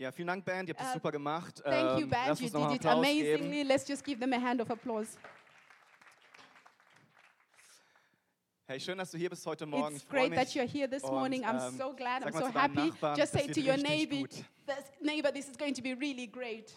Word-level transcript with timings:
Ja, 0.00 0.10
vielen 0.10 0.28
Dank, 0.28 0.46
Band. 0.46 0.66
Ihr 0.66 0.74
habt 0.74 0.80
es 0.80 0.86
uh, 0.86 0.90
ähm, 0.92 0.94
super 0.94 1.12
gemacht. 1.12 1.62
Thank 1.62 1.98
you, 1.98 2.04
ähm, 2.04 2.08
Band. 2.08 2.28
Lass 2.28 2.40
you 2.40 2.48
did 2.48 2.76
it 2.76 2.86
amazingly. 2.86 3.58
Geben. 3.58 3.68
Let's 3.68 3.86
just 3.86 4.02
give 4.02 4.18
them 4.18 4.32
a 4.32 4.40
hand 4.40 4.62
of 4.62 4.70
applause. 4.70 5.18
Hey, 8.66 8.80
schön, 8.80 8.96
dass 8.96 9.10
du 9.10 9.18
hier 9.18 9.28
bist 9.28 9.44
heute 9.44 9.66
Morgen. 9.66 9.96
It's 9.96 10.08
great 10.08 10.30
mich. 10.30 10.38
that 10.38 10.54
you're 10.54 10.66
here 10.66 10.88
this 10.88 11.02
morning. 11.02 11.44
Und, 11.44 11.50
ähm, 11.50 11.56
I'm 11.56 11.76
so 11.76 11.92
glad. 11.92 12.24
I'm 12.24 12.32
so 12.32 12.46
happy. 12.46 12.88
Nachbarn, 12.88 13.14
just 13.14 13.32
say 13.34 13.46
to 13.46 13.60
your 13.60 13.76
neighbor, 13.76 14.26
neighbor, 15.02 15.30
this 15.30 15.50
is 15.50 15.56
going 15.58 15.74
to 15.74 15.82
be 15.82 15.92
really 15.92 16.26
great. 16.26 16.72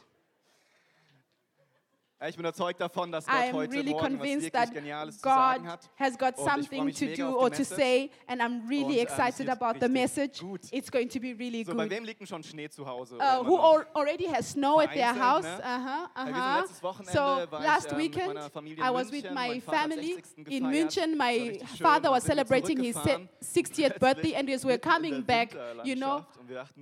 Ich 2.29 2.37
bin 2.37 2.45
überzeugt 2.45 2.79
davon, 2.79 3.11
dass 3.11 3.25
Gott 3.25 3.35
I'm 3.35 3.51
heute 3.51 3.73
really 3.73 3.91
Morgen 3.91 4.13
was 4.13 4.19
convinced 4.19 4.53
wirklich 4.53 4.83
that 4.83 5.13
zu 5.13 5.19
sagen 5.19 5.63
God 5.65 5.71
hat. 5.73 5.89
has 5.99 6.17
got 6.17 6.37
Und 6.37 6.45
ich 6.45 6.51
something 6.53 6.85
mich 6.85 6.97
to 6.97 7.05
mega 7.05 7.23
do 7.25 7.29
auf 7.35 7.43
or 7.43 7.49
die 7.49 7.55
to 7.57 7.59
Message. 7.63 7.75
say, 7.77 8.09
and 8.27 8.41
I'm 8.41 8.69
really 8.69 8.85
Und, 8.85 8.95
äh, 8.97 9.01
excited 9.01 9.49
about 9.49 9.79
the 9.81 9.89
message. 9.89 10.39
gut. 10.39 10.61
It's 10.71 10.89
going 10.89 11.09
to 11.09 11.19
be 11.19 11.33
really 11.37 11.65
So, 11.65 11.73
bei 11.75 11.83
good. 11.83 11.91
wem 11.91 12.05
liegt 12.05 12.21
denn 12.21 12.27
schon 12.27 12.41
Schnee 12.41 12.69
zu 12.69 12.87
Hause? 12.87 13.17
Uh, 13.17 13.43
who 13.45 13.57
al- 13.59 13.85
already 13.93 14.25
has 14.27 14.51
snow 14.51 14.79
at 14.79 14.93
their 14.93 15.13
house? 15.13 15.43
ne? 15.43 15.59
Uh-huh, 15.63 16.29
uh-huh. 16.29 16.65
So 17.11 17.43
ich, 17.43 17.51
last 17.65 17.91
äh, 17.91 17.97
weekend, 17.97 18.39
I 18.79 18.89
was 18.93 19.11
with 19.11 19.29
my 19.31 19.59
family 19.59 20.23
in. 20.47 20.63
München. 20.65 21.17
My 21.17 21.59
father 21.81 22.09
was 22.09 22.23
celebrating 22.23 22.79
his 22.81 22.95
60th 22.95 23.99
birthday, 23.99 24.35
and 24.35 24.49
as 24.49 24.63
we're 24.63 24.77
coming 24.79 25.21
back, 25.23 25.53
you 25.83 25.95
know, 25.97 26.25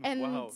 and 0.03 0.21
wow, 0.21 0.51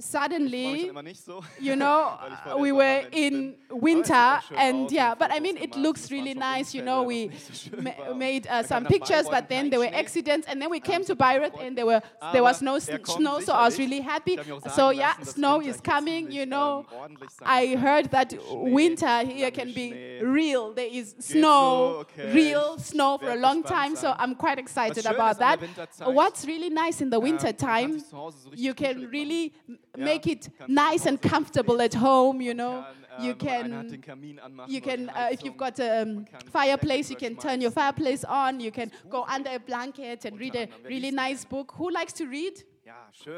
suddenly, 0.00 0.90
so, 1.14 1.44
you 1.58 1.76
know, 1.76 2.18
we 2.58 2.72
were 2.72 3.04
in 3.12 3.54
winter, 3.70 4.40
and 4.54 4.90
yeah, 4.90 5.14
but 5.14 5.32
I 5.32 5.40
mean, 5.40 5.56
it 5.56 5.76
looks 5.76 6.10
really 6.10 6.34
nice. 6.34 6.74
You 6.74 6.82
know, 6.82 7.02
we 7.02 7.30
ma 7.78 8.14
made 8.14 8.46
uh, 8.46 8.62
some 8.62 8.84
pictures, 8.84 9.26
but 9.28 9.48
then 9.48 9.70
there 9.70 9.78
were 9.78 9.90
accidents, 9.92 10.46
and 10.48 10.60
then 10.60 10.70
we 10.70 10.80
came 10.80 11.04
to 11.04 11.14
Bayreuth, 11.14 11.54
and 11.60 11.76
there 11.76 11.86
were 11.86 12.02
there 12.32 12.42
was 12.42 12.62
no 12.62 12.78
snow, 12.78 13.40
so 13.40 13.52
I 13.52 13.64
was 13.64 13.78
really 13.78 14.00
happy. 14.00 14.38
So 14.74 14.90
yeah, 14.90 15.14
snow 15.20 15.60
is 15.60 15.80
coming. 15.80 16.30
You 16.32 16.46
know, 16.46 16.86
I 17.42 17.76
heard 17.76 18.10
that 18.10 18.34
winter 18.50 19.24
here 19.24 19.50
can 19.50 19.72
be 19.72 20.20
real. 20.22 20.72
There 20.72 20.88
is 20.90 21.14
snow, 21.18 22.04
real 22.16 22.78
snow 22.78 23.18
for 23.18 23.30
a 23.30 23.36
long 23.36 23.62
time. 23.62 23.96
So 23.96 24.14
I'm 24.18 24.34
quite 24.34 24.58
excited 24.58 25.06
about 25.06 25.38
that. 25.38 25.60
What's 26.04 26.44
really 26.46 26.70
nice 26.70 27.00
in 27.00 27.10
the 27.10 27.20
winter 27.20 27.52
time, 27.52 28.02
you 28.54 28.74
can 28.74 29.08
really 29.10 29.52
make 29.96 30.26
it 30.26 30.48
nice 30.68 31.06
and 31.06 31.20
comfortable 31.20 31.80
at 31.82 31.94
home, 31.94 32.40
you 32.40 32.54
know. 32.54 32.84
You 33.18 33.34
can, 33.34 34.02
you 34.66 34.80
can 34.80 35.10
uh, 35.10 35.28
if 35.30 35.44
you've 35.44 35.56
got 35.56 35.78
a 35.78 36.02
um, 36.02 36.08
ähm, 36.08 36.50
fireplace, 36.50 37.10
you 37.10 37.16
can 37.16 37.36
turn 37.36 37.60
your 37.60 37.70
fireplace 37.70 38.24
on. 38.24 38.60
You 38.60 38.70
can 38.70 38.90
go 39.10 39.24
under 39.24 39.50
a 39.50 39.58
blanket 39.58 40.24
and 40.24 40.38
read 40.38 40.54
a 40.54 40.68
really 40.88 41.10
nice 41.10 41.44
book. 41.44 41.74
Who 41.76 41.90
likes 41.90 42.12
to 42.14 42.26
read? 42.26 42.62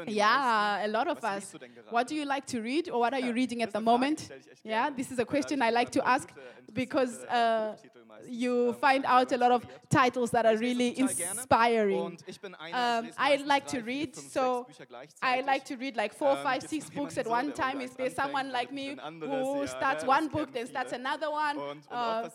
Yeah, 0.07 0.85
a 0.85 0.87
lot 0.87 1.07
of 1.07 1.23
us. 1.23 1.53
What 1.89 2.07
do 2.07 2.15
you 2.15 2.25
like 2.25 2.45
to 2.47 2.61
read 2.61 2.89
or 2.89 2.99
what 2.99 3.13
are 3.13 3.19
you 3.19 3.33
reading 3.33 3.61
at 3.61 3.71
the 3.71 3.81
moment? 3.81 4.29
Yeah, 4.63 4.89
this 4.89 5.11
is 5.11 5.19
a 5.19 5.25
question 5.25 5.61
I 5.61 5.69
like 5.69 5.91
to 5.91 6.07
ask 6.07 6.29
because 6.73 7.23
uh, 7.25 7.75
you 8.27 8.73
find 8.73 9.05
out 9.05 9.31
a 9.31 9.37
lot 9.37 9.51
of 9.51 9.65
titles 9.89 10.31
that 10.31 10.45
are 10.45 10.57
really 10.57 10.97
inspiring. 10.97 12.17
Um, 12.73 13.09
I 13.17 13.35
like 13.45 13.67
to 13.67 13.81
read, 13.81 14.15
so 14.15 14.67
I 15.21 15.41
like 15.41 15.65
to 15.65 15.75
read 15.75 15.95
like 15.95 16.13
four, 16.13 16.35
five, 16.37 16.63
six 16.63 16.89
books 16.89 17.17
at 17.17 17.27
one 17.27 17.51
time. 17.51 17.81
Is 17.81 17.91
there 17.91 18.09
someone 18.09 18.51
like 18.51 18.71
me 18.71 18.97
who 19.21 19.67
starts 19.67 20.03
one 20.05 20.27
book, 20.27 20.53
then 20.53 20.67
starts 20.67 20.93
another 20.93 21.29
one? 21.29 21.59
Uh, 21.91 22.29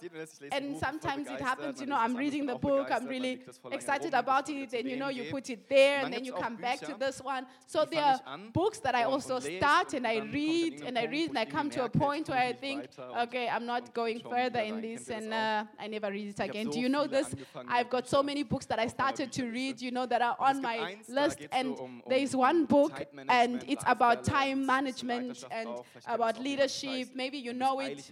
and 0.52 0.76
sometimes 0.78 1.28
it 1.28 1.40
happens, 1.40 1.80
you 1.80 1.86
know, 1.86 1.96
I'm 1.96 2.16
reading 2.16 2.46
the 2.46 2.56
book, 2.56 2.88
I'm 2.90 3.06
really 3.06 3.42
excited 3.70 4.14
about 4.14 4.48
it, 4.48 4.72
and 4.72 4.88
you 4.88 4.96
know, 4.96 5.08
you 5.08 5.24
put 5.30 5.50
it 5.50 5.68
there, 5.68 6.04
and 6.04 6.12
then 6.12 6.24
you 6.24 6.32
come 6.32 6.56
back 6.56 6.80
to 6.80 6.94
this 6.98 7.20
one. 7.20 7.46
So 7.66 7.84
there 7.84 8.02
are 8.02 8.20
books 8.52 8.78
that 8.80 8.94
I 8.94 9.04
also 9.04 9.40
start 9.40 9.94
and 9.94 10.06
I 10.06 10.18
read 10.18 10.82
and 10.82 10.98
I 10.98 11.04
read, 11.04 11.30
and 11.30 11.38
I 11.38 11.44
come 11.44 11.70
to 11.70 11.84
a 11.84 11.88
point 11.88 12.28
where 12.28 12.38
I 12.38 12.52
think, 12.52 12.88
okay, 13.18 13.48
I'm 13.48 13.66
not 13.66 13.94
going 13.94 14.20
further 14.20 14.60
in 14.60 14.80
this, 14.80 15.08
and 15.08 15.32
uh, 15.32 15.64
I 15.78 15.86
never 15.86 16.10
read 16.10 16.28
it 16.28 16.40
again. 16.40 16.70
Do 16.70 16.80
you 16.80 16.88
know 16.88 17.06
this? 17.06 17.34
I've 17.68 17.88
got 17.88 18.08
so 18.08 18.22
many 18.22 18.42
books 18.42 18.66
that 18.66 18.78
I 18.78 18.86
started 18.88 19.32
to 19.32 19.46
read, 19.46 19.80
you 19.80 19.90
know, 19.90 20.06
that 20.06 20.20
are 20.22 20.36
on 20.38 20.60
my 20.60 20.96
list. 21.08 21.40
And 21.52 21.76
there 22.08 22.18
is 22.18 22.34
one 22.34 22.64
book, 22.64 23.06
and 23.28 23.64
it's 23.68 23.84
about 23.86 24.24
time 24.24 24.66
management 24.66 25.44
and 25.50 25.68
about 26.06 26.40
leadership. 26.40 27.10
Maybe 27.14 27.38
you 27.38 27.52
know 27.52 27.80
it. 27.80 28.10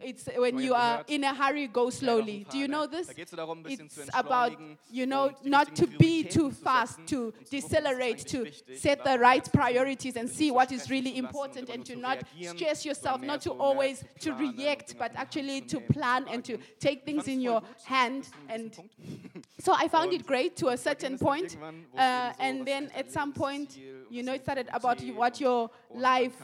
It's 0.00 0.28
when 0.36 0.58
you 0.58 0.74
are 0.74 1.04
in 1.06 1.24
a 1.24 1.34
hurry, 1.34 1.66
go 1.68 1.90
slowly. 1.90 2.46
Do 2.50 2.58
you 2.58 2.68
know 2.68 2.86
this? 2.86 3.10
It's 3.16 4.10
about, 4.14 4.58
you 4.90 5.06
know, 5.06 5.32
not 5.44 5.74
to 5.76 5.86
be 5.86 6.24
too 6.24 6.50
fast, 6.50 6.98
to 7.06 7.32
decelerate, 7.50 8.18
to 8.28 8.50
set 8.76 9.04
the 9.04 9.18
right 9.18 9.48
priorities 9.52 10.16
and 10.16 10.28
see 10.28 10.50
what 10.50 10.72
is 10.72 10.90
really 10.90 11.16
important 11.16 11.68
and 11.68 11.84
to 11.86 11.96
not 11.96 12.22
stress 12.40 12.84
yourself, 12.84 13.20
not 13.22 13.40
to 13.42 13.52
always 13.52 14.04
to 14.20 14.32
react, 14.34 14.96
but 14.98 15.12
actually 15.14 15.60
to 15.62 15.80
plan 15.80 16.26
and 16.28 16.44
to 16.44 16.55
you 16.56 16.64
take 16.80 17.04
things 17.04 17.28
in 17.28 17.40
your 17.40 17.62
hand. 17.84 18.28
And 18.48 18.76
so 19.58 19.72
I 19.76 19.88
found 19.88 20.12
it 20.12 20.26
great 20.26 20.56
to 20.56 20.68
a 20.68 20.76
certain 20.76 21.18
point. 21.18 21.56
Uh, 21.96 22.32
and 22.38 22.66
then 22.66 22.90
at 22.94 23.10
some 23.12 23.32
point, 23.32 23.78
you 24.10 24.22
know, 24.22 24.34
it 24.34 24.42
started 24.42 24.68
about 24.72 25.00
what 25.00 25.40
your 25.40 25.70
life 25.94 26.34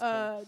uh, 0.00 0.40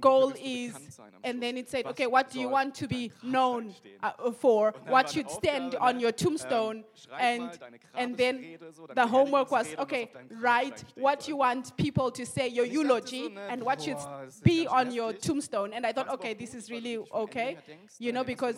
goal 0.00 0.32
is. 0.40 1.00
And 1.24 1.42
then 1.42 1.56
it 1.56 1.68
said, 1.68 1.86
okay, 1.86 2.06
what 2.06 2.30
do 2.30 2.40
you 2.40 2.48
want 2.48 2.74
to 2.76 2.86
be 2.86 3.12
known 3.22 3.74
uh, 4.02 4.30
for? 4.30 4.72
What 4.86 5.10
should 5.10 5.30
stand 5.30 5.74
on 5.74 5.98
your 5.98 6.12
tombstone? 6.12 6.84
And, 7.18 7.58
and 7.94 8.16
then 8.16 8.58
the 8.94 9.06
homework 9.06 9.50
was, 9.50 9.74
okay, 9.78 10.10
write 10.40 10.84
what 10.94 11.26
you 11.26 11.36
want 11.36 11.76
people 11.76 12.10
to 12.12 12.24
say, 12.24 12.48
your 12.48 12.66
eulogy, 12.66 13.36
and 13.48 13.62
what 13.62 13.82
should 13.82 13.98
be 14.44 14.66
on 14.66 14.92
your 14.92 15.12
tombstone. 15.12 15.72
And 15.72 15.84
I 15.84 15.92
thought, 15.92 16.08
okay, 16.10 16.34
this 16.34 16.54
is 16.54 16.70
really 16.70 16.98
okay, 17.12 17.58
you 17.98 18.12
know, 18.12 18.22
because 18.22 18.56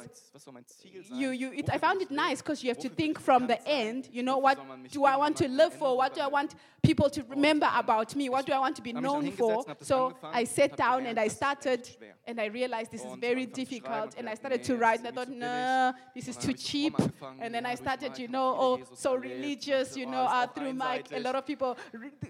you, 1.13 1.31
you, 1.31 1.53
it, 1.53 1.71
I 1.71 1.79
found 1.79 2.03
it 2.03 2.11
nice 2.11 2.41
because 2.43 2.63
you 2.63 2.71
have 2.71 2.79
to 2.79 2.89
think 2.89 3.21
from 3.21 3.47
the 3.47 3.67
end. 3.67 4.09
You 4.13 4.23
know, 4.23 4.39
what 4.39 4.59
do 4.91 5.05
I 5.05 5.17
want 5.17 5.37
to 5.39 5.49
live 5.49 5.75
for? 5.75 5.97
What 5.97 6.15
do 6.15 6.21
I 6.21 6.27
want 6.27 6.55
people 6.83 7.09
to 7.11 7.23
remember 7.29 7.71
about 7.75 8.17
me? 8.17 8.29
What 8.29 8.45
do 8.47 8.53
I 8.53 8.59
want 8.59 8.77
to 8.77 8.83
be 8.83 8.93
known 8.93 9.31
for? 9.33 9.65
So 9.81 10.17
I 10.23 10.45
sat 10.45 10.77
down 10.77 11.07
and 11.07 11.19
I 11.19 11.29
started, 11.29 11.89
and 12.27 12.41
I 12.41 12.47
realized 12.47 12.91
this 12.91 13.05
is 13.05 13.15
very 13.21 13.47
difficult. 13.47 14.15
And 14.19 14.29
I 14.29 14.35
started 14.35 14.63
to 14.65 14.77
write, 14.77 14.99
and 14.99 15.09
I 15.09 15.11
thought, 15.13 15.29
no, 15.29 15.93
this 16.15 16.29
is 16.29 16.37
too 16.37 16.53
cheap. 16.53 16.95
And 17.41 17.55
then 17.55 17.67
I 17.67 17.75
started, 17.77 18.19
you 18.19 18.29
know, 18.29 18.57
oh, 18.59 18.81
so 18.95 19.15
religious, 19.15 19.97
you 19.97 20.07
know, 20.07 20.25
uh, 20.25 20.47
through 20.47 20.73
Mike, 20.75 21.07
a 21.13 21.21
lot 21.21 21.35
of 21.35 21.47
people 21.47 21.77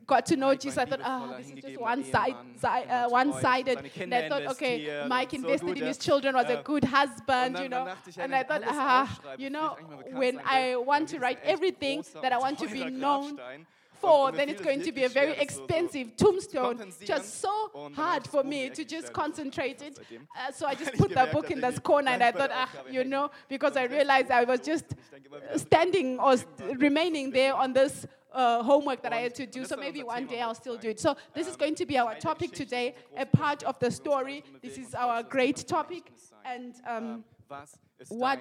got 0.06 0.26
to 0.26 0.36
know 0.36 0.54
Jesus. 0.54 0.78
I 0.78 0.84
thought, 0.84 1.00
oh, 1.04 1.34
this 1.38 1.48
is 1.48 1.62
just 1.62 1.80
one 1.80 2.04
side, 2.04 2.36
uh, 2.62 3.08
one-sided. 3.08 3.90
And 4.00 4.14
I 4.14 4.28
thought, 4.28 4.46
okay, 4.52 5.04
Mike 5.08 5.34
invested 5.34 5.78
in 5.78 5.86
his 5.86 5.98
children, 5.98 6.34
was 6.34 6.48
a 6.48 6.62
good 6.62 6.84
husband, 6.84 7.58
you 7.58 7.68
know 7.68 7.71
know, 7.72 7.94
and 8.18 8.34
I 8.34 8.42
thought, 8.44 8.62
ah, 8.66 9.20
you 9.38 9.50
know, 9.50 9.76
when 10.12 10.40
I 10.44 10.76
want 10.76 11.08
to 11.10 11.18
write 11.18 11.38
everything 11.44 12.04
that 12.22 12.32
I 12.32 12.38
want 12.38 12.58
to 12.60 12.68
be 12.68 12.84
known 12.84 13.38
for, 14.02 14.32
then 14.32 14.48
it's 14.48 14.60
going 14.60 14.82
to 14.82 14.92
be 14.92 15.04
a 15.04 15.08
very 15.08 15.32
expensive 15.32 16.16
tombstone. 16.16 16.92
Just 17.04 17.40
so 17.40 17.70
hard 17.94 18.26
for 18.26 18.42
me 18.42 18.68
to 18.70 18.84
just 18.84 19.12
concentrate 19.12 19.80
it. 19.80 19.98
Uh, 20.36 20.52
so 20.52 20.66
I 20.66 20.74
just 20.74 20.92
put 21.02 21.14
that 21.14 21.32
book 21.32 21.50
in 21.50 21.60
this 21.60 21.78
corner 21.78 22.10
and 22.10 22.22
I 22.22 22.32
thought, 22.32 22.50
ah, 22.52 22.68
you 22.90 23.04
know, 23.04 23.30
because 23.48 23.76
I 23.76 23.84
realized 23.84 24.30
I 24.30 24.44
was 24.44 24.60
just 24.60 24.86
standing 25.56 26.18
or 26.18 26.36
st- 26.36 26.80
remaining 26.80 27.30
there 27.30 27.54
on 27.54 27.72
this. 27.72 28.06
Uh, 28.34 28.62
homework 28.62 29.02
that 29.02 29.12
I 29.12 29.18
had 29.18 29.34
to 29.34 29.44
do. 29.44 29.66
So 29.66 29.76
maybe 29.76 30.02
one 30.02 30.26
day 30.26 30.40
I'll 30.40 30.54
still 30.54 30.78
do 30.78 30.88
it. 30.88 30.98
So 30.98 31.14
this 31.34 31.46
is 31.46 31.54
going 31.54 31.74
to 31.74 31.84
be 31.84 31.98
our 31.98 32.14
topic 32.14 32.52
today, 32.52 32.94
a 33.14 33.26
part 33.26 33.62
of 33.62 33.78
the 33.78 33.90
story. 33.90 34.42
This 34.62 34.78
is 34.78 34.94
our 34.94 35.22
great 35.22 35.58
topic, 35.68 36.10
and 36.46 36.74
um, 36.86 37.24
what 38.08 38.40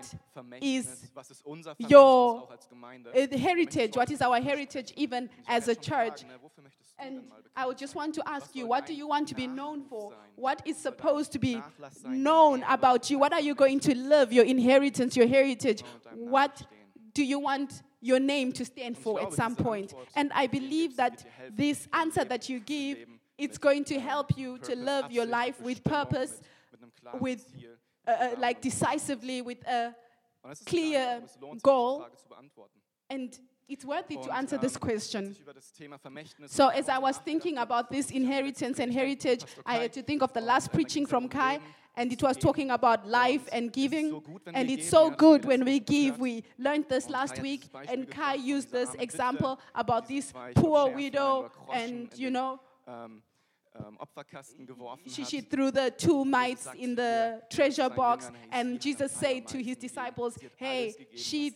is 0.61 1.11
was 1.13 1.31
ist 1.31 1.45
unser 1.45 1.75
your, 1.79 1.89
Vermächtnis 1.89 2.43
auch 2.43 2.51
als 2.51 2.69
Gemeinde. 2.69 3.13
Eh, 3.13 3.27
the 3.27 3.37
heritage? 3.37 3.95
What 3.95 4.09
is 4.11 4.21
our 4.21 4.39
heritage 4.39 4.93
even 4.95 5.29
as 5.47 5.67
a 5.67 5.75
church? 5.75 6.21
fragen, 6.21 6.27
ne, 6.27 6.41
wofür 6.41 6.63
möchtest 6.63 6.91
du 6.91 7.03
And 7.03 7.23
I 7.55 7.65
would 7.65 7.79
just 7.79 7.95
want 7.95 8.13
to 8.15 8.21
ask 8.25 8.55
you, 8.55 8.67
what 8.67 8.85
do 8.87 8.93
you 8.93 9.07
want 9.07 9.27
to 9.29 9.35
be 9.35 9.47
known 9.47 9.83
for? 9.83 10.13
What 10.35 10.61
is 10.67 10.75
Was 10.75 10.83
soll 10.83 10.91
dein 10.91 10.97
supposed 10.97 11.31
to 11.33 11.39
be 11.39 11.55
Nachlass 11.55 12.01
sein, 12.01 12.11
dein 12.11 12.23
known 12.23 12.63
about 12.63 13.09
you? 13.09 13.19
What 13.19 13.33
are 13.33 13.41
you 13.41 13.55
going 13.55 13.79
to 13.81 13.95
live? 13.95 14.31
Your 14.31 14.45
inheritance, 14.45 15.15
your 15.15 15.27
heritage. 15.27 15.83
Und 15.83 16.05
deinem 16.05 16.19
Namen 16.19 16.31
What 16.31 16.67
do 17.13 17.23
you 17.23 17.39
want 17.39 17.83
your 18.01 18.19
name 18.19 18.51
to 18.53 18.65
stand 18.65 18.97
for 18.97 19.19
at 19.19 19.33
some 19.33 19.55
point? 19.55 19.93
And 20.15 20.31
I 20.33 20.47
believe 20.47 20.95
that 20.97 21.11
wird 21.11 21.23
dir 21.23 21.31
helfen, 21.31 21.57
this 21.57 21.89
answer 21.91 22.25
that 22.25 22.49
you 22.49 22.59
give, 22.59 23.07
it's 23.37 23.57
going 23.57 23.83
to 23.85 23.99
help 23.99 24.37
you 24.37 24.57
to 24.59 24.75
live 24.75 25.11
your 25.11 25.25
life 25.25 25.59
with 25.59 25.83
purpose, 25.83 26.41
mit, 26.71 26.71
mit 26.71 26.81
einem 26.81 26.91
klaren 26.93 27.21
with. 27.21 27.45
Uh, 28.07 28.11
uh, 28.11 28.39
like 28.39 28.61
decisively, 28.61 29.41
with 29.45 29.57
a, 29.67 29.93
Und 30.43 30.51
es 30.51 30.59
ist 30.59 30.65
clear 30.65 30.89
nicht 30.89 30.97
einfach, 30.99 31.21
und 31.21 31.25
es 31.25 31.39
lohnt 31.41 31.53
sich, 31.59 31.63
goal. 31.63 31.93
diese 31.97 32.03
Frage 32.03 32.17
zu 32.17 32.27
beantworten. 32.29 32.81
and 33.09 33.39
it's 33.67 33.85
worthy 33.85 34.15
to 34.15 34.29
answer 34.31 34.57
this 34.57 34.75
ähm, 34.75 34.81
question. 34.81 35.23
als 35.25 35.31
ich 35.33 35.41
über 35.41 35.53
das 35.53 35.71
Thema 35.73 35.97
Vermächtnis 35.99 36.53
So 36.55 36.67
as 36.69 36.87
I 36.87 36.97
was 37.01 37.19
thinking 37.23 37.57
about 37.57 37.89
this 37.89 38.09
inheritance 38.11 38.79
and 38.81 38.91
heritage, 38.91 39.45
I 39.65 39.75
had 39.83 39.93
to 39.93 40.01
think 40.01 40.21
of 40.23 40.31
the 40.33 40.41
last 40.41 40.67
ähm, 40.69 40.73
preaching 40.73 41.07
from 41.07 41.25
um 41.25 41.29
Kai, 41.29 41.59
and 41.95 42.11
it 42.11 42.21
was 42.23 42.37
talking 42.37 42.71
about 42.71 43.05
life 43.05 43.47
and 43.51 43.71
giving. 43.71 44.09
so 44.09 44.21
gut, 44.21 44.45
wenn 44.45 44.55
And 44.55 44.69
it's 44.69 44.89
so 44.89 44.97
ja, 44.97 45.09
das 45.09 45.11
haben 45.11 45.17
good 45.17 45.45
when 45.45 45.65
we 45.65 45.79
give. 45.79 46.19
We 46.19 46.43
learned 46.57 46.87
this 46.89 47.07
last 47.09 47.41
week, 47.41 47.69
and 47.87 48.09
Kai 48.09 48.35
used 48.35 48.71
this 48.71 48.93
example 48.95 49.57
about 49.73 50.07
this 50.07 50.29
zwei, 50.31 50.49
ich 50.49 50.55
glaub, 50.55 50.63
poor 50.63 50.95
widow 50.95 51.51
and, 51.71 52.17
you 52.17 52.29
know, 52.29 52.59
Opferkasten 53.99 54.65
geworfen 54.65 55.09
she, 55.09 55.21
hat. 55.21 55.29
she 55.29 55.41
threw 55.41 55.71
the 55.71 55.91
two 55.91 56.25
mites 56.25 56.67
in 56.77 56.95
the 56.95 57.41
treasure 57.49 57.89
box, 57.89 58.25
Jüngern, 58.25 58.35
hey, 58.35 58.41
sie 58.41 58.59
and 58.59 58.81
Jesus 58.81 59.11
said 59.11 59.47
to 59.47 59.57
his 59.63 59.77
disciples, 59.77 60.37
Hey, 60.57 60.93
she 61.15 61.55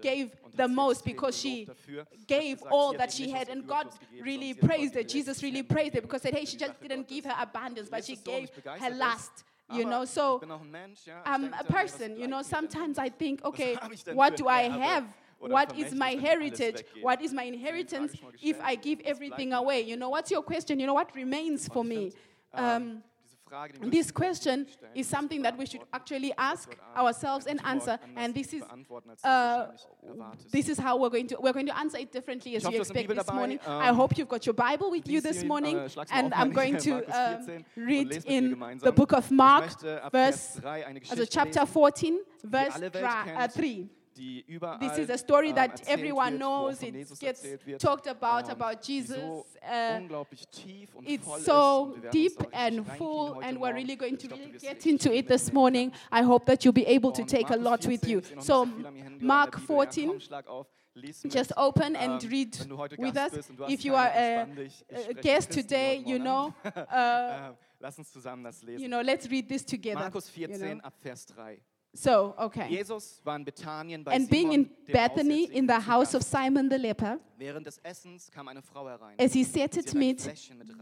gave 0.00 0.30
the 0.54 0.68
most 0.68 1.04
because 1.04 1.36
she 1.36 1.64
gelobt 1.64 1.76
dafür, 1.76 1.98
hat 1.98 2.26
gave 2.26 2.62
all 2.70 2.92
that 2.92 3.12
she 3.12 3.30
had, 3.30 3.48
and 3.48 3.66
God 3.66 3.88
really 4.22 4.52
sondern 4.52 4.54
sie 4.54 4.60
hat 4.60 4.60
praised 4.60 4.94
her. 4.94 5.02
Jesus 5.02 5.42
really 5.42 5.62
praised 5.62 5.94
her 5.94 6.00
because 6.00 6.22
said, 6.22 6.34
Hey, 6.34 6.44
she 6.44 6.56
just 6.56 6.80
didn't 6.80 7.08
give 7.08 7.24
her 7.24 7.36
abundance, 7.36 7.88
but 7.90 8.04
she 8.04 8.16
gave 8.16 8.48
her 8.64 8.90
last. 8.90 9.44
You 9.68 9.84
know, 9.84 10.04
so 10.04 10.38
bin 10.38 10.52
auch 10.52 10.60
ein 10.60 10.70
Mensch, 10.70 11.06
ja, 11.06 11.20
ich 11.24 11.28
I'm 11.28 11.46
a 11.46 11.50
dann, 11.50 11.52
hey, 11.52 11.64
was 11.64 11.66
person, 11.68 12.16
you 12.16 12.28
know, 12.28 12.42
sometimes? 12.42 12.98
I 12.98 13.10
think, 13.10 13.44
okay, 13.44 13.76
habe 13.76 13.94
ich 13.94 14.04
denn 14.04 14.16
what 14.16 14.36
do 14.36 14.46
I 14.46 14.68
have? 14.68 15.04
What 15.38 15.76
is 15.78 15.94
my 15.94 16.10
heritage? 16.14 16.84
What 17.02 17.20
is 17.22 17.32
my 17.32 17.44
inheritance 17.44 18.12
if. 18.42 18.56
I 18.60 18.74
give 18.76 19.00
everything 19.04 19.52
away? 19.52 19.80
You 19.82 19.96
know, 19.96 20.08
what's 20.10 20.30
your 20.30 20.42
question? 20.42 20.80
You 20.80 20.86
know, 20.86 20.94
what 20.94 21.14
remains 21.14 21.68
for 21.68 21.84
me? 21.84 22.12
Um, 22.52 23.02
diese 23.22 23.36
Frage, 23.48 23.72
die 23.74 23.80
wir 23.82 23.90
this 23.90 24.12
question 24.12 24.66
is 24.94 25.08
something 25.08 25.42
that 25.42 25.56
we 25.58 25.66
should 25.66 25.82
actually 25.92 26.32
ask 26.36 26.76
ourselves 26.96 27.46
and 27.46 27.60
answer, 27.64 27.98
and 28.16 28.34
this 28.34 28.52
is 28.52 28.62
beantworten, 28.64 29.10
als 29.10 29.22
du 29.22 29.28
es 29.28 29.86
uh, 30.02 30.50
this 30.50 30.68
is 30.68 30.78
how 30.78 30.96
we're 30.98 31.10
going 31.10 31.28
to 31.28 31.36
we're 31.40 31.52
going 31.52 31.66
to 31.66 31.76
answer 31.76 31.98
it 32.00 32.10
differently 32.12 32.56
as 32.56 32.64
you 32.64 32.70
du 32.70 32.78
hast 32.78 32.90
eine 32.90 33.00
expect 33.00 33.18
this 33.18 33.32
morning. 33.32 33.60
I 33.66 33.88
Ähm, 33.90 33.96
hope 33.96 34.16
you've 34.16 34.28
got 34.28 34.44
your 34.46 34.54
Bible 34.54 34.90
with 34.90 35.06
you 35.06 35.20
this 35.20 35.44
morning, 35.44 35.76
äh, 35.76 35.88
mal 35.94 36.06
and 36.10 36.32
I'm 36.34 36.52
going 36.52 36.76
to 36.78 37.04
um, 37.06 37.64
read 37.76 38.08
lese 38.08 38.14
mit 38.14 38.24
dir 38.24 38.70
in 38.72 38.80
the 38.82 38.90
book 38.92 39.12
of 39.12 39.30
Mark, 39.30 39.80
verse 39.80 40.10
Vers 40.10 40.54
3 40.62 40.86
eine 40.86 41.00
also 41.08 41.24
chapter 41.26 41.66
14, 41.66 42.18
verse 42.42 42.74
alle 42.74 42.92
Welt 42.92 42.94
dra- 42.94 43.22
uh, 43.22 43.38
kennt. 43.38 43.54
3. 43.54 43.88
Die 44.16 44.44
überall 44.46 44.78
This 44.78 44.98
is 44.98 45.10
a 45.10 45.18
story 45.18 45.50
ähm, 45.50 45.54
that 45.56 45.88
everyone 45.88 46.36
knows. 46.38 46.82
It 46.82 46.94
gets 47.20 47.42
talked 47.78 48.06
about 48.08 48.48
ähm, 48.50 48.60
about 48.60 48.80
Jesus. 48.82 49.16
Uh, 49.18 50.24
tief 50.50 50.94
und 50.94 51.08
it's 51.08 51.24
voll 51.24 51.40
so 51.40 51.96
deep 52.12 52.38
uns 52.38 52.50
da 52.50 52.64
richtig 52.64 52.76
and 52.78 52.86
full, 52.98 53.42
and 53.44 53.58
we're 53.60 53.74
really 53.74 53.96
going 53.96 54.16
to 54.16 54.28
really 54.28 54.58
get 54.58 54.84
into 54.86 55.12
it 55.12 55.26
this 55.28 55.52
morning. 55.52 55.92
I 56.12 56.22
hope 56.22 56.46
that 56.46 56.64
you'll 56.64 56.72
be 56.74 56.86
able 56.86 57.12
to 57.12 57.22
take 57.24 57.50
a 57.50 57.56
lot 57.56 57.86
with 57.86 58.04
you. 58.06 58.18
ich 58.20 58.26
sehe 58.26 58.36
noch 58.36 58.42
nicht 58.42 58.46
So, 58.46 58.64
so 58.64 58.66
viel 58.66 58.86
am 58.86 58.94
Handy 58.96 59.04
oder 59.06 59.12
an 59.14 59.18
der 59.20 59.26
Mark 59.26 59.60
14, 59.60 60.08
komm, 60.08 60.20
schlag 60.20 60.46
auf, 60.48 60.66
lies 60.94 61.24
mit. 61.24 61.34
just 61.34 61.56
open 61.56 61.96
and 61.96 62.22
Ähm, 62.24 62.30
read 62.30 62.60
wenn 62.60 62.68
du 62.68 62.78
heute 62.78 62.96
with 62.98 63.16
us. 63.16 63.30
bist 63.32 63.50
und 63.50 63.56
du 63.58 63.64
hast 63.64 63.72
If 63.72 63.80
you 63.82 63.94
are 63.94 64.10
a, 64.10 64.14
entspann 64.42 64.56
dich. 64.56 64.84
Ich 64.88 65.08
a 65.08 65.20
guest 65.20 65.52
today, 65.52 66.02
you 66.06 66.18
know, 66.18 66.52
uh, 66.64 67.54
Lass 67.80 67.98
uns 67.98 68.10
zusammen 68.10 68.42
das 68.44 68.62
lesen. 68.62 68.82
you 68.82 68.88
know, 68.88 69.00
let's 69.02 69.30
read 69.30 69.48
this 69.48 69.64
together. 69.64 70.00
Markus 70.00 70.34
you 70.34 70.46
14 70.46 70.78
know. 70.78 70.86
ab 70.86 70.94
Vers 71.00 71.26
3. 71.26 71.60
So, 71.94 72.34
okay. 72.38 72.68
Jesus 72.68 73.20
war 73.24 73.36
in 73.36 73.44
Bethanien 73.44 74.04
bei 74.04 74.12
And 74.12 74.28
being 74.28 74.52
in 74.52 74.70
Bethany 74.92 75.44
in 75.44 75.66
the 75.66 75.80
house 75.80 76.14
of 76.14 76.22
Simon 76.22 76.68
the 76.68 76.76
leper, 76.76 77.18
Während 77.38 77.66
des 77.66 77.80
Essens 77.82 78.30
kam 78.30 78.48
eine 78.48 78.60
Frau 78.62 78.86
herein. 78.86 79.14
as 79.18 79.32
he 79.32 79.44
sat 79.44 79.76
at 79.78 79.94
meat, 79.94 80.28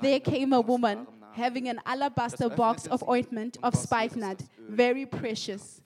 there 0.00 0.18
came 0.18 0.52
a 0.52 0.60
woman 0.60 1.06
having 1.32 1.68
an 1.68 1.80
alabaster 1.84 2.48
box 2.48 2.88
of 2.88 3.02
ointment 3.08 3.58
of 3.62 3.74
spikenard, 3.76 4.38
Jesus 4.38 4.48
das 4.56 4.68
Öl 4.68 4.76
very 4.76 5.06
precious. 5.06 5.80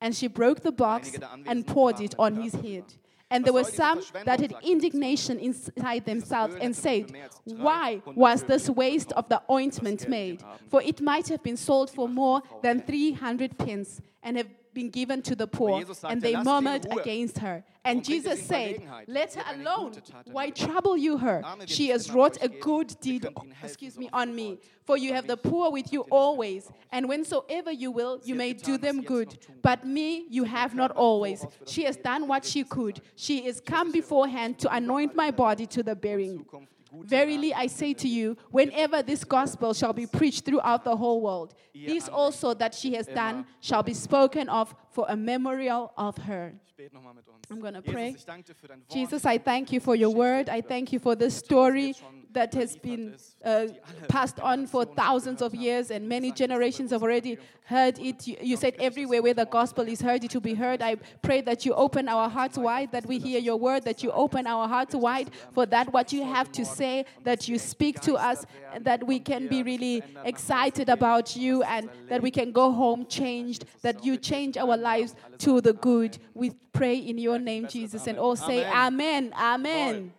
And 0.00 0.14
she 0.14 0.28
broke 0.28 0.60
the 0.60 0.70
box 0.70 1.12
and 1.46 1.66
poured 1.66 2.00
it 2.00 2.14
on 2.18 2.40
his 2.40 2.54
head. 2.54 2.84
And 3.30 3.44
there 3.44 3.52
were 3.52 3.64
some 3.64 4.00
that 4.24 4.40
had 4.40 4.54
indignation 4.62 5.38
inside 5.38 6.06
themselves 6.06 6.54
and 6.60 6.74
said, 6.74 7.08
für 7.08 7.12
mehr 7.12 7.24
als 7.24 7.42
Why 7.44 8.00
was 8.14 8.44
this 8.44 8.70
waste 8.70 9.12
of 9.12 9.28
the 9.28 9.42
ointment 9.50 10.08
made? 10.08 10.38
For 10.70 10.80
it 10.82 11.00
might 11.00 11.28
have 11.28 11.42
been 11.42 11.56
sold 11.56 11.90
for 11.90 12.08
more 12.08 12.42
than 12.62 12.80
300 12.80 13.58
pence 13.58 14.00
and 14.22 14.36
have 14.38 14.48
been 14.78 14.90
given 14.90 15.22
to 15.22 15.34
the 15.34 15.46
poor. 15.46 15.80
Jesus 15.80 16.04
And 16.04 16.22
they 16.22 16.34
"Lasst 16.34 16.44
sie 16.44 16.56
in 16.56 16.64
murmured 16.64 16.86
against 17.00 17.38
her. 17.38 17.64
And 17.84 18.00
bringt 18.00 18.08
ihr 18.08 18.20
sie 18.22 18.28
Jesus 18.28 18.46
said, 18.46 18.82
Let 19.06 19.34
her 19.34 19.44
alone. 19.54 19.92
Why 20.26 20.50
trouble 20.50 20.96
you 20.96 21.18
her? 21.18 21.42
She 21.66 21.88
has 21.88 22.10
wrought 22.12 22.38
a 22.42 22.48
good 22.48 22.88
deed, 23.00 23.22
könnt 23.22 23.36
ihnen 23.36 23.52
helfen, 23.52 23.64
excuse 23.64 23.98
me, 23.98 24.08
on 24.12 24.34
me. 24.34 24.58
For 24.84 24.96
you 24.96 25.14
have 25.14 25.26
the 25.26 25.36
poor 25.36 25.72
with 25.72 25.92
you 25.92 26.02
habt 26.02 26.12
ihr 26.12 26.18
nicht 26.18 26.22
always, 26.22 26.72
and 26.92 27.06
whensoever 27.08 27.72
you 27.72 27.90
will, 27.90 28.20
you 28.24 28.34
may 28.34 28.52
do 28.52 28.78
them 28.78 29.02
good. 29.02 29.36
But 29.62 29.84
me 29.84 30.26
you 30.30 30.44
have 30.44 30.74
not 30.74 30.92
always. 30.96 31.40
voraus 31.40 31.54
für 31.54 31.64
das 31.64 31.72
She 31.74 31.84
has 31.84 31.96
done 31.96 32.28
what 32.28 32.44
she 32.44 32.64
could. 32.64 33.00
She 33.16 33.46
is 33.46 33.60
come 33.60 33.90
beforehand 33.90 34.58
to 34.60 34.68
anoint 34.70 35.14
my 35.16 35.28
überall 35.28 35.52
in 35.52 35.66
der 35.66 35.66
body 35.66 35.66
to 35.66 35.82
the 35.82 35.94
burying. 35.94 36.44
Zukunft 36.90 36.90
die 36.90 36.98
gute 36.98 37.10
Verily 37.10 37.54
I 37.54 37.68
say 37.68 37.94
to 37.94 38.08
you, 38.08 38.36
whenever 38.50 39.02
this 39.02 39.24
gospel 39.24 39.74
shall 39.74 39.92
be 39.92 40.06
preached 40.06 40.44
throughout 40.44 40.84
the 40.84 40.96
whole 40.96 41.20
world, 41.20 41.54
this 41.74 42.08
also 42.08 42.54
that 42.54 42.74
she 42.74 42.94
has 42.94 43.06
done 43.06 43.46
shall 43.60 43.82
be 43.82 43.94
spoken 43.94 44.48
of 44.48 44.74
for 44.90 45.06
a 45.08 45.16
memorial 45.16 45.92
of 45.96 46.16
her. 46.26 46.52
Ich 46.66 46.74
bete 46.74 46.94
noch 46.94 47.02
mal 47.02 47.14
mit 47.14 47.26
uns. 47.28 47.38
I'm 47.50 47.60
gonna 47.60 47.82
pray. 47.82 48.14
ich 48.16 48.24
danke 48.24 48.44
dir 48.44 48.54
für 48.54 48.68
dein 48.68 48.80
Wort. 48.80 48.94
Jesus, 48.94 49.24
I 49.24 49.38
thank 49.38 49.72
you 49.72 49.80
for 49.80 49.94
your 49.94 50.14
word. 50.14 50.48
I 50.48 50.60
thank 50.60 50.92
you 50.92 51.00
for 51.00 51.16
this 51.16 51.36
story 51.36 51.94
that 52.32 52.54
has 52.54 52.76
been 52.76 53.16
uh, 53.44 53.66
passed 54.08 54.38
on 54.40 54.66
for 54.66 54.84
thousands 54.84 55.42
of 55.42 55.54
years, 55.54 55.90
and 55.90 56.08
many 56.08 56.30
generations 56.30 56.90
have 56.90 57.02
already 57.02 57.38
heard 57.64 57.98
it. 57.98 58.26
You, 58.26 58.36
you 58.40 58.56
said 58.56 58.74
everywhere 58.78 59.22
where 59.22 59.34
the 59.34 59.46
gospel 59.46 59.88
is 59.88 60.00
heard, 60.00 60.24
it 60.24 60.34
will 60.34 60.40
be 60.42 60.54
heard. 60.54 60.82
I 60.82 60.96
pray 61.22 61.40
that 61.42 61.64
you 61.66 61.74
open 61.74 62.08
our 62.08 62.28
hearts 62.28 62.58
wide, 62.58 62.92
that 62.92 63.06
we 63.06 63.18
hear 63.18 63.40
your 63.40 63.56
word, 63.56 63.84
that 63.84 64.02
you 64.02 64.12
open 64.12 64.46
our 64.46 64.68
hearts 64.68 64.94
wide 64.94 65.30
for 65.52 65.66
that 65.66 65.92
what 65.92 66.12
you 66.12 66.22
have 66.22 66.52
to 66.52 66.64
say, 66.64 67.04
that 67.24 67.48
you 67.48 67.58
speak 67.58 68.00
to 68.02 68.14
us, 68.14 68.46
and 68.72 68.84
that 68.84 69.06
we 69.06 69.18
can 69.18 69.48
be 69.48 69.62
really 69.62 70.02
excited 70.24 70.88
about 70.88 71.34
you, 71.34 71.62
and 71.64 71.88
that 72.08 72.22
we 72.22 72.30
can 72.30 72.52
go 72.52 72.70
home 72.72 73.06
changed, 73.06 73.64
that 73.82 74.04
you 74.04 74.16
change 74.16 74.56
our 74.56 74.76
lives 74.78 75.14
to 75.38 75.60
the 75.60 75.72
good. 75.72 76.18
We 76.34 76.50
pray 76.72 76.96
in 76.98 77.18
your 77.18 77.38
name, 77.38 77.66
Jesus, 77.68 78.06
and 78.06 78.18
all 78.18 78.36
say, 78.36 78.64
Amen. 78.64 79.32
Amen. 79.34 80.12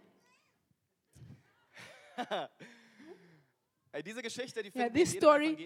Ey, 3.91 4.03
diese 4.03 4.21
Geschichte, 4.21 4.61
die 4.61 4.71
Yeah, 4.75 4.89
this 4.89 5.11
story, 5.11 5.57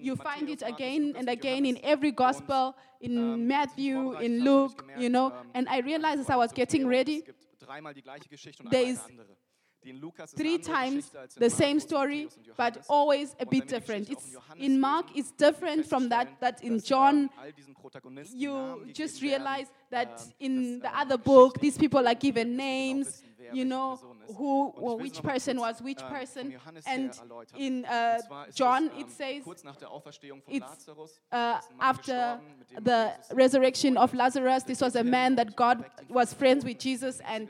you 0.00 0.16
find 0.16 0.48
it 0.48 0.62
again 0.62 1.14
and 1.16 1.28
again 1.28 1.64
in 1.64 1.78
every 1.84 2.10
gospel, 2.10 2.74
in 3.00 3.12
ähm, 3.16 3.46
Matthew, 3.46 4.14
in 4.18 4.42
Luke, 4.42 4.84
you 4.96 5.08
know. 5.08 5.30
ähm, 5.30 5.50
And 5.54 5.68
I 5.68 5.80
realized 5.80 6.20
as 6.20 6.28
I 6.28 6.36
was 6.36 6.52
getting 6.52 6.88
ready, 6.88 7.18
Es 7.18 7.26
gibt 7.26 7.46
dreimal 7.60 7.94
die 7.94 8.02
gleiche 8.02 8.28
Geschichte 8.28 8.64
und 8.64 8.70
there 8.70 8.82
is 8.90 8.98
eine 9.82 9.90
andere. 9.90 9.90
Die 9.90 9.90
in 9.90 10.00
Lukas 10.00 10.32
ist 10.32 10.38
three 10.38 10.58
times 10.58 10.94
Geschichte 10.96 11.18
als 11.20 11.36
in 11.36 11.42
the 11.42 11.50
same 11.50 11.80
story, 11.80 12.28
but 12.56 12.80
always 12.88 13.34
a 13.34 13.42
Und 13.44 13.50
wenn 13.50 13.50
wir 13.50 13.60
bit 13.60 13.70
different. 13.70 14.10
It's 14.10 14.36
in 14.56 14.80
Mark, 14.80 15.06
it's 15.14 15.34
different 15.36 15.86
from 15.86 16.08
that 16.10 16.28
that 16.40 16.62
in 16.62 16.78
John. 16.78 17.16
ähm, 17.16 17.30
all 17.38 17.52
diesen 17.52 17.74
Protagonisten 17.74 18.38
You 18.38 18.84
just 18.94 19.22
realize 19.22 19.70
that 19.90 20.08
ähm, 20.08 20.34
in 20.38 20.80
the 20.80 20.86
ähm, 20.86 20.92
other 21.02 21.18
book, 21.18 21.58
these 21.60 21.78
people 21.78 22.06
are 22.06 22.16
given 22.16 22.56
dass 22.56 22.64
wir 22.64 22.64
genau 22.64 22.94
names. 22.96 23.22
You 23.52 23.64
know. 23.64 23.98
Who, 24.36 24.72
or 24.76 24.98
which 24.98 25.22
person 25.22 25.58
was 25.58 25.80
which 25.80 26.02
ähm, 26.02 26.08
person. 26.08 26.54
And 26.86 27.12
in 27.56 27.84
uh, 27.84 28.18
John, 28.54 28.90
ähm, 28.90 29.00
it 29.00 29.10
says 29.10 29.44
kurz 29.44 29.64
nach 29.64 29.76
der 29.76 29.90
Auferstehung 29.90 30.42
von 30.42 30.54
it's, 30.54 30.88
uh, 30.88 31.04
ist 31.04 31.20
ein 31.30 31.76
Mann 31.76 31.78
after 31.78 32.40
gestorben, 32.40 32.58
mit 32.58 32.70
dem 32.70 32.84
the 32.84 33.34
resurrection 33.34 33.96
of. 33.96 34.12
Lazarus, 34.18 34.64
this 34.64 34.80
was 34.80 34.96
a 34.96 35.04
man 35.04 35.36
that 35.36 35.54
God 35.54 35.84
was 36.08 36.34
friends 36.34 36.64
with 36.64 36.78
Jesus, 36.78 37.20
and 37.20 37.48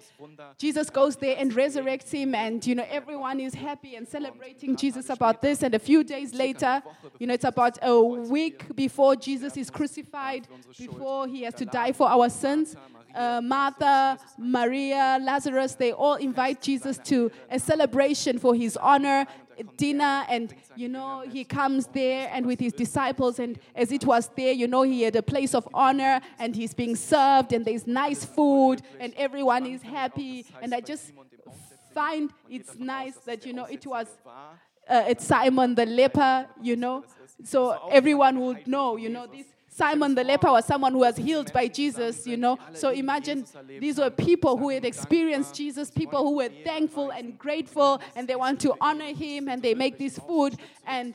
Jesus 0.59 0.91
goes 0.91 1.17
there 1.17 1.37
and 1.39 1.53
resurrects 1.53 2.11
him, 2.11 2.35
and 2.35 2.65
you 2.67 2.75
know 2.75 2.85
everyone 2.91 3.41
is 3.41 3.55
happy 3.55 3.97
and 3.97 4.07
celebrating 4.07 4.77
Jesus 4.77 5.09
about 5.09 5.41
this. 5.41 5.63
And 5.63 5.75
a 5.75 5.79
few 5.79 6.05
days 6.05 6.35
later, 6.35 6.83
you 7.19 7.27
know, 7.27 7.35
it's 7.35 7.45
about 7.45 7.79
a 7.83 8.01
week 8.01 8.75
before 8.77 9.17
Jesus 9.17 9.57
is 9.57 9.71
crucified, 9.71 10.47
before 10.77 11.27
he 11.27 11.43
has 11.43 11.55
to 11.55 11.65
die 11.65 11.93
for 11.93 12.09
our 12.09 12.29
sins. 12.29 12.77
Uh, 13.19 13.41
Martha, 13.43 14.17
Maria, 14.39 15.19
Lazarus, 15.21 15.75
they 15.75 15.91
all 15.91 16.15
invite 16.15 16.63
Jesus 16.63 16.99
to 17.11 17.33
a 17.51 17.59
celebration 17.59 18.39
for 18.39 18.55
his 18.55 18.77
honor, 18.77 19.27
dinner, 19.77 20.25
and 20.29 20.55
you 20.77 20.89
know, 20.89 21.25
he 21.29 21.43
comes 21.43 21.89
there 21.89 22.31
and 22.33 22.47
with 22.47 22.61
his 22.61 22.73
disciples, 22.73 23.41
and 23.41 23.59
as 23.75 23.91
it 23.91 24.05
was 24.05 24.31
there, 24.37 24.53
you 24.53 24.69
know, 24.69 24.83
he 24.83 25.03
had 25.03 25.17
a 25.17 25.23
place 25.23 25.53
of 25.53 25.69
honor 25.75 26.21
and 26.39 26.55
he's 26.55 26.75
being 26.75 26.95
served, 26.95 27.53
and 27.53 27.65
there's 27.65 27.89
nice 27.89 28.25
food, 28.25 28.83
and 29.01 29.13
everyone 29.17 29.67
is 29.67 29.83
happy. 29.83 30.47
And 30.63 30.73
I 30.73 30.81
just 30.81 31.13
find 31.93 32.31
it's 32.49 32.77
nice 32.77 33.17
that, 33.27 33.45
you 33.45 33.53
know, 33.53 33.65
it 33.65 33.85
was 33.85 34.07
uh, 34.89 35.05
it's 35.09 35.27
Simon 35.27 35.75
the 35.75 35.87
leper, 35.87 36.47
you 36.63 36.77
know, 36.77 37.05
so 37.43 37.89
everyone 37.91 38.39
would 38.39 38.67
know, 38.69 38.97
you 38.97 39.09
know, 39.09 39.27
this 39.27 39.47
Simon 39.79 40.17
the 40.17 40.25
leper 40.25 40.51
was 40.51 40.65
someone 40.65 40.93
who 40.93 40.99
was 40.99 41.17
healed 41.17 41.53
by 41.53 41.69
Jesus, 41.69 42.27
you 42.27 42.37
know. 42.37 42.59
So 42.73 42.91
imagine 42.91 43.47
these 43.79 43.97
were 43.97 44.11
people 44.11 44.57
who 44.57 44.71
had 44.71 44.85
experienced 44.85 45.55
Jesus, 45.55 45.89
people 45.89 46.25
who 46.25 46.37
were 46.39 46.49
thankful 46.65 47.11
and 47.11 47.39
grateful, 47.39 48.01
and 48.17 48.27
they 48.27 48.35
want 48.35 48.61
to 48.63 48.75
honor 48.81 49.15
him, 49.15 49.49
and 49.49 49.63
they 49.63 49.75
make 49.75 49.97
this 49.97 50.19
food, 50.19 50.57
and 50.85 51.15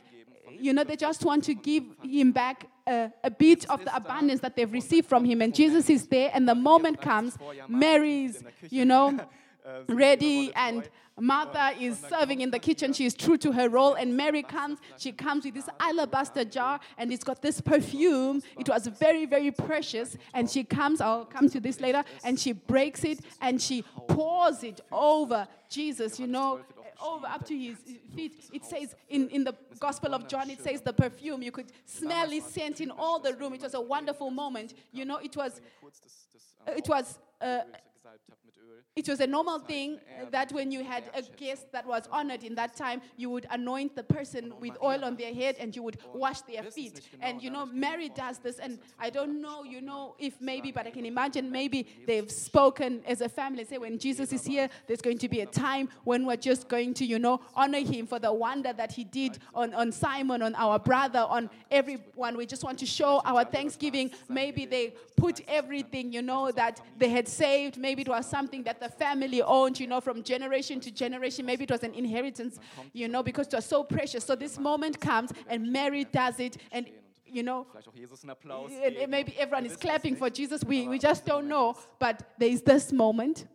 you 0.58 0.72
know, 0.72 0.82
they 0.82 0.96
just 0.96 1.26
want 1.26 1.44
to 1.44 1.54
give 1.54 1.84
him 2.02 2.32
back 2.32 2.66
a, 2.86 3.12
a 3.22 3.30
bit 3.30 3.68
of 3.68 3.84
the 3.84 3.94
abundance 3.94 4.40
that 4.40 4.56
they've 4.56 4.72
received 4.72 5.06
from 5.06 5.26
him. 5.26 5.42
And 5.42 5.54
Jesus 5.54 5.90
is 5.90 6.06
there, 6.06 6.30
and 6.32 6.48
the 6.48 6.54
moment 6.54 7.02
comes, 7.02 7.36
Mary's, 7.68 8.42
you 8.70 8.86
know, 8.86 9.20
ready 9.88 10.54
and 10.54 10.88
Martha 11.20 11.72
is 11.80 11.98
serving 12.08 12.40
in 12.40 12.50
the 12.50 12.58
kitchen. 12.58 12.92
She 12.92 13.06
is 13.06 13.14
true 13.14 13.36
to 13.38 13.52
her 13.52 13.68
role. 13.68 13.94
And 13.94 14.16
Mary 14.16 14.42
comes. 14.42 14.78
She 14.98 15.12
comes 15.12 15.44
with 15.44 15.54
this 15.54 15.68
alabaster 15.78 16.44
jar 16.44 16.80
and 16.98 17.12
it's 17.12 17.24
got 17.24 17.40
this 17.40 17.60
perfume. 17.60 18.42
It 18.58 18.68
was 18.68 18.86
very, 18.88 19.24
very 19.26 19.50
precious. 19.50 20.16
And 20.32 20.50
she 20.50 20.64
comes, 20.64 21.00
I'll 21.00 21.24
come 21.24 21.48
to 21.50 21.60
this 21.60 21.80
later, 21.80 22.04
and 22.24 22.38
she 22.38 22.52
breaks 22.52 23.04
it 23.04 23.20
and 23.40 23.60
she 23.60 23.82
pours 24.08 24.64
it 24.64 24.80
over 24.90 25.46
Jesus, 25.68 26.18
you 26.18 26.26
know, 26.26 26.60
over 27.02 27.26
up 27.26 27.46
to 27.46 27.56
his 27.56 27.76
feet. 28.14 28.48
It 28.52 28.64
says 28.64 28.94
in, 29.08 29.28
in 29.28 29.44
the 29.44 29.54
Gospel 29.78 30.14
of 30.14 30.28
John, 30.28 30.50
it 30.50 30.60
says 30.60 30.80
the 30.80 30.92
perfume. 30.92 31.42
You 31.42 31.52
could 31.52 31.66
smell 31.84 32.28
his 32.28 32.44
scent 32.44 32.80
in 32.80 32.90
all 32.90 33.18
the 33.18 33.34
room. 33.34 33.54
It 33.54 33.62
was 33.62 33.74
a 33.74 33.80
wonderful 33.80 34.30
moment. 34.30 34.74
You 34.92 35.04
know, 35.04 35.18
it 35.18 35.36
was, 35.36 35.60
it 36.66 36.88
was 36.88 37.18
uh, 37.40 37.46
Öl 37.46 37.80
gesalbt 37.94 38.30
habe 38.30 38.40
mit 38.44 38.56
Öl. 38.58 38.84
it 38.96 39.08
was 39.08 39.20
a 39.20 39.26
normal 39.26 39.58
thing 39.58 39.98
that 40.30 40.52
when 40.52 40.70
you 40.70 40.84
had 40.84 41.02
a 41.14 41.22
guest 41.36 41.72
that 41.72 41.84
was 41.84 42.06
honored 42.12 42.44
in 42.44 42.54
that 42.54 42.76
time, 42.76 43.02
you 43.16 43.28
would 43.28 43.44
anoint 43.50 43.96
the 43.96 44.04
person 44.04 44.52
with 44.60 44.76
oil 44.80 45.04
on 45.04 45.16
their 45.16 45.34
head 45.34 45.56
and 45.58 45.74
you 45.74 45.82
would 45.82 45.98
wash 46.14 46.42
their 46.42 46.62
feet. 46.62 47.00
And 47.20 47.42
you 47.42 47.50
know, 47.50 47.66
Mary 47.66 48.08
does 48.08 48.38
this, 48.38 48.60
and 48.60 48.78
I 49.00 49.10
don't 49.10 49.40
know, 49.42 49.64
you 49.64 49.80
know, 49.80 50.14
if 50.18 50.40
maybe, 50.40 50.70
but 50.70 50.86
I 50.86 50.90
can 50.90 51.06
imagine 51.06 51.50
maybe 51.50 51.88
they've 52.06 52.30
spoken 52.30 53.02
as 53.04 53.20
a 53.20 53.28
family. 53.28 53.64
Say, 53.64 53.78
when 53.78 53.98
Jesus 53.98 54.32
is 54.32 54.44
here, 54.44 54.68
there's 54.86 55.02
going 55.02 55.18
to 55.18 55.28
be 55.28 55.40
a 55.40 55.46
time 55.46 55.88
when 56.04 56.24
we're 56.24 56.36
just 56.36 56.68
going 56.68 56.94
to, 56.94 57.04
you 57.04 57.18
know, 57.18 57.40
honor 57.56 57.80
him 57.80 58.06
for 58.06 58.20
the 58.20 58.32
wonder 58.32 58.72
that 58.72 58.92
he 58.92 59.02
did 59.02 59.38
on, 59.54 59.74
on 59.74 59.90
Simon, 59.90 60.40
on 60.40 60.54
our 60.54 60.78
brother, 60.78 61.26
on 61.28 61.50
everyone. 61.70 62.36
We 62.36 62.46
just 62.46 62.62
want 62.62 62.78
to 62.78 62.86
show 62.86 63.20
our 63.24 63.44
thanksgiving. 63.44 64.12
Maybe 64.28 64.66
they 64.66 64.94
put 65.16 65.40
everything, 65.48 66.12
you 66.12 66.22
know, 66.22 66.52
that 66.52 66.80
they 66.96 67.08
had 67.08 67.26
saved. 67.34 67.76
Maybe 67.76 68.02
it 68.02 68.08
was 68.08 68.26
something 68.26 68.62
that 68.64 68.80
the 68.80 68.88
family 68.88 69.42
owned, 69.42 69.78
you 69.80 69.86
know, 69.86 70.00
from 70.00 70.22
generation 70.22 70.80
to 70.80 70.90
generation. 70.90 71.44
Maybe 71.46 71.64
it 71.64 71.70
was 71.70 71.82
an 71.82 71.94
inheritance, 71.94 72.58
you 72.92 73.08
know, 73.08 73.22
because 73.22 73.46
it 73.48 73.54
was 73.54 73.66
so 73.66 73.84
precious. 73.84 74.24
So 74.24 74.34
this 74.36 74.58
moment 74.58 75.00
comes 75.00 75.30
and 75.48 75.72
Mary 75.72 76.04
does 76.04 76.40
it, 76.40 76.56
and 76.72 76.88
you 77.26 77.42
know, 77.42 77.66
maybe 79.08 79.34
everyone 79.36 79.66
is 79.66 79.76
clapping 79.76 80.14
for 80.14 80.30
Jesus. 80.30 80.62
We, 80.62 80.86
we 80.86 80.98
just 80.98 81.26
don't 81.26 81.48
know, 81.48 81.76
but 81.98 82.22
there 82.38 82.48
is 82.48 82.62
this 82.62 82.92
moment. 82.92 83.46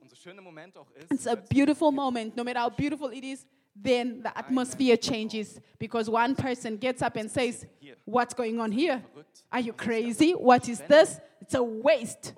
It's 1.09 1.25
a 1.25 1.37
beautiful 1.37 1.91
moment. 1.91 2.35
No 2.35 2.43
matter 2.43 2.59
how 2.59 2.69
beautiful 2.69 3.07
it 3.07 3.23
is, 3.23 3.45
then 3.81 4.21
the 4.23 4.37
atmosphere 4.37 4.97
changes 4.97 5.59
because 5.77 6.09
one 6.09 6.35
person 6.35 6.77
gets 6.77 7.01
up 7.01 7.15
and 7.15 7.29
says, 7.29 7.65
What's 8.05 8.33
going 8.33 8.59
on 8.59 8.71
here? 8.71 9.03
Are 9.51 9.59
you 9.59 9.73
crazy? 9.73 10.31
What 10.31 10.67
is 10.67 10.79
this? 10.79 11.19
It's 11.41 11.53
a 11.53 11.63
waste. 11.63 12.33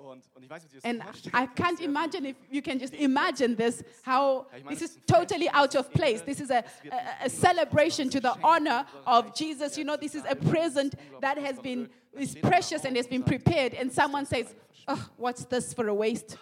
And. 0.84 1.02
I 1.32 1.46
can't 1.46 1.80
imagine 1.80 2.26
if 2.26 2.36
you 2.50 2.62
can 2.62 2.78
just 2.78 2.94
imagine 2.94 3.56
this, 3.56 3.82
how 4.02 4.46
this 4.68 4.82
is 4.82 4.98
totally 5.06 5.48
out 5.48 5.74
of 5.74 5.92
place. 5.92 6.20
This 6.20 6.40
is 6.40 6.50
a, 6.50 6.64
a, 6.90 7.26
a 7.26 7.30
celebration 7.30 8.10
to 8.10 8.20
the 8.20 8.34
honor 8.42 8.84
of 9.06 9.34
Jesus. 9.34 9.78
You 9.78 9.84
know, 9.84 9.96
this 9.96 10.14
is 10.14 10.24
a 10.28 10.36
present 10.36 10.94
that 11.20 11.38
has 11.38 11.58
been, 11.58 11.88
is 12.18 12.34
precious 12.34 12.84
and 12.84 12.96
has 12.96 13.06
been 13.06 13.22
prepared. 13.22 13.74
And 13.74 13.90
someone 13.90 14.26
says, 14.26 14.54
oh, 14.88 15.08
what's 15.16 15.44
this 15.46 15.72
for 15.72 15.88
a 15.88 15.94
waste? 15.94 16.36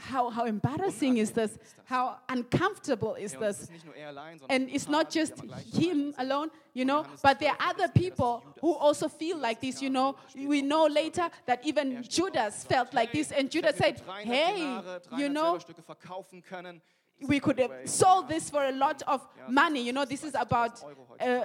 Peinlich 0.00 0.08
ist 0.08 0.08
das. 0.08 0.12
How, 0.12 0.34
how 0.34 0.46
embarrassing 0.46 1.16
is 1.16 1.32
this? 1.32 1.58
How 1.88 2.16
uncomfortable 2.28 3.16
is 3.18 3.32
Ja, 3.32 3.38
und 3.38 3.46
es 3.46 3.58
this? 3.58 3.64
ist 3.64 3.70
nicht 3.72 3.84
nur 3.84 3.94
er 3.94 4.14
And 4.48 4.68
it's 4.68 4.88
not 4.88 5.10
just 5.10 5.34
him 5.72 6.14
alone, 6.16 6.50
you 6.74 6.84
know, 6.84 7.04
but 7.22 7.38
there 7.38 7.52
are 7.52 7.70
other 7.70 7.88
people 7.88 8.42
who 8.60 8.74
also 8.74 9.08
feel 9.08 9.38
like 9.38 9.60
this, 9.60 9.80
you 9.82 9.90
know. 9.90 10.16
We 10.34 10.62
know 10.62 10.86
later 10.86 11.30
that 11.46 11.64
even 11.64 12.02
Judas 12.02 12.64
felt 12.64 12.94
like 12.94 13.12
this, 13.12 13.32
and 13.32 13.50
Judas 13.50 13.76
said, 13.76 14.00
Hey, 14.22 14.80
you 15.16 15.28
know, 15.28 15.58
Silberstücke 15.58 15.82
verkaufen 15.82 16.42
können. 16.42 16.80
we 17.28 17.38
could 17.38 17.58
have 17.58 17.72
sold 17.84 18.28
this 18.28 18.50
for 18.50 18.64
a 18.64 18.72
lot 18.72 19.02
of 19.06 19.26
money. 19.48 19.82
You 19.82 19.92
know, 19.92 20.04
this 20.04 20.24
is 20.24 20.34
about 20.34 20.82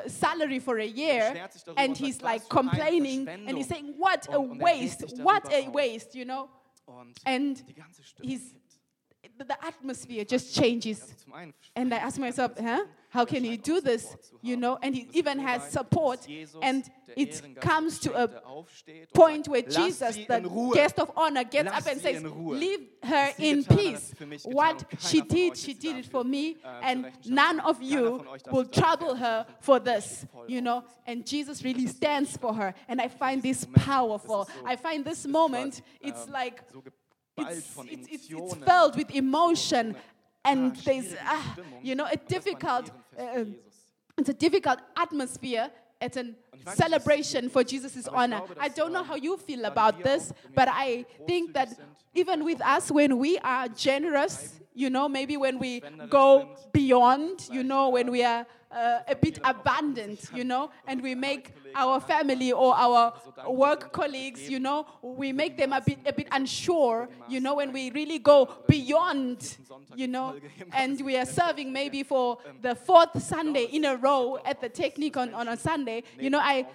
salary 0.07 0.59
for 0.59 0.79
a 0.79 0.85
year. 0.85 1.49
And 1.75 1.97
he's 1.97 2.21
like 2.21 2.47
complaining 2.49 3.27
and 3.27 3.57
he's 3.57 3.67
saying, 3.67 3.95
What 3.97 4.27
a 4.31 4.39
waste! 4.39 5.17
What 5.17 5.51
a 5.51 5.69
waste, 5.69 6.15
you 6.15 6.25
know? 6.25 6.49
Und 6.85 7.19
And 7.25 7.67
die 7.67 7.73
ganze 7.73 8.03
Stimmung 8.03 8.31
he's. 8.31 8.55
The- 9.37 9.45
the 9.45 9.65
atmosphere 9.65 10.25
just 10.25 10.55
changes. 10.55 11.01
Also 11.01 11.15
zum 11.25 11.33
einen 11.33 11.53
And 11.75 11.93
I 11.93 11.97
ask 11.97 12.17
myself, 12.19 12.51
huh? 12.59 12.85
How 13.09 13.23
can 13.25 13.45
he 13.45 13.55
do 13.55 13.79
this? 13.79 14.17
You 14.41 14.57
know, 14.57 14.77
and 14.81 14.93
he 14.93 15.07
even 15.13 15.39
has 15.39 15.71
support. 15.71 16.27
And 16.61 16.83
it 17.15 17.41
comes 17.61 17.97
to 17.99 18.11
a 18.13 18.27
point 19.13 19.47
where 19.47 19.61
Jesus, 19.61 20.17
the 20.27 20.41
guest 20.73 20.99
of 20.99 21.11
honor, 21.15 21.45
gets 21.45 21.69
up 21.71 21.87
and 21.87 22.01
says, 22.01 22.21
Leave 22.23 22.87
her 23.03 23.31
in 23.37 23.63
peace. 23.63 24.13
What 24.43 24.83
she 24.99 25.21
did, 25.21 25.55
she 25.55 25.73
did 25.73 25.95
it 25.97 26.05
for 26.07 26.25
me, 26.25 26.57
and 26.81 27.05
none 27.25 27.61
of 27.61 27.81
you 27.81 28.25
will 28.51 28.65
trouble 28.65 29.15
her 29.15 29.45
for 29.61 29.79
this, 29.79 30.25
you 30.47 30.59
know. 30.61 30.83
And 31.07 31.25
Jesus 31.25 31.63
really 31.63 31.87
stands 31.87 32.35
for 32.35 32.53
her. 32.53 32.73
And 32.89 32.99
I 32.99 33.07
find 33.07 33.41
this 33.41 33.65
powerful. 33.75 34.49
I 34.65 34.75
find 34.75 35.05
this 35.05 35.25
moment, 35.25 35.81
it's 36.01 36.27
like, 36.27 36.63
so 36.71 36.81
geballt 36.81 37.04
it's, 37.37 37.57
it's, 37.57 38.07
it's, 38.09 38.27
it's 38.29 38.55
filled 38.63 38.95
with 38.95 39.13
emotion. 39.13 39.95
And 40.43 40.75
there's, 40.77 41.15
ah, 41.25 41.55
you 41.81 41.95
know, 41.95 42.05
a 42.05 42.11
Und 42.11 42.21
das 42.29 42.45
war 42.45 42.53
ein 42.53 42.85
difficult, 42.85 42.91
uh, 43.17 43.45
it's 44.17 44.29
a 44.29 44.33
difficult 44.33 44.77
atmosphere 44.95 45.71
at 45.99 46.15
a 46.17 46.21
ich 46.21 46.65
weiß 46.65 46.65
nicht, 46.65 46.77
celebration 46.77 47.49
for 47.49 47.63
Jesus' 47.63 48.07
honor. 48.07 48.43
I 48.59 48.69
don't 48.69 48.91
know 48.91 49.01
ähm, 49.01 49.07
how 49.07 49.15
you 49.15 49.37
feel 49.37 49.65
about 49.65 50.03
this, 50.03 50.33
but 50.53 50.67
I 50.69 51.05
think 51.25 51.53
that 51.53 51.69
even 52.13 52.45
with 52.45 52.61
us, 52.61 52.91
when 52.91 53.17
we 53.17 53.39
are 53.39 53.67
generous, 53.69 54.59
you 54.73 54.89
know, 54.89 55.09
maybe 55.09 55.35
when 55.37 55.57
we 55.57 55.81
go 56.09 56.55
beyond, 56.71 57.49
you 57.51 57.63
know, 57.63 57.89
when 57.89 58.07
äh, 58.07 58.11
we 58.11 58.23
are 58.23 58.45
uh, 58.75 58.99
a 59.07 59.15
bit 59.15 59.39
abandoned, 59.43 60.19
you 60.33 60.43
know, 60.43 60.69
and 60.85 61.01
we 61.01 61.15
make 61.15 61.53
our 61.75 61.99
family 61.99 62.51
or 62.51 62.75
our 62.75 63.13
work 63.47 63.93
colleagues, 63.93 64.49
you 64.49 64.59
know, 64.59 64.85
we 65.01 65.31
make 65.31 65.57
them 65.57 65.71
a 65.73 65.81
bit, 65.81 65.99
a 66.05 66.13
bit 66.13 66.27
unsure, 66.31 67.07
you 67.29 67.39
know, 67.39 67.55
when 67.55 67.71
we 67.71 67.89
really 67.91 68.19
go 68.19 68.49
beyond, 68.67 69.57
you 69.95 70.07
know, 70.07 70.35
and 70.73 70.99
we 71.05 71.15
are 71.17 71.25
serving 71.25 71.71
maybe 71.71 72.03
for 72.03 72.37
the 72.61 72.75
fourth 72.75 73.21
Sunday 73.23 73.63
in 73.71 73.85
a 73.85 73.95
row 73.95 74.37
at 74.45 74.59
the 74.61 74.69
Technic 74.69 75.15
on, 75.15 75.33
on 75.33 75.47
a 75.47 75.57
Sunday. 75.57 76.03
You 76.19 76.29
know, 76.29 76.39
I, 76.39 76.67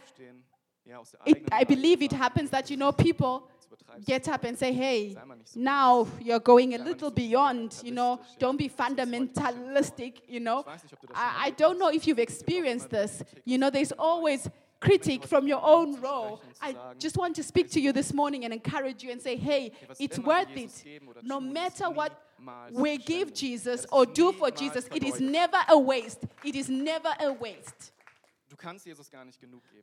it, 1.26 1.48
I 1.52 1.64
believe 1.64 2.02
it 2.02 2.12
happens 2.12 2.50
that, 2.50 2.70
you 2.70 2.76
know, 2.76 2.92
people 2.92 3.48
get 4.04 4.28
up 4.28 4.44
and 4.44 4.58
say, 4.58 4.72
hey, 4.72 5.14
sei 5.14 5.24
mal 5.24 5.36
nicht 5.36 5.48
so 5.48 5.60
now 5.60 6.06
you're 6.20 6.40
going 6.40 6.74
a 6.74 6.78
Sei 6.78 6.84
mal 6.84 6.90
nicht 6.90 7.00
little 7.02 7.10
beyond, 7.10 7.82
you 7.84 7.92
know, 7.92 8.20
don't 8.38 8.56
be 8.56 8.68
Das 8.68 8.74
ist 8.74 8.80
heute 8.80 8.94
bestimmt 8.96 9.34
fundamentalistic, 9.34 10.22
you 10.28 10.40
know. 10.40 10.60
Ich 10.60 10.66
weiß 10.66 10.82
nicht, 10.84 10.92
ob 10.94 11.00
du 11.00 11.06
das 11.08 11.16
schon 11.16 11.26
I, 11.26 11.48
I 11.48 11.52
don't 11.52 11.78
know 11.78 11.90
if 11.90 12.04
you've 12.06 12.20
experienced 12.20 12.90
this. 12.90 13.24
You 13.44 13.58
know, 13.58 13.70
there's 13.70 13.92
always 13.92 14.48
critique 14.80 15.26
from 15.26 15.46
your 15.46 15.62
own 15.62 16.00
row. 16.00 16.40
I 16.60 16.74
just 16.98 17.16
want 17.16 17.36
to 17.36 17.42
speak 17.42 17.70
to 17.72 17.80
you 17.80 17.92
this 17.92 18.12
morning 18.12 18.44
and 18.44 18.52
encourage 18.52 19.02
you 19.02 19.10
and 19.10 19.20
say, 19.20 19.36
hey, 19.36 19.72
it's 19.98 20.18
worth 20.18 20.56
it. 20.56 21.00
No 21.22 21.40
matter 21.40 21.90
what 21.90 22.12
we 22.72 22.96
give. 22.96 23.34
Jesus 23.34 23.86
or 23.92 24.06
do 24.06 24.32
for 24.32 24.50
Jesus, 24.50 24.88
it 24.94 25.04
is 25.04 25.20
never 25.20 25.58
a 25.68 25.78
waste. 25.78 26.24
It 26.44 26.56
is 26.56 26.68
never 26.68 27.10
a 27.20 27.32
waste. 27.32 27.92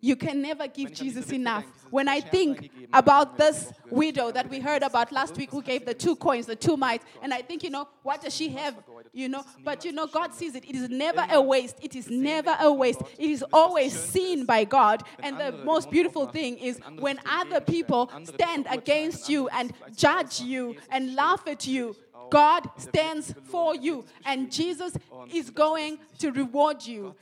You 0.01 0.15
can 0.15 0.41
never 0.41 0.67
give 0.67 0.85
Wenn 0.85 0.93
ich 0.93 1.01
an 1.01 1.07
diese 1.07 1.19
Jesus 1.19 1.31
enough. 1.31 1.63
When 1.89 2.07
I 2.07 2.21
think 2.21 2.69
about 2.91 3.37
this 3.37 3.67
letzte 3.67 3.69
Woche 3.69 3.83
gehört. 3.83 3.97
widow 3.97 4.31
that 4.31 4.49
we 4.49 4.59
heard 4.59 4.83
about 4.83 5.11
last 5.11 5.37
week 5.37 5.51
who 5.51 5.61
gave 5.61 5.85
the 5.85 5.93
two 5.93 6.15
coins, 6.15 6.45
the 6.45 6.55
two 6.55 6.77
mites, 6.77 7.05
and 7.21 7.33
I 7.33 7.41
think, 7.41 7.63
you 7.63 7.69
know, 7.69 7.87
what 8.03 8.21
does 8.21 8.35
she 8.35 8.49
have? 8.49 8.75
You 9.13 9.29
know, 9.29 9.43
but 9.63 9.85
you 9.85 9.91
know, 9.91 10.07
God 10.07 10.33
sees 10.33 10.55
it. 10.55 10.63
It 10.65 10.75
is 10.75 10.89
never 10.89 11.25
a 11.31 11.41
waste. 11.41 11.77
It 11.81 11.95
is 11.95 12.09
never 12.09 12.55
a 12.59 12.71
waste. 12.71 13.01
It 13.17 13.29
is 13.29 13.43
always 13.51 13.93
seen 13.97 14.45
by 14.45 14.65
God. 14.65 15.03
And 15.19 15.39
the 15.39 15.51
most 15.63 15.89
beautiful 15.89 16.27
thing 16.27 16.57
is 16.57 16.79
when 16.99 17.19
other 17.25 17.61
people 17.61 18.11
stand 18.25 18.67
against 18.69 19.29
you 19.29 19.47
and 19.49 19.73
judge 19.95 20.41
you 20.41 20.75
and 20.91 21.15
laugh 21.15 21.47
at 21.47 21.65
you. 21.65 21.95
God 22.29 22.69
stands 22.77 23.33
for 23.45 23.73
you, 23.73 24.03
and. 24.25 24.51
Jesus 24.57 24.93
is 25.31 25.49
going 25.49 25.99
to 26.19 26.31
reward 26.31 26.85
you. 26.85 27.15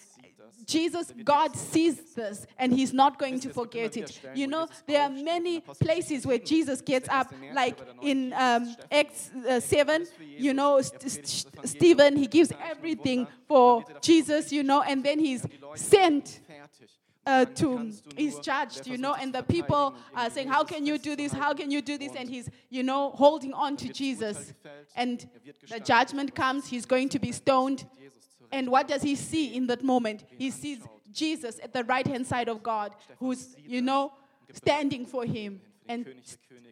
Jesus, 0.65 1.13
God 1.24 1.55
sees 1.55 2.13
this 2.13 2.45
and 2.57 2.74
He's 2.74 2.93
not 2.93 3.19
going 3.19 3.39
to 3.41 3.50
forget 3.50 3.98
it. 3.98 4.19
You 4.34 4.48
know, 4.48 4.67
there 4.88 5.01
are 5.01 5.10
many 5.10 5.62
places 5.62 6.25
where 6.25 6.39
Jesus 6.39 6.81
gets 6.81 7.07
up, 7.10 7.34
like 7.53 7.77
in 8.01 8.34
um. 8.34 8.75
Acts 8.91 9.29
uh, 9.48 9.60
7, 9.60 10.07
you 10.38 10.53
know, 10.53 10.81
St- 10.81 11.27
St- 11.27 11.67
Stephen, 11.67 12.15
he 12.15 12.27
gives 12.27 12.51
everything 12.63 13.27
for 13.48 13.84
Jesus, 14.01 14.51
you 14.51 14.63
know, 14.63 14.81
and 14.81 15.03
then 15.03 15.19
he's 15.19 15.45
sent 15.75 16.41
uh, 17.25 17.45
to 17.45 17.91
is 18.17 18.38
judged, 18.39 18.86
you 18.86 18.98
know, 18.98 19.15
and 19.15 19.34
the 19.34 19.41
people 19.41 19.95
are 20.15 20.29
saying, 20.29 20.48
"How 20.48 20.63
can 20.63 20.86
you 20.86 21.00
do 21.00 21.15
this? 21.15 21.31
How 21.31 21.55
can 21.55 21.72
you 21.72 21.81
do 21.81 21.98
this?" 21.98 22.12
And 22.15 22.29
he's, 22.29 22.50
you 22.69 22.84
know, 22.84 23.10
holding 23.12 23.51
on 23.51 23.77
to 23.77 23.89
Jesus. 23.91 24.53
And 24.95 25.27
the 25.69 25.79
judgment 25.79 26.36
comes. 26.36 26.67
He's 26.67 26.86
going 26.86 27.10
to 27.10 27.19
be 27.19 27.31
stoned. 27.31 27.86
Zieht 28.46 28.52
Jesus 28.52 28.52
zurecht. 28.52 28.54
And 28.54 28.72
what 28.72 28.88
does 28.88 29.02
he 29.02 29.16
see 29.16 29.56
in 29.56 29.68
that 29.68 29.84
moment? 29.84 30.25
He 30.38 30.52
sees 30.52 30.80
Jesus 31.12 31.60
at 31.60 31.74
the 31.74 31.84
right 31.84 32.06
hand 32.06 32.25
side 32.28 32.50
of 32.50 32.62
God, 32.62 32.94
who's, 33.20 33.56
you 33.66 33.82
know, 33.82 34.12
standing 34.54 35.06
for 35.06 35.25
him. 35.25 35.62
And 35.88 36.08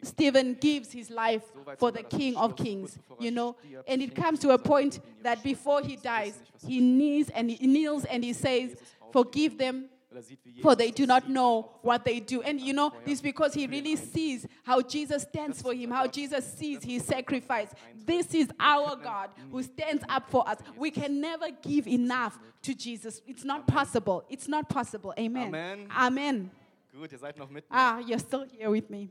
Stephen 0.02 0.54
gives 0.54 0.92
his 0.92 1.08
life 1.08 1.44
for 1.78 1.92
the 1.92 2.02
King 2.02 2.36
of 2.36 2.56
Kings, 2.56 2.98
you 3.20 3.30
know. 3.30 3.56
And 3.86 4.02
it 4.02 4.14
comes 4.14 4.40
to 4.40 4.50
a 4.50 4.58
point 4.58 5.00
that 5.22 5.42
before 5.42 5.82
he 5.82 5.96
dies, 5.96 6.38
he 6.66 6.80
kneels 6.80 7.30
and 7.30 7.50
he 7.50 7.66
kneels 7.66 8.04
and 8.04 8.24
he 8.24 8.32
says, 8.32 8.76
Forgive 9.12 9.56
them, 9.56 9.88
Weil 10.14 10.22
sieht, 10.22 10.44
wie 10.44 10.62
for 10.62 10.76
they 10.76 10.92
do 10.92 11.06
not 11.06 11.28
know 11.28 11.70
what 11.82 12.04
they 12.04 12.20
do. 12.20 12.40
And 12.42 12.60
you 12.60 12.72
know, 12.72 12.92
this 13.04 13.20
because 13.20 13.52
he 13.52 13.66
really 13.66 13.96
sees 13.96 14.46
how 14.62 14.80
Jesus 14.80 15.22
stands 15.22 15.60
for 15.60 15.74
him, 15.74 15.90
how 15.90 16.06
Jesus 16.06 16.44
sees 16.56 16.84
his 16.84 17.04
sacrifice. 17.04 17.70
This 18.06 18.32
is 18.32 18.48
our 18.60 18.94
God 18.96 19.30
who 19.50 19.60
stands 19.62 20.04
up 20.08 20.30
for 20.30 20.48
us. 20.48 20.58
We 20.76 20.92
can 20.92 21.20
never 21.20 21.46
give 21.50 21.88
enough 21.88 22.38
to 22.62 22.74
Jesus. 22.74 23.20
It's 23.26 23.44
not 23.44 23.66
possible. 23.66 24.24
It's 24.28 24.46
not 24.46 24.68
possible. 24.68 25.12
Amen. 25.18 25.48
Amen. 25.48 25.88
Amen. 25.90 26.50
Gut, 26.92 27.10
ihr 27.10 27.18
seid 27.18 27.36
noch 27.36 27.50
mit. 27.50 27.64
Ah, 27.68 27.98
you're 27.98 28.20
still 28.20 28.44
here 28.44 28.70
with 28.70 28.88
me. 28.88 29.08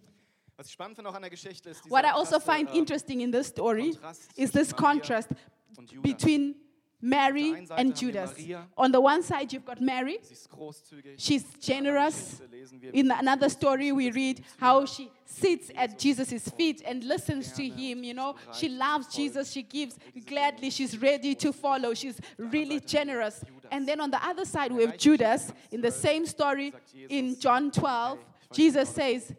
Was 0.55 0.67
ich 0.67 0.73
spannend 0.73 0.95
finde 0.95 1.09
auch 1.09 1.15
an 1.15 1.23
der 1.23 1.31
Geschichte 1.31 1.69
ist 1.69 1.89
What 1.89 2.05
I 2.05 2.11
also 2.11 2.39
find 2.39 2.69
ähm, 2.69 2.79
interesting 2.79 3.19
in 3.21 3.31
this 3.31 3.47
story 3.47 3.97
is 4.37 4.51
this 4.51 4.73
contrast 4.73 5.29
between 6.01 6.55
Mary 7.03 7.67
and 7.77 7.93
Judas. 7.93 8.33
On 8.77 8.89
the 8.89 9.01
one 9.01 9.21
side, 9.21 9.51
you've 9.51 9.65
got 9.65 9.81
Mary. 9.81 10.19
Sie 10.21 10.33
ist 10.33 10.49
großzügig. 10.49 11.15
She's 11.17 11.43
generous. 11.59 12.39
Geschichte 12.39 12.55
lesen 12.55 12.81
wir, 12.81 12.93
In 12.93 13.11
another 13.11 13.49
story, 13.49 13.91
we 13.91 14.09
read 14.09 14.41
how 14.57 14.85
she 14.85 15.11
sits 15.25 15.69
at 15.75 15.99
Jesus' 15.99 16.49
feet 16.57 16.81
and 16.85 17.03
listens 17.03 17.51
to 17.51 17.61
him. 17.61 18.05
You 18.05 18.13
know, 18.13 18.35
she 18.53 18.69
loves 18.69 19.07
Jesus. 19.13 19.51
She 19.51 19.63
gives 19.63 19.97
gladly. 20.25 20.69
She's 20.69 20.97
ready 21.01 21.35
to 21.35 21.51
follow. 21.51 21.93
She's 21.93 22.19
really 22.37 22.79
generous. 22.79 23.43
And 23.69 23.85
then 23.85 23.99
on 23.99 24.09
the 24.09 24.25
other 24.25 24.45
side, 24.45 24.71
we 24.71 24.85
have 24.85 24.97
Judas. 24.97 25.51
In 25.71 25.81
the 25.81 25.91
same 25.91 26.25
story 26.25 26.73
in 27.09 27.37
John 27.37 27.69
12, 27.69 28.17
Jesus 28.53 28.87
says, 28.87 29.33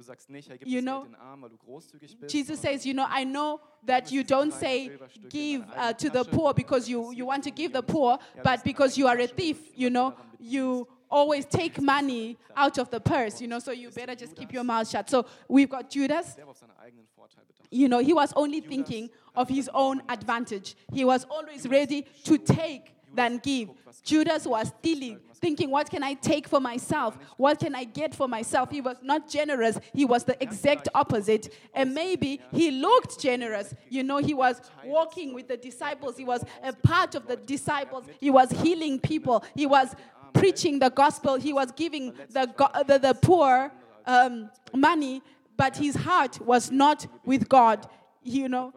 du 0.00 0.06
Dieb 0.06 0.08
bist. 0.08 0.08
Du 0.08 0.12
sagst 0.12 0.30
nicht, 0.30 0.48
gibt 0.48 0.66
You 0.66 0.80
know, 0.80 1.00
Geld 1.02 1.12
den 1.12 1.20
Armen, 1.20 1.42
weil 1.42 1.50
du 1.50 1.56
großzügig 1.58 2.18
bist. 2.18 2.32
Jesus 2.32 2.60
says, 2.60 2.84
you 2.84 2.92
know, 2.92 3.06
I 3.08 3.24
know 3.24 3.60
that 3.86 4.10
you 4.10 4.22
don't 4.22 4.52
say 4.52 4.90
give 5.28 5.64
uh, 5.76 5.92
to 5.92 6.08
the 6.10 6.24
poor 6.24 6.54
because 6.54 6.88
you, 6.88 7.12
you 7.12 7.26
want 7.26 7.44
to 7.44 7.50
give 7.50 7.72
the 7.72 7.82
poor, 7.82 8.18
but 8.42 8.62
because 8.64 8.98
you 8.98 9.06
are 9.06 9.18
a 9.18 9.26
thief, 9.26 9.58
you 9.74 9.90
know, 9.90 10.14
you 10.38 10.86
always 11.10 11.44
take 11.44 11.80
money 11.80 12.36
out 12.56 12.78
of 12.78 12.90
the 12.90 13.00
purse, 13.00 13.40
you 13.40 13.48
know, 13.48 13.58
so 13.58 13.72
you 13.72 13.90
better 13.90 14.14
just 14.14 14.36
keep 14.36 14.52
your 14.52 14.64
mouth 14.64 14.88
shut. 14.88 15.10
So 15.10 15.26
we've 15.48 15.68
got 15.68 15.90
Judas. 15.90 16.36
Der 16.36 16.44
war 16.44 16.52
auf 16.52 16.58
seinen 16.58 16.76
eigenen 16.78 17.06
Vorteil 17.08 17.44
bedacht. 17.44 17.68
You 17.70 17.88
know, 17.88 17.98
he 17.98 18.12
was 18.12 18.32
only 18.36 18.60
thinking 18.60 19.10
of 19.34 19.48
his 19.48 19.68
own 19.74 20.02
advantage. 20.08 20.76
He 20.92 21.04
was 21.04 21.24
always 21.24 21.68
ready 21.68 22.06
to 22.24 22.38
take 22.38 22.94
than 23.14 23.38
give. 23.38 23.70
Judas 24.02 24.46
was 24.46 24.72
stealing, 24.78 25.18
thinking, 25.34 25.70
what 25.70 25.90
can 25.90 26.02
I 26.02 26.14
take 26.14 26.46
for 26.48 26.60
myself? 26.60 27.18
What 27.36 27.58
can 27.58 27.74
I 27.74 27.84
get 27.84 28.14
for 28.14 28.28
myself? 28.28 28.70
He 28.70 28.80
was 28.80 28.96
not 29.02 29.28
generous. 29.28 29.78
He 29.92 30.04
was 30.04 30.24
the 30.24 30.40
exact 30.42 30.88
opposite. 30.94 31.52
And 31.74 31.94
maybe 31.94 32.40
he 32.52 32.70
looked 32.70 33.20
generous. 33.20 33.74
You 33.88 34.02
know, 34.02 34.18
he 34.18 34.34
was 34.34 34.60
walking 34.84 35.34
with 35.34 35.48
the 35.48 35.56
disciples, 35.56 36.16
he 36.16 36.24
was 36.24 36.44
a 36.62 36.72
part 36.72 37.14
of 37.14 37.26
the 37.26 37.36
disciples, 37.36 38.04
he 38.20 38.30
was 38.30 38.50
healing 38.50 38.98
people, 39.00 39.44
he 39.54 39.66
was 39.66 39.94
preaching 40.32 40.78
the 40.78 40.90
gospel, 40.90 41.34
he 41.36 41.52
was 41.52 41.72
giving 41.72 42.14
the, 42.30 42.46
go- 42.56 42.70
the, 42.86 42.98
the 42.98 43.14
poor 43.14 43.72
um, 44.06 44.50
money, 44.74 45.22
but 45.56 45.76
his 45.76 45.94
heart 45.96 46.40
was 46.40 46.70
not 46.70 47.06
with 47.24 47.48
God. 47.48 47.86
You 48.22 48.48
know, 48.50 48.72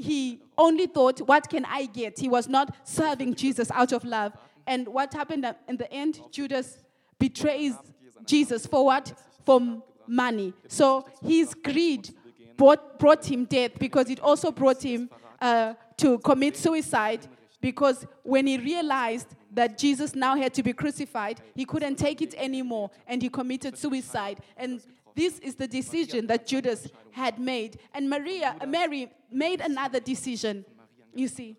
He 0.00 0.40
only 0.56 0.86
thought, 0.86 1.20
what 1.20 1.48
can 1.48 1.64
I 1.64 1.86
get? 1.86 2.18
He 2.18 2.28
was 2.28 2.48
not 2.48 2.74
serving 2.84 3.34
Jesus 3.34 3.70
out 3.70 3.92
of 3.92 4.04
love. 4.04 4.32
And 4.66 4.88
what 4.88 5.12
happened 5.12 5.46
in 5.68 5.76
the 5.76 5.92
end? 5.92 6.20
Judas 6.30 6.78
betrays 7.18 7.74
Jesus 8.24 8.66
for 8.66 8.84
what? 8.84 9.12
For 9.44 9.82
money. 10.06 10.52
So 10.68 11.06
his 11.22 11.54
greed 11.54 12.10
brought, 12.56 12.98
brought 12.98 13.24
him 13.24 13.44
death 13.44 13.72
because 13.78 14.10
it 14.10 14.20
also 14.20 14.50
brought 14.50 14.82
him 14.82 15.08
uh, 15.40 15.74
to 15.96 16.18
commit 16.18 16.56
suicide 16.56 17.26
because 17.60 18.06
when 18.22 18.46
he 18.46 18.58
realized 18.58 19.34
that 19.52 19.78
Jesus 19.78 20.14
now 20.14 20.36
had 20.36 20.54
to 20.54 20.62
be 20.62 20.72
crucified, 20.72 21.40
he 21.54 21.64
couldn't 21.64 21.96
take 21.96 22.22
it 22.22 22.34
anymore 22.34 22.90
and 23.06 23.20
he 23.22 23.28
committed 23.28 23.76
suicide. 23.76 24.38
And 24.56 24.80
this 25.14 25.38
is 25.40 25.56
the 25.56 25.66
decision 25.66 26.26
that 26.28 26.46
Judas 26.46 26.88
had 27.10 27.38
made. 27.38 27.78
And 27.92 28.08
Maria, 28.08 28.56
Mary 28.66 29.10
made 29.32 29.60
another 29.60 30.00
decision, 30.00 30.64
you 31.14 31.28
see. 31.28 31.56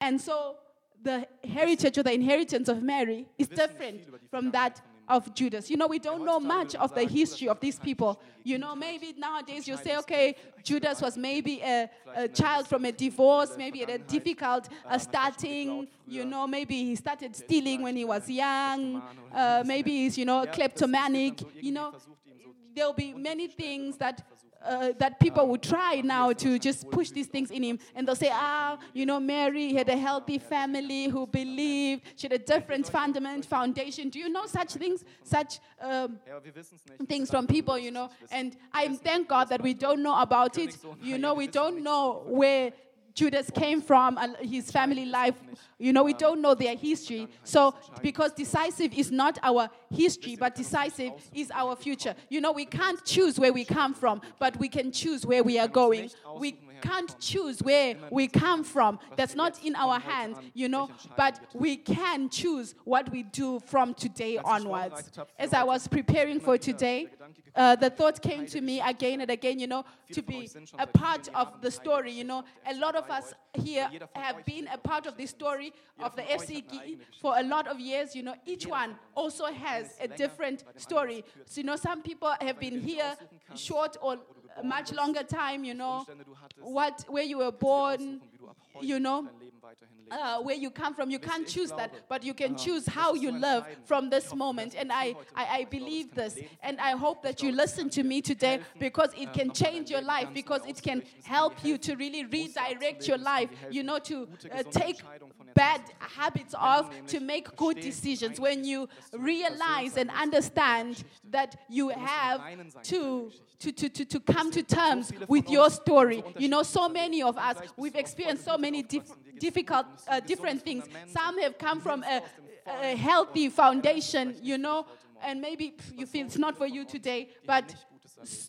And 0.00 0.20
so 0.20 0.56
the 1.02 1.26
heritage 1.44 1.98
or 1.98 2.02
the 2.02 2.12
inheritance 2.12 2.68
of 2.68 2.82
Mary 2.82 3.26
is 3.38 3.48
different 3.48 4.02
from 4.30 4.50
that 4.52 4.80
of 5.08 5.34
Judas. 5.34 5.68
You 5.68 5.76
know, 5.76 5.88
we 5.88 5.98
don't 5.98 6.24
know 6.24 6.38
much 6.38 6.76
of 6.76 6.94
the 6.94 7.02
history 7.04 7.48
of 7.48 7.58
these 7.58 7.78
people. 7.80 8.20
You 8.44 8.58
know, 8.58 8.76
maybe 8.76 9.12
nowadays 9.18 9.66
you 9.66 9.76
say, 9.76 9.96
okay, 9.98 10.36
Judas 10.62 11.00
was 11.02 11.16
maybe 11.16 11.60
a, 11.62 11.90
a 12.14 12.28
child 12.28 12.68
from 12.68 12.84
a 12.84 12.92
divorce, 12.92 13.56
maybe 13.56 13.82
at 13.82 13.90
a 13.90 13.98
difficult 13.98 14.68
uh, 14.88 14.98
starting. 14.98 15.88
You 16.06 16.24
know, 16.26 16.46
maybe 16.46 16.84
he 16.84 16.94
started 16.94 17.34
stealing 17.34 17.82
when 17.82 17.96
he 17.96 18.04
was 18.04 18.28
young. 18.30 19.02
Uh, 19.34 19.64
maybe 19.66 19.90
he's, 19.90 20.16
you 20.16 20.24
know, 20.26 20.44
Ja, 20.44 20.46
das 20.46 20.56
ist- 20.56 20.58
das 20.58 20.58
wird 20.58 20.76
kleptomanic. 20.78 21.40
You 21.60 21.72
know, 21.72 21.86
irgendwie 21.86 21.90
versucht, 21.90 22.26
ihm 22.26 22.38
so 22.44 22.54
there'll 22.74 22.94
be 22.94 23.12
many 23.14 23.48
things 23.48 23.96
that 23.98 24.22
uh, 24.64 24.92
that 24.98 25.18
people 25.20 25.46
would 25.48 25.62
try 25.62 26.00
now 26.04 26.32
to 26.32 26.58
just 26.58 26.90
push 26.90 27.10
these 27.10 27.26
things 27.26 27.50
in 27.50 27.62
him, 27.62 27.78
and 27.94 28.06
they'll 28.06 28.14
say, 28.16 28.30
ah, 28.32 28.78
you 28.92 29.06
know, 29.06 29.18
Mary 29.20 29.72
had 29.72 29.88
a 29.88 29.96
healthy 29.96 30.38
family 30.38 31.08
who 31.08 31.26
believed 31.26 32.02
she 32.16 32.26
had 32.26 32.32
a 32.32 32.38
different 32.38 32.86
fundament 32.88 33.44
foundation. 33.44 34.10
Do 34.10 34.18
you 34.18 34.28
know 34.28 34.46
such 34.46 34.72
things, 34.74 35.04
such 35.22 35.60
um, 35.80 36.18
Ja, 36.26 36.36
aber 36.36 36.44
wir 36.44 36.54
wissen 36.54 36.76
es 36.76 36.84
nicht. 36.98 37.08
things 37.08 37.30
from 37.30 37.46
people, 37.46 37.78
you 37.78 37.90
know? 37.90 38.10
And 38.30 38.56
I 38.72 38.88
thank 38.88 39.28
God 39.28 39.48
that 39.48 39.62
we 39.62 39.74
don't 39.74 40.02
know 40.02 40.18
about 40.20 40.58
it. 40.58 40.76
You 41.02 41.18
know, 41.18 41.34
we 41.34 41.46
don't 41.46 41.82
know 41.82 42.22
where 42.26 42.72
Judas 43.14 43.50
came 43.50 43.80
from, 43.80 44.18
uh, 44.18 44.28
his 44.40 44.70
family 44.70 45.04
life. 45.06 45.34
You 45.78 45.92
know, 45.92 46.02
we 46.04 46.12
don't 46.12 46.40
know 46.40 46.54
their 46.54 46.76
history. 46.76 47.28
So, 47.44 47.74
because 48.02 48.32
decisive 48.32 48.92
is 48.94 49.10
not 49.10 49.38
our 49.42 49.70
history, 49.90 50.36
but 50.36 50.54
decisive 50.54 51.12
is 51.34 51.50
our 51.54 51.74
future. 51.76 52.14
You 52.28 52.40
know, 52.40 52.52
we 52.52 52.66
can't 52.66 53.02
choose 53.04 53.38
where 53.38 53.52
we 53.52 53.64
come 53.64 53.94
from, 53.94 54.20
but 54.38 54.56
we 54.58 54.68
can 54.68 54.92
choose 54.92 55.24
where 55.24 55.42
we 55.42 55.58
are 55.58 55.68
going. 55.68 56.10
We 56.38 56.58
can't 56.80 57.18
choose 57.18 57.60
where 57.62 57.96
we 58.10 58.28
come 58.28 58.64
from. 58.64 58.98
That's 59.16 59.34
not 59.34 59.62
in 59.64 59.74
our 59.76 59.98
hands, 59.98 60.36
you 60.54 60.68
know, 60.68 60.90
but 61.16 61.40
we 61.54 61.76
can 61.76 62.28
choose 62.28 62.74
what 62.84 63.10
we 63.10 63.22
do 63.22 63.60
from 63.66 63.94
today 63.94 64.38
onwards. 64.38 65.10
As 65.38 65.52
I 65.54 65.62
was 65.62 65.86
preparing 65.88 66.40
for 66.40 66.58
today, 66.58 67.08
uh, 67.54 67.76
the 67.76 67.90
thought 67.90 68.22
came 68.22 68.46
to 68.46 68.60
me 68.60 68.80
again 68.80 69.20
and 69.20 69.30
again, 69.30 69.58
you 69.58 69.66
know, 69.66 69.84
to 70.12 70.22
be 70.22 70.48
a 70.78 70.86
part 70.86 71.28
of 71.34 71.60
the 71.60 71.70
story. 71.70 72.12
You 72.12 72.24
know, 72.24 72.44
a 72.66 72.74
lot 72.74 72.96
of 72.96 73.10
us 73.10 73.32
here 73.54 73.88
have 74.14 74.44
been 74.44 74.68
a 74.68 74.78
part 74.78 75.06
of 75.06 75.16
the 75.16 75.26
story 75.26 75.72
of 75.98 76.14
the 76.16 76.22
FCG 76.22 76.98
for 77.20 77.34
a 77.38 77.42
lot 77.42 77.66
of 77.66 77.80
years. 77.80 78.14
You 78.14 78.22
know, 78.22 78.34
each 78.46 78.66
one 78.66 78.96
also 79.14 79.46
has 79.46 79.96
a 80.00 80.08
different 80.08 80.64
story. 80.76 81.24
So, 81.46 81.60
you 81.60 81.66
know, 81.66 81.76
some 81.76 82.02
people 82.02 82.32
have 82.40 82.58
been 82.58 82.80
here 82.80 83.16
short 83.54 83.96
or 84.00 84.18
a 84.56 84.62
much 84.62 84.92
longer 84.92 85.22
time, 85.22 85.64
you 85.64 85.74
know, 85.74 85.98
Umstände 85.98 86.24
du 86.24 86.34
hattest, 86.34 86.62
what, 86.62 87.04
where 87.08 87.24
you 87.24 87.38
were 87.38 87.52
born, 87.52 88.20
wie 88.40 88.44
du 88.44 88.48
ab 88.48 88.56
heute 88.74 88.86
you 88.86 88.98
know, 88.98 89.22
dein 89.22 89.38
Leben 89.38 89.62
weiterhin 89.62 89.96
lebst. 89.98 90.12
uh, 90.12 90.42
where 90.42 90.56
you 90.56 90.70
come 90.70 90.94
from. 90.94 91.10
You 91.10 91.18
can't 91.18 91.46
choose 91.46 91.70
that, 91.76 91.90
but 92.08 92.24
you 92.24 92.34
can 92.34 92.54
äh, 92.54 92.64
choose 92.64 92.86
how 92.86 93.14
you 93.14 93.30
live 93.30 93.66
from 93.84 94.10
this 94.10 94.34
moment. 94.34 94.74
And 94.74 94.90
I, 94.92 95.14
I, 95.34 95.60
I 95.60 95.64
believe 95.64 96.14
this, 96.14 96.38
and 96.62 96.80
I 96.80 96.92
hope 96.92 97.22
that 97.22 97.42
you 97.42 97.52
listen 97.52 97.90
to 97.90 98.02
me 98.02 98.20
today 98.22 98.60
because 98.78 99.10
it 99.16 99.32
can 99.32 99.52
change 99.52 99.90
your 99.90 100.02
life, 100.02 100.28
because 100.32 100.62
it 100.66 100.82
can 100.82 101.00
auszurichten. 101.00 101.18
Es 101.18 101.24
kann 101.24 101.30
help 101.30 101.64
you 101.64 101.78
to 101.78 101.96
really 101.96 102.24
redirect 102.24 103.06
your 103.06 103.18
abzulegen. 103.18 103.20
Es 103.20 103.24
kann 103.24 103.24
life, 103.24 103.50
you 103.70 103.82
know, 103.82 103.98
to 103.98 104.28
uh, 104.50 104.62
take 104.70 104.98
Entscheidungen 104.98 105.32
von 105.36 105.46
jetzt 105.46 105.54
bad 105.54 105.80
an 105.80 105.86
zu 105.86 105.92
treffen. 105.92 106.16
habits 106.16 106.54
off 106.54 106.90
to 107.06 107.20
make 107.20 107.56
good 107.56 107.80
decisions 107.80 108.40
when 108.40 108.64
you 108.64 108.88
realize 109.12 109.96
and 109.96 110.10
understand 110.10 111.04
that 111.30 111.56
you 111.68 111.90
have 111.90 112.40
Reinen 112.40 112.70
sein 112.70 112.82
mit 112.82 112.88
to, 112.88 113.30
to, 113.58 113.72
to, 113.72 113.88
to, 113.88 114.04
to 114.04 114.20
come 114.20 114.50
to 114.50 114.62
terms 114.62 115.12
with 115.28 115.48
your 115.50 115.70
story. 115.70 116.22
You 116.38 116.48
know, 116.48 116.62
so 116.62 116.88
many 116.88 117.22
of 117.22 117.36
us, 117.36 117.56
we've 117.76 117.94
auf 117.94 118.00
so 118.38 118.56
many 118.58 118.82
geht's 118.82 119.12
difficult, 119.38 119.86
uh, 120.08 120.20
different 120.20 120.62
things. 120.62 120.84
Some 121.08 121.40
have 121.40 121.58
come 121.58 121.80
from 121.80 122.04
a, 122.04 122.22
a 122.66 122.96
healthy 122.96 123.48
foundation, 123.48 124.36
you 124.42 124.58
know, 124.58 124.86
and 125.22 125.40
maybe 125.40 125.74
you 125.94 126.06
feel 126.06 126.26
it's 126.26 126.38
not 126.38 126.56
for 126.56 126.66
you 126.66 126.84
today, 126.84 127.28
but 127.46 127.74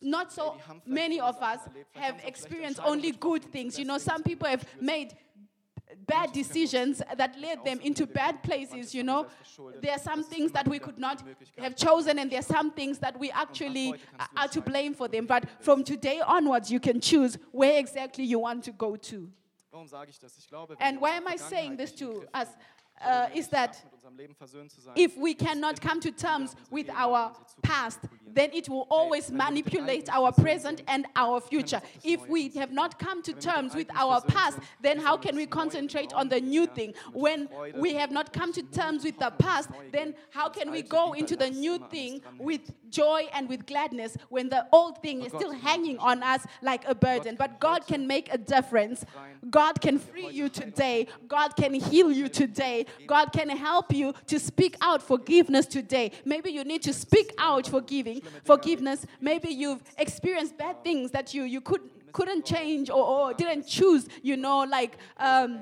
not 0.02 0.32
so 0.32 0.58
many 0.86 1.20
of 1.20 1.42
us 1.42 1.60
have 1.92 2.20
experienced 2.26 2.80
only 2.84 3.12
good 3.12 3.44
things. 3.44 3.80
You 3.80 3.86
know, 3.86 3.98
some 3.98 4.24
people 4.24 4.48
have 4.48 4.66
made 4.80 5.14
bad 6.08 6.32
decisions 6.32 7.02
that 7.16 7.40
led 7.40 7.64
them 7.66 7.80
into 7.82 8.06
bad 8.06 8.44
places, 8.44 8.94
you 8.94 9.04
know. 9.04 9.28
There 9.82 9.92
are 9.92 10.00
some 10.00 10.24
things 10.24 10.52
that 10.52 10.68
we 10.68 10.80
could 10.80 10.98
not 10.98 11.24
have 11.58 11.76
chosen, 11.76 12.20
and 12.20 12.32
there 12.32 12.40
are 12.40 12.44
some 12.44 12.72
things 12.72 13.00
that 13.00 13.20
we 13.20 13.32
actually 13.32 13.96
are 14.36 14.48
to 14.50 14.62
blame 14.62 14.94
for 14.94 15.08
them. 15.08 15.26
But 15.26 15.46
from 15.60 15.84
today 15.84 16.22
onwards, 16.26 16.72
you 16.72 16.80
can 16.80 17.02
choose 17.02 17.38
where 17.52 17.78
exactly 17.78 18.24
you 18.24 18.40
want 18.40 18.64
to 18.66 18.72
go 18.72 18.96
to. 18.96 19.30
Warum 19.72 19.88
sage 19.88 20.12
ich 20.12 20.20
das? 20.20 20.38
Ich 20.38 20.48
glaube, 20.48 20.76
And 20.80 21.00
why 21.02 21.12
am 21.18 21.28
I 21.28 21.38
saying 21.38 21.78
this 21.78 21.96
to 21.96 22.24
us? 22.34 22.50
uh, 23.00 23.28
is 23.34 23.48
that 23.50 23.82
mit 24.02 24.08
unserem 24.08 24.18
Leben 24.18 24.36
versöhnt 24.36 24.72
zu 24.72 24.82
sein. 24.82 24.94
if 24.96 25.16
we 25.18 25.34
cannot 25.34 25.80
come 25.82 26.00
to 26.00 26.12
terms 26.12 26.56
with 26.72 26.90
our 26.90 27.34
past, 27.62 28.00
then 28.34 28.50
it 28.54 28.70
will 28.70 28.88
always 28.90 29.32
manipulate 29.32 30.10
our 30.10 30.32
present 30.32 30.82
and 30.88 31.06
our 31.16 31.42
future. 31.42 31.82
If 32.04 32.28
we 32.28 32.50
have 32.50 32.72
not 32.72 32.98
come 32.98 33.22
to 33.24 33.34
terms 33.34 33.76
with 33.76 33.88
our 33.94 34.22
past, 34.22 34.60
then 34.82 35.00
how 35.00 35.18
can 35.18 35.36
we 35.36 35.46
concentrate 35.46 36.14
on 36.14 36.30
the 36.30 36.40
new 36.40 36.66
thing? 36.66 36.94
When 37.14 37.50
we 37.76 37.94
have 37.96 38.12
not 38.12 38.34
come 38.34 38.54
to 38.54 38.64
terms 38.64 39.04
with 39.04 39.20
the 39.20 39.32
past, 39.32 39.70
then 39.92 40.16
how 40.32 40.50
can 40.50 40.72
we 40.72 40.82
go 40.82 41.14
into 41.14 41.36
the 41.36 41.50
new 41.50 41.78
thing 41.90 42.22
with 42.40 42.62
joy 42.90 43.28
and 43.34 43.48
with 43.50 43.66
gladness 43.66 44.18
when 44.30 44.50
the 44.50 44.66
old 44.72 45.02
thing 45.02 45.24
is 45.24 45.32
still 45.32 45.52
hanging 45.52 45.98
on 46.00 46.24
us 46.24 46.46
like 46.62 46.88
a 46.88 46.96
burden? 46.96 47.36
But 47.38 47.60
God 47.60 47.86
can 47.86 48.08
make 48.08 48.34
a 48.34 48.38
difference. 48.38 49.06
God 49.50 49.82
can 49.82 50.00
free 50.00 50.30
you 50.30 50.50
today. 50.50 51.08
God 51.28 51.56
can 51.56 51.74
heal 51.74 52.12
you 52.12 52.30
today. 52.30 52.86
God 53.08 53.34
can 53.34 53.50
help 53.50 53.91
you 53.96 54.14
to 54.28 54.40
speak 54.40 54.76
out 54.82 55.02
forgiveness 55.02 55.66
today. 55.66 56.12
Maybe 56.26 56.52
you 56.52 56.64
need 56.64 56.82
to 56.84 56.94
speak 56.94 57.34
out 57.38 57.68
forgiving, 57.68 58.22
forgiveness. 58.44 59.06
Maybe 59.20 59.50
you've 59.50 59.82
experienced 59.98 60.58
bad 60.58 60.84
things 60.84 61.12
that 61.12 61.34
you, 61.34 61.44
you 61.44 61.62
could, 61.62 61.82
couldn't 62.12 62.46
change 62.46 62.90
or, 62.90 63.04
or 63.04 63.34
didn't 63.34 63.68
choose, 63.68 64.08
you 64.22 64.38
know, 64.38 64.60
like 64.60 64.98
um, 65.18 65.60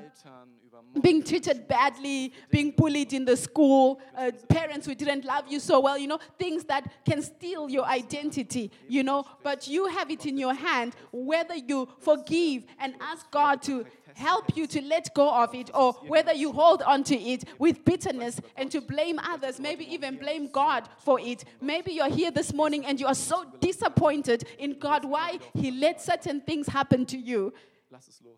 being 1.02 1.24
treated 1.24 1.68
badly, 1.68 2.34
being 2.50 2.72
bullied 2.72 3.14
in 3.14 3.26
the 3.26 3.38
school, 3.38 4.00
uh, 4.18 4.32
parents 4.48 4.86
who 4.86 4.96
didn't 4.96 5.26
love 5.26 5.46
you 5.48 5.60
so 5.60 5.80
well, 5.80 5.98
you 5.98 6.08
know, 6.08 6.20
things 6.38 6.64
that 6.66 6.92
can 7.06 7.22
steal 7.22 7.70
your 7.70 7.86
identity, 7.86 8.72
you 8.88 9.04
know, 9.04 9.26
but 9.44 9.68
you 9.68 9.88
have 9.88 10.10
it 10.10 10.26
in 10.26 10.38
your 10.38 10.54
hand 10.54 10.96
whether 11.12 11.56
you 11.56 11.88
forgive 12.00 12.64
and 12.80 12.96
ask 13.00 13.30
God 13.32 13.62
to 13.64 13.86
help 14.16 14.56
you 14.56 14.68
to 14.68 14.82
let 14.82 15.14
go 15.14 15.34
of 15.34 15.56
it 15.56 15.70
or 15.74 15.94
whether 16.08 16.34
you 16.34 16.52
hold 16.52 16.82
on 16.82 17.04
to 17.06 17.16
it 17.16 17.46
with 17.58 17.86
bitterness 17.86 18.40
and 18.58 18.70
to 18.70 18.82
blame 18.82 19.18
others, 19.20 19.60
maybe 19.60 19.92
even 19.92 20.18
blame 20.18 20.50
God 20.52 20.90
for 21.00 21.20
it. 21.20 21.46
Maybe 21.62 21.94
you're 21.94 22.10
here 22.10 22.30
this 22.32 22.54
morning 22.54 22.86
and 22.86 23.00
you 23.00 23.08
are 23.08 23.16
so 23.16 23.46
disappointed 23.62 24.46
in 24.58 24.78
God 24.78 25.06
why 25.06 25.40
He 25.54 25.72
let 25.72 26.02
certain 26.02 26.42
things 26.42 26.68
happen 26.68 27.06
to 27.08 27.18
you. 27.18 27.54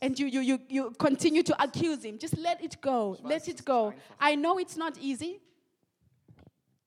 And 0.01 0.17
you, 0.19 0.27
you, 0.27 0.41
you, 0.41 0.59
you 0.69 0.91
continue 0.97 1.43
to 1.43 1.63
accuse 1.63 2.03
him. 2.03 2.17
Just 2.17 2.37
let 2.37 2.63
it 2.63 2.79
go. 2.81 3.17
Let 3.23 3.47
it 3.47 3.63
go. 3.65 3.93
I 4.19 4.35
know 4.35 4.57
it's 4.57 4.77
not 4.77 4.97
easy. 4.99 5.39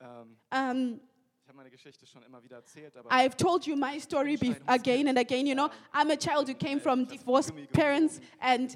Ähm, 0.01 0.37
Um, 0.51 1.01
ich 1.43 1.49
habe 1.49 1.57
meine 1.59 1.71
Geschichte 1.71 2.07
schon 2.07 2.23
immer 2.23 2.43
wieder 2.43 2.57
erzählt, 2.57 2.95
I've 3.11 3.37
told 3.37 3.67
you 3.67 3.77
my 3.77 3.99
story 4.01 4.39
again 4.67 5.09
and 5.09 5.19
again. 5.19 5.47
You 5.47 5.55
know, 5.55 5.69
I'm 5.93 6.11
a 6.11 6.17
child 6.17 6.49
who 6.49 6.55
came 6.55 6.81
from 6.81 7.05
divorced 7.07 7.53
parents, 7.73 8.21
and 8.41 8.75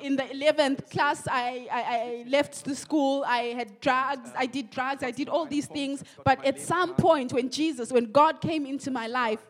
in 0.00 0.16
the 0.16 0.22
11th 0.22 0.90
class, 0.90 1.26
I, 1.26 1.66
I, 1.70 1.82
I 1.82 2.24
left 2.28 2.64
the 2.64 2.74
school. 2.74 3.24
I 3.26 3.54
had 3.54 3.80
drugs, 3.80 4.30
I 4.36 4.46
did 4.46 4.70
drugs, 4.70 5.02
I 5.02 5.10
did 5.10 5.28
all 5.28 5.44
these 5.44 5.66
things. 5.66 6.04
But 6.24 6.44
at 6.44 6.60
some 6.60 6.94
point, 6.94 7.32
when 7.32 7.50
Jesus, 7.50 7.90
when 7.92 8.12
God 8.12 8.40
came 8.40 8.64
into 8.64 8.90
my 8.90 9.06
life, 9.08 9.40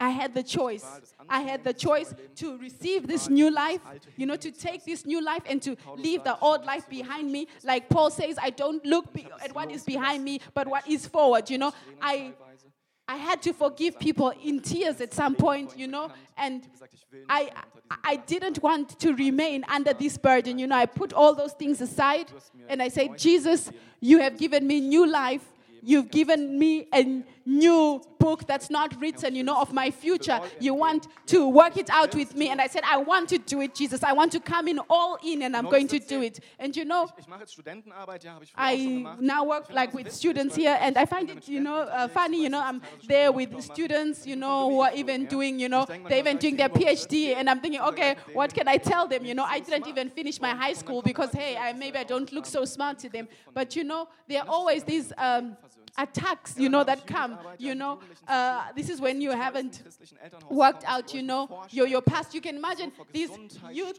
I 0.00 0.10
had 0.10 0.32
the 0.34 0.42
choice. 0.42 0.84
I 1.28 1.40
had 1.40 1.64
the 1.64 1.72
choice 1.72 2.14
to 2.36 2.56
receive 2.58 3.06
this 3.08 3.28
new 3.28 3.50
life, 3.50 3.80
you 4.16 4.26
know, 4.26 4.36
to 4.36 4.50
take 4.50 4.84
this 4.84 5.04
new 5.04 5.22
life 5.22 5.42
and 5.46 5.60
to 5.62 5.76
leave 5.96 6.22
the 6.24 6.38
old 6.38 6.64
life 6.64 6.88
behind 6.88 7.30
me. 7.32 7.48
Like 7.64 7.88
Paul 7.88 8.10
says, 8.10 8.38
I 8.40 8.50
don't 8.50 8.84
look 8.84 9.12
be- 9.12 9.26
at 9.42 9.54
what 9.54 9.70
is 9.70 9.84
behind 9.84 10.24
me, 10.24 10.40
but 10.54 10.68
what 10.68 10.86
is 10.88 11.06
forward, 11.06 11.50
you 11.50 11.58
know. 11.58 11.72
I. 12.00 12.32
I 13.10 13.16
had 13.16 13.40
to 13.44 13.54
forgive 13.54 13.98
people 13.98 14.34
in 14.44 14.60
tears 14.60 15.00
at 15.00 15.14
some 15.14 15.34
point, 15.34 15.74
you 15.78 15.86
know, 15.86 16.10
and 16.36 16.62
Ich 16.62 16.72
gesagt, 16.72 16.92
ich 16.92 17.06
will 17.10 17.20
nicht 17.20 17.30
I, 17.30 17.44
mehr 17.44 17.52
unter 17.64 17.80
diesem 17.80 17.98
I 18.04 18.16
didn't 18.16 18.62
want 18.62 18.98
to 19.00 19.12
remain 19.14 19.64
under 19.74 19.94
this 19.94 20.18
burden. 20.18 20.58
You 20.58 20.66
know, 20.66 20.76
I 20.76 20.84
put 20.84 21.14
all 21.14 21.34
those 21.34 21.54
things 21.54 21.80
aside 21.80 22.26
and 22.68 22.82
I 22.82 22.90
said, 22.90 23.16
Jesus, 23.16 23.72
you 24.00 24.18
have 24.20 24.36
given 24.36 24.66
me 24.66 24.80
new 24.80 25.06
life. 25.06 25.40
You've 25.82 26.10
given 26.10 26.58
me 26.58 26.86
a 26.92 27.24
new 27.48 28.02
book 28.18 28.46
that's 28.46 28.68
not 28.68 29.00
written, 29.00 29.34
you 29.34 29.42
know, 29.42 29.60
of 29.60 29.72
my 29.72 29.90
future. 29.90 30.40
You 30.60 30.74
want 30.74 31.08
to 31.26 31.48
work 31.48 31.76
it 31.76 31.88
out 31.90 32.14
with 32.14 32.36
me. 32.36 32.50
And 32.50 32.60
I 32.60 32.66
said, 32.66 32.82
I 32.84 32.98
want 32.98 33.28
to 33.30 33.38
do 33.38 33.60
it, 33.62 33.74
Jesus. 33.74 34.02
I 34.02 34.12
want 34.12 34.32
to 34.32 34.40
come 34.40 34.68
in 34.68 34.78
all 34.90 35.18
in 35.24 35.42
and 35.42 35.56
I'm 35.56 35.68
going 35.68 35.88
to 35.88 35.98
do 35.98 36.22
it. 36.22 36.40
And 36.58 36.76
you 36.76 36.84
know, 36.84 37.08
Ich 37.18 37.26
mache 37.26 37.40
jetzt 37.40 37.52
Studentenarbeit, 37.52 38.24
ja, 38.24 38.34
habe 38.34 38.44
ich 38.44 38.52
früher 38.52 38.64
auch 38.64 38.70
schon 38.70 39.06
I 39.20 39.26
now 39.26 39.44
work 39.44 39.72
like 39.72 39.94
with 39.94 40.12
students 40.12 40.56
here, 40.56 40.76
and 40.80 40.96
I 40.96 41.06
find 41.06 41.30
it, 41.30 41.48
you 41.48 41.60
know, 41.60 41.80
uh, 41.82 42.08
funny. 42.08 42.42
You 42.42 42.48
know, 42.50 42.60
I'm 42.60 42.80
there 43.06 43.32
with 43.32 43.60
students, 43.62 44.26
you 44.26 44.36
know, 44.36 44.68
who 44.68 44.80
are 44.82 44.92
even 44.94 45.26
doing, 45.26 45.58
you 45.58 45.68
know, 45.68 45.86
they're 46.08 46.18
even 46.18 46.36
doing 46.36 46.56
their 46.56 46.68
PhD, 46.68 47.34
and 47.34 47.48
I'm 47.48 47.60
thinking, 47.60 47.80
okay, 47.80 48.16
what 48.34 48.52
can 48.52 48.68
I 48.68 48.76
tell 48.78 49.08
them? 49.08 49.24
You 49.24 49.34
know, 49.34 49.44
I 49.44 49.60
didn't 49.60 49.86
even 49.86 50.10
finish 50.10 50.40
my 50.40 50.50
high 50.50 50.74
school 50.74 51.02
because, 51.02 51.32
hey, 51.32 51.56
I, 51.56 51.72
maybe 51.72 51.98
I 51.98 52.04
don't 52.04 52.30
look 52.32 52.46
so 52.46 52.64
smart 52.64 52.98
to 53.00 53.08
them. 53.08 53.28
But 53.54 53.74
you 53.76 53.84
know, 53.84 54.08
there 54.28 54.42
are 54.42 54.48
always 54.48 54.84
these 54.84 55.12
um, 55.16 55.56
attacks, 55.98 56.54
you 56.56 56.68
know, 56.68 56.84
that 56.84 57.06
come. 57.06 57.38
You 57.58 57.74
know, 57.74 58.00
uh, 58.26 58.66
this 58.74 58.88
is 58.88 59.00
when 59.00 59.20
you 59.20 59.32
haven't 59.32 59.82
worked 60.48 60.84
out, 60.86 61.12
you 61.12 61.22
know, 61.22 61.64
your, 61.70 61.86
your 61.86 62.00
past. 62.00 62.34
You 62.34 62.40
can 62.40 62.56
imagine 62.56 62.92
these 63.12 63.30
youth 63.72 63.98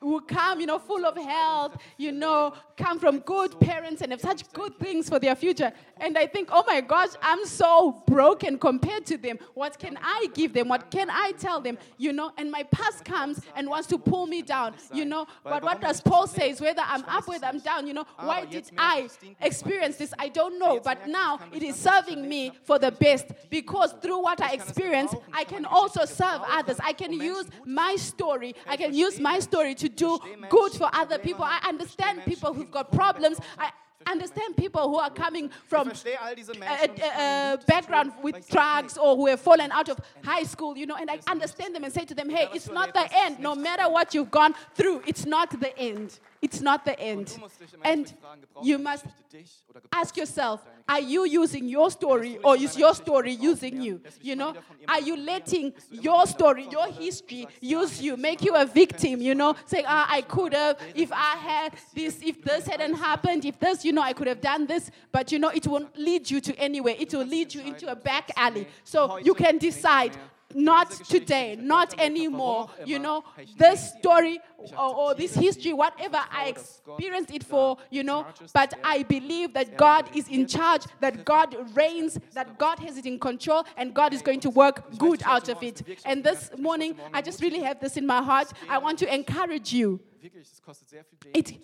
who 0.00 0.20
come, 0.22 0.60
you 0.60 0.66
know, 0.66 0.78
full 0.78 1.06
of 1.06 1.16
health, 1.16 1.76
you 1.96 2.12
know, 2.12 2.52
come 2.76 2.98
from 2.98 3.20
good 3.20 3.58
parents 3.60 4.02
and 4.02 4.10
have 4.10 4.20
such 4.20 4.52
good 4.52 4.76
things 4.78 5.08
for 5.08 5.18
their 5.18 5.36
future. 5.36 5.72
And 5.98 6.18
I 6.18 6.26
think, 6.26 6.48
oh 6.50 6.64
my 6.66 6.80
gosh, 6.80 7.10
I'm 7.22 7.46
so 7.46 8.02
broken 8.06 8.58
compared 8.58 9.06
to 9.06 9.16
them. 9.16 9.38
What 9.54 9.78
can 9.78 9.98
I 10.02 10.28
give 10.34 10.52
them? 10.52 10.68
What 10.68 10.90
can 10.90 11.08
I 11.10 11.32
tell 11.38 11.60
them? 11.60 11.78
You 11.96 12.12
know, 12.12 12.32
and 12.36 12.50
my 12.50 12.64
past 12.64 13.04
comes 13.04 13.40
and 13.54 13.68
wants 13.68 13.86
to 13.88 13.98
pull 13.98 14.26
me 14.26 14.42
down, 14.42 14.74
you 14.92 15.04
know. 15.04 15.26
But 15.44 15.62
what 15.62 15.80
does 15.80 16.00
Paul 16.00 16.26
say? 16.26 16.50
Is 16.50 16.60
whether 16.60 16.82
I'm 16.84 17.04
up, 17.04 17.28
whether 17.28 17.46
I'm 17.46 17.60
down, 17.60 17.86
you 17.86 17.94
know, 17.94 18.04
why 18.18 18.44
did 18.44 18.68
I 18.76 19.08
experience 19.40 19.96
this? 19.96 20.12
I 20.18 20.28
don't 20.28 20.58
know. 20.58 20.80
But 20.80 21.06
now 21.06 21.19
it 21.52 21.62
is 21.62 21.76
serving 21.76 22.28
me 22.28 22.52
for 22.64 22.78
the 22.78 22.90
best 22.90 23.26
because 23.50 23.92
through 24.02 24.22
what 24.22 24.40
I 24.40 24.52
experience, 24.52 25.14
I 25.32 25.44
can 25.44 25.64
also 25.64 26.04
serve 26.04 26.40
others. 26.46 26.78
I 26.82 26.92
can 26.92 27.12
use 27.12 27.46
my 27.64 27.96
story. 27.96 28.54
I 28.66 28.76
can 28.76 28.94
use 28.94 29.20
my 29.20 29.38
story 29.38 29.74
to 29.76 29.88
do 29.88 30.18
good 30.48 30.72
for 30.72 30.88
other 30.92 31.18
people. 31.18 31.44
I 31.44 31.60
understand 31.68 32.24
people 32.24 32.52
who've 32.54 32.70
got 32.70 32.92
problems. 32.92 33.38
I 33.58 33.70
understand 34.06 34.56
people 34.56 34.88
who 34.88 34.98
are 34.98 35.10
coming 35.10 35.50
from 35.68 35.88
verstehe 35.88 36.20
all 36.20 36.34
diese 36.34 36.52
a, 36.52 36.58
Menschen 36.58 36.90
und 36.90 36.98
ich 36.98 37.02
kann 37.02 37.10
a, 37.18 37.52
a 37.52 37.56
background 37.66 38.12
tun, 38.14 38.22
weil 38.22 38.30
ich 38.30 38.36
with 38.36 38.48
drugs 38.48 38.98
or 38.98 39.16
who 39.16 39.26
have 39.26 39.40
fallen 39.40 39.70
out 39.72 39.88
of 39.88 39.98
high 40.24 40.44
school, 40.44 40.76
you 40.76 40.86
know, 40.86 40.96
and 40.96 41.10
I 41.10 41.20
understand 41.30 41.74
them 41.74 41.84
and 41.84 41.92
say 41.92 42.04
to 42.04 42.14
them, 42.14 42.30
hey, 42.30 42.48
it's 42.54 42.70
not 42.70 42.92
the 42.94 43.08
end. 43.24 43.40
No 43.40 43.54
matter 43.54 43.88
what 43.90 44.14
you've 44.14 44.30
gone 44.30 44.54
through, 44.74 45.02
it's 45.06 45.26
not 45.26 45.50
the 45.60 45.76
end. 45.78 46.18
It's 46.42 46.60
not 46.62 46.84
the 46.84 46.98
end. 46.98 47.34
Du 47.34 47.40
musst 47.40 47.60
dich 47.60 47.74
im 47.74 47.80
And 47.82 47.92
Endeffekt 47.92 48.22
fragen, 48.22 48.40
gebraucht 48.40 48.66
you 48.66 48.78
must 48.78 49.04
Geschichte 49.04 49.36
dich 49.36 49.62
oder 49.68 49.80
gebraucht 49.80 50.02
ask 50.02 50.16
yourself 50.16 50.60
are 50.86 51.00
you 51.00 51.24
using 51.24 51.68
your 51.68 51.90
story 51.90 52.38
or 52.42 52.56
is 52.56 52.76
your 52.76 52.94
story 52.94 53.38
using 53.40 53.80
you? 53.80 54.00
You 54.20 54.34
know 54.34 54.54
are 54.88 55.00
you 55.00 55.16
letting 55.16 55.72
your 55.90 56.26
story 56.26 56.66
your 56.70 56.86
history 56.88 57.46
use 57.60 58.02
you 58.02 58.16
make 58.16 58.42
you 58.42 58.54
a 58.54 58.64
victim 58.64 59.20
you 59.20 59.34
know? 59.34 59.54
saying 59.66 59.84
ah 59.86 60.06
i 60.10 60.22
could 60.22 60.54
have 60.54 60.78
if 60.94 61.12
i 61.12 61.36
had 61.36 61.72
this 61.94 62.20
if 62.22 62.42
this 62.42 62.66
hadn't 62.66 62.94
happened 62.94 63.44
if 63.44 63.58
this 63.60 63.84
you 63.84 63.89
know 63.92 64.02
i 64.02 64.12
could 64.12 64.26
have 64.26 64.40
done 64.40 64.66
this 64.66 64.90
but 65.12 65.32
you 65.32 65.38
know 65.38 65.48
it 65.48 65.66
won't 65.66 65.96
lead 65.98 66.30
you 66.30 66.40
to 66.40 66.54
anywhere. 66.56 66.94
It 66.98 67.12
will 67.14 67.24
lead 67.24 67.54
you 67.54 67.62
into 67.62 67.90
a 67.90 67.96
back 67.96 68.30
alley. 68.36 68.66
so 68.84 69.18
you 69.18 69.34
can 69.34 69.58
decide 69.58 70.16
not 70.52 70.90
today, 70.90 71.56
not 71.60 71.96
anymore. 72.00 72.68
You 72.84 72.98
know, 72.98 73.22
this 73.56 73.92
story 73.92 74.40
or, 74.76 74.94
or 74.96 75.14
this 75.14 75.32
history, 75.32 75.72
whatever 75.72 76.18
I 76.28 76.46
experienced 76.46 77.32
it 77.32 77.44
for, 77.44 77.76
you 77.88 78.02
know, 78.02 78.26
but 78.52 78.74
I 78.82 79.04
believe 79.04 79.54
that 79.54 79.76
God 79.76 80.10
is 80.16 80.26
in 80.26 80.48
charge, 80.48 80.82
that 81.00 81.24
God 81.24 81.54
reigns, 81.76 82.18
that 82.34 82.58
God 82.58 82.80
has 82.80 82.98
it 82.98 83.06
in 83.06 83.20
control, 83.20 83.64
and 83.76 83.94
God 83.94 84.12
is 84.12 84.22
going 84.22 84.40
to 84.40 84.50
work 84.50 84.98
good 84.98 85.22
out 85.24 85.48
of 85.48 85.62
it. 85.62 85.82
And 86.04 86.24
this 86.24 86.50
morning, 86.58 86.96
I 87.14 87.22
just 87.22 87.40
really 87.40 87.60
have 87.60 87.78
this 87.78 87.96
in 87.96 88.04
my 88.04 88.20
heart. 88.20 88.52
I 88.68 88.78
want 88.78 88.98
to 88.98 89.14
encourage 89.14 89.72
you. 89.72 90.00
Wirklich, 90.20 90.48
es 90.52 90.60
kostet 90.60 90.88
sehr 90.90 91.04
viel 91.04 91.32
It 91.32 91.54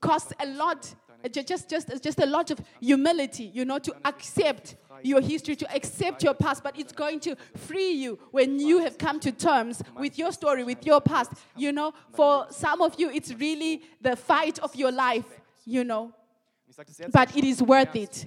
costs 0.00 0.32
a 0.38 0.46
lot, 0.46 0.94
Uh, 1.26 1.42
just, 1.42 1.68
just, 1.68 1.90
uh, 1.90 1.98
just 1.98 2.20
a 2.20 2.26
lot 2.26 2.50
of 2.50 2.60
humility, 2.80 3.50
you 3.52 3.64
know, 3.64 3.78
to 3.80 3.94
accept 4.04 4.76
your 5.02 5.20
history, 5.20 5.56
to 5.56 5.74
accept 5.74 6.22
your 6.22 6.34
past, 6.34 6.62
but 6.62 6.78
it's 6.78 6.92
going 6.92 7.20
to 7.20 7.36
free 7.56 7.90
you 7.90 8.18
when 8.30 8.58
you 8.60 8.78
have 8.78 8.96
come 8.96 9.18
to 9.20 9.32
terms 9.32 9.82
with 9.98 10.18
your 10.18 10.32
story, 10.32 10.64
with 10.64 10.86
your 10.86 11.00
past. 11.00 11.32
You 11.56 11.72
know, 11.72 11.92
for 12.14 12.46
some 12.50 12.80
of 12.80 12.94
you, 12.98 13.10
it's 13.10 13.32
really 13.34 13.82
the 14.00 14.16
fight 14.16 14.58
of 14.60 14.74
your 14.76 14.92
life, 14.92 15.26
you 15.64 15.84
know, 15.84 16.12
but 17.12 17.36
it 17.36 17.44
is 17.44 17.62
worth 17.62 17.94
it. 17.96 18.26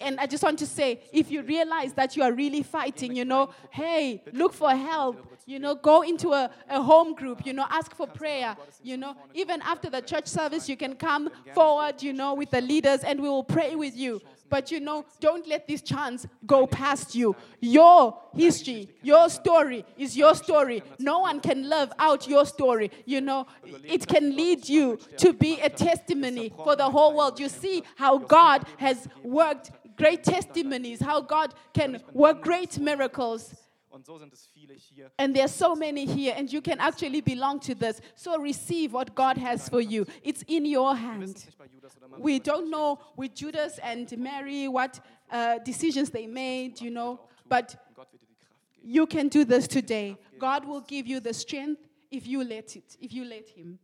And 0.00 0.18
I 0.18 0.26
just 0.26 0.42
want 0.42 0.58
to 0.60 0.66
say, 0.66 1.00
if 1.12 1.30
you 1.30 1.42
realize 1.42 1.92
that 1.94 2.16
you 2.16 2.22
are 2.22 2.32
really 2.32 2.62
fighting, 2.62 3.14
you 3.14 3.24
know, 3.24 3.50
hey, 3.70 4.22
look 4.32 4.52
for 4.54 4.70
help. 4.70 5.26
You 5.46 5.58
know, 5.58 5.74
go 5.74 6.02
into 6.02 6.32
a, 6.32 6.50
a 6.68 6.80
home 6.80 7.14
group, 7.14 7.44
you 7.44 7.52
know, 7.52 7.66
ask 7.68 7.94
for 7.94 8.06
prayer. 8.06 8.56
You 8.82 8.96
know, 8.96 9.16
even 9.34 9.60
after 9.62 9.90
the 9.90 10.00
church 10.00 10.26
service, 10.26 10.68
you 10.68 10.76
can 10.76 10.94
come 10.94 11.28
forward, 11.54 12.02
you 12.02 12.12
know, 12.12 12.34
with 12.34 12.50
the 12.50 12.60
leaders 12.60 13.00
and 13.00 13.20
we 13.20 13.28
will 13.28 13.44
pray 13.44 13.74
with 13.74 13.96
you. 13.96 14.20
But 14.50 14.70
you 14.70 14.80
know, 14.80 15.06
don't 15.20 15.46
let 15.46 15.66
this 15.66 15.80
chance 15.80 16.26
go 16.44 16.66
past 16.66 17.14
you. 17.14 17.36
Your 17.60 18.18
history, 18.34 18.88
your 19.00 19.30
story 19.30 19.84
is 19.96 20.16
your 20.16 20.34
story. 20.34 20.82
No 20.98 21.20
one 21.20 21.40
can 21.40 21.68
live 21.68 21.92
out 21.98 22.28
your 22.28 22.44
story. 22.44 22.90
You 23.06 23.20
know, 23.20 23.46
it 23.64 24.06
can 24.06 24.36
lead 24.36 24.68
you 24.68 24.98
to 25.18 25.32
be 25.32 25.60
a 25.60 25.70
testimony 25.70 26.52
for 26.64 26.74
the 26.76 26.90
whole 26.90 27.16
world. 27.16 27.38
You 27.38 27.48
see 27.48 27.84
how 27.96 28.18
God 28.18 28.66
has 28.78 29.08
worked 29.22 29.70
great 29.96 30.24
testimonies, 30.24 31.00
how 31.00 31.20
God 31.20 31.54
can 31.72 32.02
work 32.12 32.42
great 32.42 32.78
miracles. 32.78 33.54
Und 34.00 34.06
so 34.06 34.16
sind 34.16 34.32
es 34.32 34.46
viele 34.46 34.72
hier. 34.72 35.10
And 35.18 35.34
there's 35.36 35.54
so 35.54 35.74
many 35.74 36.06
here, 36.06 36.34
and 36.34 36.50
you 36.50 36.62
can 36.62 36.80
actually 36.80 37.20
belong 37.20 37.60
to 37.60 37.74
this. 37.74 38.00
So 38.16 38.34
receive 38.40 38.94
what 38.94 39.14
God 39.14 39.36
has 39.36 39.68
for 39.68 39.82
you. 39.82 40.06
It's 40.22 40.42
in 40.46 40.64
your 40.64 40.94
hand. 40.96 41.36
es 41.36 41.44
nicht 41.44 41.58
bei 41.58 41.66
Judas 41.66 41.94
oder 41.98 42.08
Maria. 42.08 42.24
We 42.24 42.38
don't 42.40 42.70
know 42.70 42.98
with 43.14 43.32
Judas 43.34 43.78
and 43.80 44.10
Mary 44.16 44.68
what 44.68 45.02
uh, 45.30 45.58
decisions 45.66 46.10
they 46.10 46.26
made, 46.26 46.80
you 46.80 46.90
know, 46.90 47.18
but 47.46 47.76
Und 47.88 47.94
Gott 47.96 48.10
wird 48.10 48.22
dir 48.22 48.26
die 48.26 48.36
Kraft 48.36 48.62
geben. 48.72 48.90
you 48.90 49.06
can 49.06 49.28
do 49.28 49.44
this 49.44 49.68
today. 49.68 50.16
God 50.38 50.64
will 50.66 50.80
give 50.80 51.06
you 51.06 51.20
the 51.20 51.34
strength 51.34 51.86
if 52.10 52.26
you 52.26 52.42
let 52.42 52.74
it, 52.76 52.96
if 53.02 53.12
you 53.12 53.22
let 53.24 53.50
Him. 53.50 53.78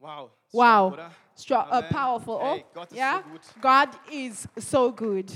Wow. 0.00 0.32
Wow. 0.52 0.96
Strong, 1.36 1.68
uh, 1.70 1.82
powerful. 1.82 2.40
Hey, 2.40 2.64
Oh, 2.74 2.86
yeah. 2.92 3.22
so. 3.40 3.60
God 3.60 3.88
is 4.10 4.48
so 4.58 4.90
good. 4.90 5.30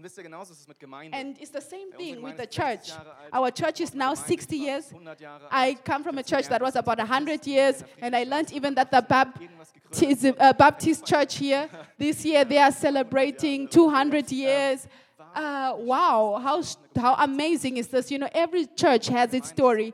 Und 0.00 0.04
wisst 0.04 0.16
ihr 0.16 0.24
genauso 0.24 0.54
ist 0.54 0.60
es 0.60 0.66
mit 0.66 0.80
Gemeinde. 0.80 1.14
And 1.14 1.38
it's 1.38 1.52
the 1.52 1.60
same 1.60 1.90
thing 1.94 2.22
with 2.24 2.38
the 2.38 2.46
church. 2.46 2.90
Our 3.34 3.50
church 3.52 3.80
is 3.80 3.92
now 3.92 4.14
60 4.14 4.56
years. 4.56 4.86
fast 4.86 4.94
100 4.94 5.20
Jahre 5.20 5.48
I 5.52 5.74
come 5.74 6.02
from 6.02 6.16
a 6.16 6.22
church 6.22 6.48
that 6.48 6.62
was 6.62 6.74
about 6.74 6.96
100 6.96 7.46
years, 7.46 7.84
and 8.00 8.16
I 8.16 8.24
learned 8.24 8.50
even 8.50 8.74
that 8.76 8.90
the 8.90 9.02
Baptist 9.02 9.42
irgendwas 9.42 9.70
gegründet 9.74 9.98
Tis- 9.98 10.24
uh, 10.24 10.54
Baptist 10.54 11.04
Church 11.04 11.36
here. 11.36 11.68
This 11.98 12.24
year 12.24 12.46
they 12.46 12.56
are 12.56 12.72
celebrating 12.72 13.68
200 13.68 14.32
years. 14.32 14.88
Uh, 15.34 15.74
wow, 15.76 16.40
how, 16.42 16.62
how 16.96 17.16
amazing 17.22 17.76
is 17.76 17.88
this? 17.88 18.10
You 18.10 18.20
know, 18.20 18.28
every 18.32 18.68
church 18.74 19.08
has 19.08 19.34
its 19.34 19.50
story. 19.50 19.92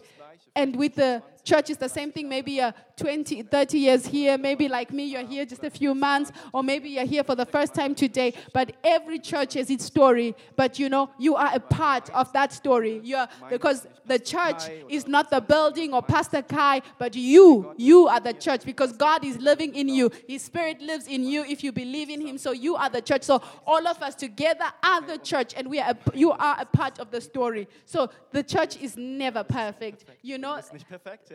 And 0.54 0.76
with 0.76 0.94
the 0.94 1.20
church, 1.46 1.70
is 1.70 1.78
the 1.78 1.88
same 1.88 2.12
thing. 2.12 2.28
Maybe 2.28 2.60
uh, 2.60 2.72
20, 2.96 3.42
30 3.42 3.78
years 3.78 4.06
here. 4.06 4.36
Maybe 4.36 4.68
like 4.68 4.92
me, 4.92 5.04
you're 5.04 5.26
here 5.26 5.46
just 5.46 5.64
a 5.64 5.70
few 5.70 5.94
months. 5.94 6.32
Or 6.52 6.62
maybe 6.62 6.88
you're 6.90 7.06
here 7.06 7.24
for 7.24 7.34
the 7.34 7.46
first 7.46 7.74
time 7.74 7.94
today. 7.94 8.34
But 8.52 8.74
every 8.84 9.18
church 9.18 9.54
has 9.54 9.70
its 9.70 9.84
story. 9.84 10.34
But 10.56 10.78
you 10.78 10.88
know, 10.88 11.10
you 11.18 11.36
are 11.36 11.50
a 11.54 11.60
part 11.60 12.10
of 12.10 12.32
that 12.32 12.52
story. 12.52 13.00
You 13.02 13.16
are, 13.16 13.28
because 13.48 13.86
the 14.04 14.18
church 14.18 14.62
is 14.88 15.06
not 15.06 15.30
the 15.30 15.40
building 15.40 15.94
or 15.94 16.02
Pastor 16.02 16.42
Kai, 16.42 16.82
but 16.98 17.14
you. 17.14 17.74
You 17.76 18.08
are 18.08 18.20
the 18.20 18.32
church 18.32 18.64
because 18.64 18.92
God 18.92 19.24
is 19.24 19.38
living 19.38 19.74
in 19.74 19.88
you. 19.88 20.10
His 20.28 20.42
Spirit 20.42 20.80
lives 20.80 21.06
in 21.06 21.24
you 21.24 21.44
if 21.44 21.62
you 21.62 21.72
believe 21.72 22.10
in 22.10 22.26
Him. 22.26 22.38
So 22.38 22.52
you 22.52 22.76
are 22.76 22.90
the 22.90 23.02
church. 23.02 23.22
So 23.22 23.40
all 23.66 23.86
of 23.86 24.02
us 24.02 24.14
together 24.14 24.66
are 24.82 25.00
the 25.00 25.18
church, 25.18 25.54
and 25.56 25.68
we 25.68 25.80
are. 25.80 25.90
A, 25.90 25.96
you 26.18 26.32
are 26.32 26.56
a 26.58 26.66
part 26.66 26.98
of 26.98 27.10
the 27.10 27.20
story. 27.20 27.68
So 27.84 28.10
the 28.32 28.42
church 28.42 28.76
is 28.76 28.96
never 28.96 29.44
perfect. 29.44 30.04
You 30.22 30.38
know, 30.38 30.60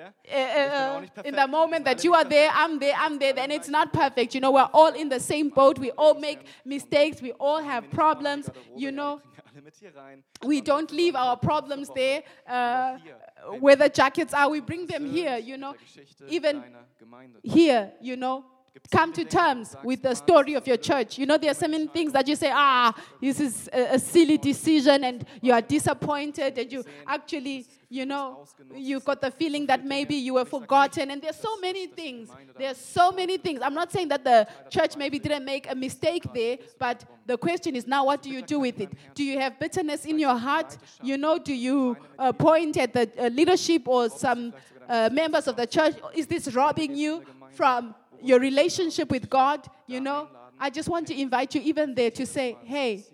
Ist 0.06 0.22
nicht 0.22 0.26
perfekt, 0.26 0.26
ja? 0.26 0.88
uh, 0.88 0.94
uh, 0.94 0.98
auch 0.98 1.02
nicht 1.02 1.18
in 1.26 1.36
the 1.36 1.48
moment 1.48 1.86
that 1.86 2.04
you 2.04 2.14
are 2.14 2.28
there, 2.28 2.50
I'm 2.54 2.80
there, 2.80 2.96
I'm 2.98 3.20
there, 3.20 3.34
then 3.34 3.52
it's 3.52 3.70
not 3.70 3.92
perfect. 3.92 4.34
You 4.34 4.42
know, 4.42 4.52
we're 4.52 4.70
all 4.74 4.94
in 4.94 5.10
the 5.10 5.20
same 5.20 5.50
boat. 5.50 5.80
We 5.80 5.92
all 5.92 6.16
make 6.20 6.40
mistakes. 6.66 7.22
We 7.22 7.34
all 7.34 7.62
have 7.62 7.90
problems. 7.90 8.50
You 8.76 8.92
know, 8.92 9.20
Alle 9.54 9.62
mit 9.64 9.76
hier 9.76 9.94
rein. 9.96 10.24
we 10.46 10.62
don't 10.62 10.92
leave 10.92 11.16
our 11.16 11.36
problems 11.38 11.90
there. 11.94 12.24
Uh, 12.48 12.98
where 13.60 13.76
the 13.76 13.90
jackets 13.90 14.34
are, 14.34 14.50
we 14.50 14.62
bring 14.62 14.88
them 14.88 15.06
here. 15.06 15.38
You 15.38 15.58
know, 15.58 15.76
even 16.28 16.64
here, 17.44 17.92
you 18.02 18.16
know, 18.16 18.46
come 18.92 19.14
to 19.14 19.26
terms 19.26 19.76
with 19.84 20.02
the 20.02 20.14
story 20.16 20.54
of 20.54 20.66
your 20.68 20.78
church. 20.78 21.18
You 21.18 21.26
know, 21.26 21.38
there 21.38 21.52
are 21.52 21.56
so 21.56 21.68
many 21.68 21.88
things 21.88 22.14
that 22.14 22.28
you 22.28 22.36
say, 22.36 22.52
ah, 22.54 22.94
this 23.22 23.40
is 23.40 23.70
a, 23.74 23.96
a 23.96 24.00
silly 24.00 24.38
decision, 24.38 25.04
and 25.04 25.26
you 25.42 25.54
are 25.54 25.62
disappointed, 25.62 26.58
and 26.58 26.72
you 26.72 26.84
actually, 27.06 27.68
you 27.90 28.06
know, 28.06 28.46
you've 28.76 29.04
got 29.04 29.22
the 29.22 29.32
feeling 29.32 29.66
that 29.68 29.86
maybe 29.86 30.16
you 30.16 30.36
were 30.36 30.46
forgotten, 30.46 31.12
and 31.12 31.22
there's 31.22 31.36
so 31.36 31.58
many 31.58 31.88
things. 31.88 32.30
There's 32.58 32.78
so 32.78 33.12
many 33.12 33.38
things. 33.38 33.62
I'm 33.62 33.74
not 33.74 33.92
saying 33.92 34.08
that 34.10 34.24
the 34.24 34.48
church 34.70 34.96
maybe 34.96 35.20
didn't 35.20 35.46
make 35.46 35.70
a 35.70 35.76
mistake 35.76 36.26
there, 36.34 36.58
but 36.80 37.04
the 37.26 37.38
question 37.38 37.76
is 37.76 37.88
now, 37.88 38.06
what 38.06 38.22
do 38.22 38.30
you 38.30 38.42
do 38.42 38.60
with 38.60 38.80
it? 38.80 38.92
Do 39.16 39.24
you 39.24 39.40
have 39.40 39.60
bitterness 39.60 40.06
in 40.06 40.20
your 40.20 40.38
heart? 40.38 40.78
You 41.04 41.18
know, 41.18 41.38
do 41.38 41.54
you 41.54 41.98
uh, 42.18 42.32
point 42.32 42.78
at 42.78 42.94
the 42.94 43.10
uh, 43.18 43.28
leadership 43.28 43.88
or 43.88 44.10
some 44.10 44.54
uh, 44.88 45.10
members 45.12 45.48
of 45.48 45.56
the 45.56 45.68
church? 45.68 45.96
Is 46.16 46.28
this 46.28 46.54
robbing 46.54 46.96
you 46.96 47.24
from 47.52 47.96
your 48.22 48.40
relationship 48.40 49.10
with 49.12 49.30
God, 49.30 49.68
you 49.88 50.00
know, 50.00 50.28
I 50.60 50.70
just 50.70 50.90
want 50.90 51.08
to 51.08 51.20
invite 51.20 51.56
you 51.56 51.62
even 51.62 51.96
there 51.96 52.12
to 52.12 52.26
say, 52.26 52.58
hey, 52.64 53.06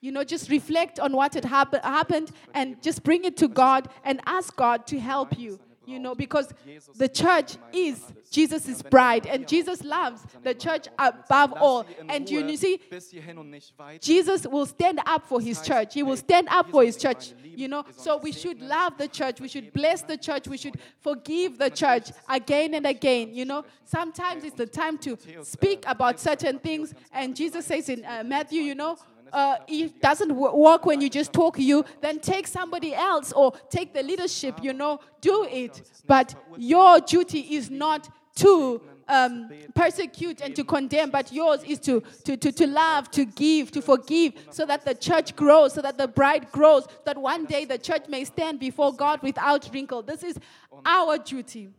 you 0.00 0.12
know, 0.12 0.24
just 0.24 0.50
reflect 0.50 1.00
on 1.00 1.12
what 1.12 1.34
had 1.34 1.44
happen- 1.44 1.80
happened 1.82 2.30
and 2.54 2.82
just 2.82 3.02
bring 3.02 3.24
it 3.24 3.36
to 3.38 3.48
God 3.48 3.88
and 4.04 4.20
ask 4.26 4.54
God 4.56 4.86
to 4.88 4.98
help 4.98 5.38
you, 5.38 5.58
you 5.90 5.98
know, 5.98 6.14
because 6.14 6.48
the 6.96 7.08
church 7.08 7.56
is 7.72 8.00
Jesus' 8.30 8.82
bride 8.82 9.26
and 9.26 9.46
Jesus 9.46 9.82
loves 9.82 10.22
the 10.42 10.54
church 10.54 10.86
above 10.98 11.52
all. 11.54 11.78
Lass 11.78 11.88
sie 11.88 12.00
in 12.00 12.10
And 12.10 12.30
you, 12.30 12.46
you 12.46 12.56
see, 12.56 12.80
bis 12.90 13.10
hierhin 13.10 13.38
und 13.38 13.50
nicht 13.50 13.76
weiter. 13.78 14.00
Jesus 14.00 14.46
will 14.46 14.66
stand 14.66 15.00
up 15.06 15.26
for 15.26 15.40
his 15.40 15.60
church. 15.62 15.94
He 15.94 16.02
will 16.02 16.16
stand 16.16 16.48
up 16.50 16.70
for 16.70 16.84
his 16.84 16.96
church. 16.96 17.34
You 17.44 17.68
know, 17.68 17.84
so 17.96 18.16
we 18.16 18.32
should 18.32 18.62
love 18.62 18.96
the 18.96 19.08
church. 19.08 19.40
We 19.40 19.48
should 19.48 19.72
bless 19.72 20.02
the 20.02 20.16
church. 20.16 20.48
We 20.48 20.56
should 20.56 20.78
forgive 21.00 21.58
the 21.58 21.70
church 21.70 22.10
again 22.28 22.74
and 22.74 22.86
again. 22.86 23.34
You 23.34 23.44
know, 23.44 23.64
sometimes 23.84 24.44
it's 24.44 24.56
the 24.56 24.66
time 24.66 24.96
to 24.98 25.18
speak 25.42 25.84
about 25.86 26.20
certain 26.20 26.58
things. 26.58 26.94
And 27.12 27.36
Jesus 27.36 27.66
says 27.66 27.88
in 27.88 28.04
uh, 28.04 28.22
Matthew, 28.24 28.62
you 28.62 28.74
know, 28.74 28.96
uh, 29.32 29.56
it 29.68 30.00
doesn't 30.00 30.34
work 30.34 30.86
when 30.86 31.00
you 31.00 31.08
just 31.08 31.32
talk 31.32 31.58
you, 31.58 31.84
then 32.00 32.18
take 32.20 32.46
somebody 32.46 32.94
else 32.94 33.32
or 33.32 33.52
take 33.70 33.92
the 33.94 34.02
leadership, 34.02 34.58
you 34.62 34.72
know, 34.72 35.00
do 35.20 35.46
it. 35.50 35.82
But 36.06 36.34
your 36.56 37.00
duty 37.00 37.40
is 37.54 37.70
not 37.70 38.08
to 38.36 38.80
um, 39.08 39.50
persecute 39.74 40.40
and 40.40 40.54
to 40.56 40.64
condemn, 40.64 41.10
but 41.10 41.32
yours 41.32 41.62
is 41.64 41.78
to, 41.80 42.00
to, 42.24 42.36
to, 42.36 42.52
to 42.52 42.66
love, 42.66 43.10
to 43.10 43.24
give, 43.24 43.70
to 43.72 43.82
forgive, 43.82 44.34
so 44.50 44.64
that 44.66 44.84
the 44.84 44.94
church 44.94 45.34
grows, 45.34 45.74
so 45.74 45.82
that 45.82 45.98
the 45.98 46.08
bride 46.08 46.50
grows, 46.52 46.86
that 47.04 47.18
one 47.18 47.44
day 47.44 47.64
the 47.64 47.78
church 47.78 48.04
may 48.08 48.24
stand 48.24 48.60
before 48.60 48.94
God 48.94 49.20
without 49.22 49.68
wrinkle. 49.72 50.02
This 50.02 50.22
is 50.22 50.38
our 50.86 51.18
duty. 51.18 51.70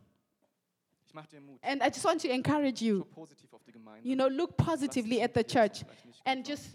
Ich 1.08 1.14
mach 1.14 1.26
dir 1.28 1.40
Mut. 1.40 1.58
And 1.62 1.82
I 1.82 1.88
just 1.88 2.04
want 2.04 2.20
to 2.22 2.28
encourage 2.30 2.80
you, 2.82 3.06
Schau 3.14 3.22
positiv 3.22 3.52
auf 3.52 3.62
die 3.64 3.72
Gemeinde. 3.72 4.02
you 4.02 4.16
know, 4.16 4.28
look 4.28 4.56
positively 4.56 5.20
at 5.20 5.34
the 5.34 5.44
church 5.44 5.84
and 6.24 6.44
just 6.44 6.70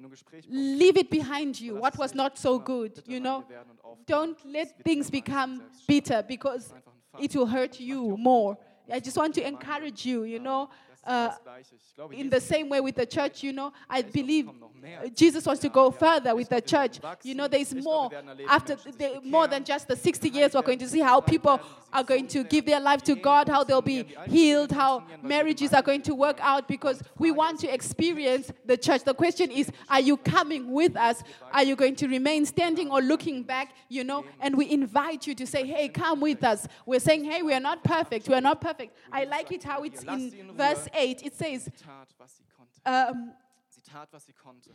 Wenn 0.00 0.04
du 0.04 0.08
ein 0.08 0.12
Gespräch 0.12 0.46
leave 0.48 0.98
it 0.98 1.10
behind 1.10 1.60
you, 1.60 1.78
what 1.78 1.98
was 1.98 2.14
not 2.14 2.38
so 2.38 2.58
good, 2.58 3.02
you 3.06 3.20
know. 3.20 3.44
Don't 4.06 4.38
let 4.46 4.82
things 4.82 5.10
become 5.10 5.60
bitter 5.86 6.22
because 6.22 6.72
it 7.18 7.36
will 7.36 7.46
hurt 7.46 7.78
you 7.78 8.16
more. 8.16 8.56
I 8.90 8.98
just 8.98 9.18
want 9.18 9.34
to 9.34 9.46
encourage 9.46 10.06
you, 10.06 10.24
you 10.24 10.38
know. 10.38 10.70
Uh, 11.02 11.30
in 12.12 12.28
the 12.28 12.40
same 12.40 12.68
way 12.68 12.80
with 12.80 12.94
the 12.94 13.06
church, 13.06 13.42
you 13.42 13.54
know, 13.54 13.72
I 13.88 14.02
believe 14.02 14.50
Jesus 15.14 15.46
wants 15.46 15.62
to 15.62 15.70
go 15.70 15.90
further 15.90 16.34
with 16.34 16.50
the 16.50 16.60
church. 16.60 17.00
You 17.22 17.34
know, 17.34 17.48
there's 17.48 17.74
more 17.74 18.10
after 18.48 18.74
the, 18.74 19.20
more 19.24 19.46
than 19.46 19.64
just 19.64 19.88
the 19.88 19.96
60 19.96 20.28
years. 20.28 20.54
We're 20.54 20.62
going 20.62 20.78
to 20.78 20.88
see 20.88 21.00
how 21.00 21.20
people 21.20 21.58
are 21.92 22.04
going 22.04 22.26
to 22.28 22.44
give 22.44 22.66
their 22.66 22.80
life 22.80 23.02
to 23.02 23.14
God, 23.14 23.48
how 23.48 23.64
they'll 23.64 23.82
be 23.82 24.06
healed, 24.28 24.72
how 24.72 25.04
marriages 25.22 25.72
are 25.72 25.82
going 25.82 26.02
to 26.02 26.14
work 26.14 26.38
out 26.40 26.68
because 26.68 27.02
we 27.18 27.30
want 27.30 27.60
to 27.60 27.72
experience 27.72 28.52
the 28.66 28.76
church. 28.76 29.02
The 29.04 29.14
question 29.14 29.50
is, 29.50 29.70
are 29.88 30.00
you 30.00 30.16
coming 30.16 30.70
with 30.70 30.96
us? 30.96 31.22
Are 31.52 31.64
you 31.64 31.76
going 31.76 31.96
to 31.96 32.08
remain 32.08 32.46
standing 32.46 32.90
or 32.90 33.00
looking 33.00 33.42
back? 33.42 33.74
You 33.88 34.04
know, 34.04 34.24
and 34.40 34.56
we 34.56 34.70
invite 34.70 35.26
you 35.26 35.34
to 35.34 35.46
say, 35.46 35.66
hey, 35.66 35.88
come 35.88 36.20
with 36.20 36.44
us. 36.44 36.66
We're 36.86 37.00
saying, 37.00 37.24
hey, 37.24 37.42
we 37.42 37.52
are 37.54 37.60
not 37.60 37.82
perfect. 37.82 38.28
We 38.28 38.34
are 38.34 38.40
not 38.40 38.60
perfect. 38.60 38.96
I 39.10 39.24
like 39.24 39.50
it 39.50 39.64
how 39.64 39.82
it's 39.82 40.02
in 40.04 40.52
verse 40.56 40.88
8. 40.94 41.22
It 41.22 41.34
says, 41.34 41.64
Sie 41.64 41.70
tat, 41.72 42.08
was 42.18 42.36
sie 42.36 42.44
konnte. 42.56 42.80
um, 42.84 43.32
Sie 43.68 43.82
tat, 43.82 44.08
was 44.12 44.26
sie 44.26 44.32
konnte. 44.32 44.70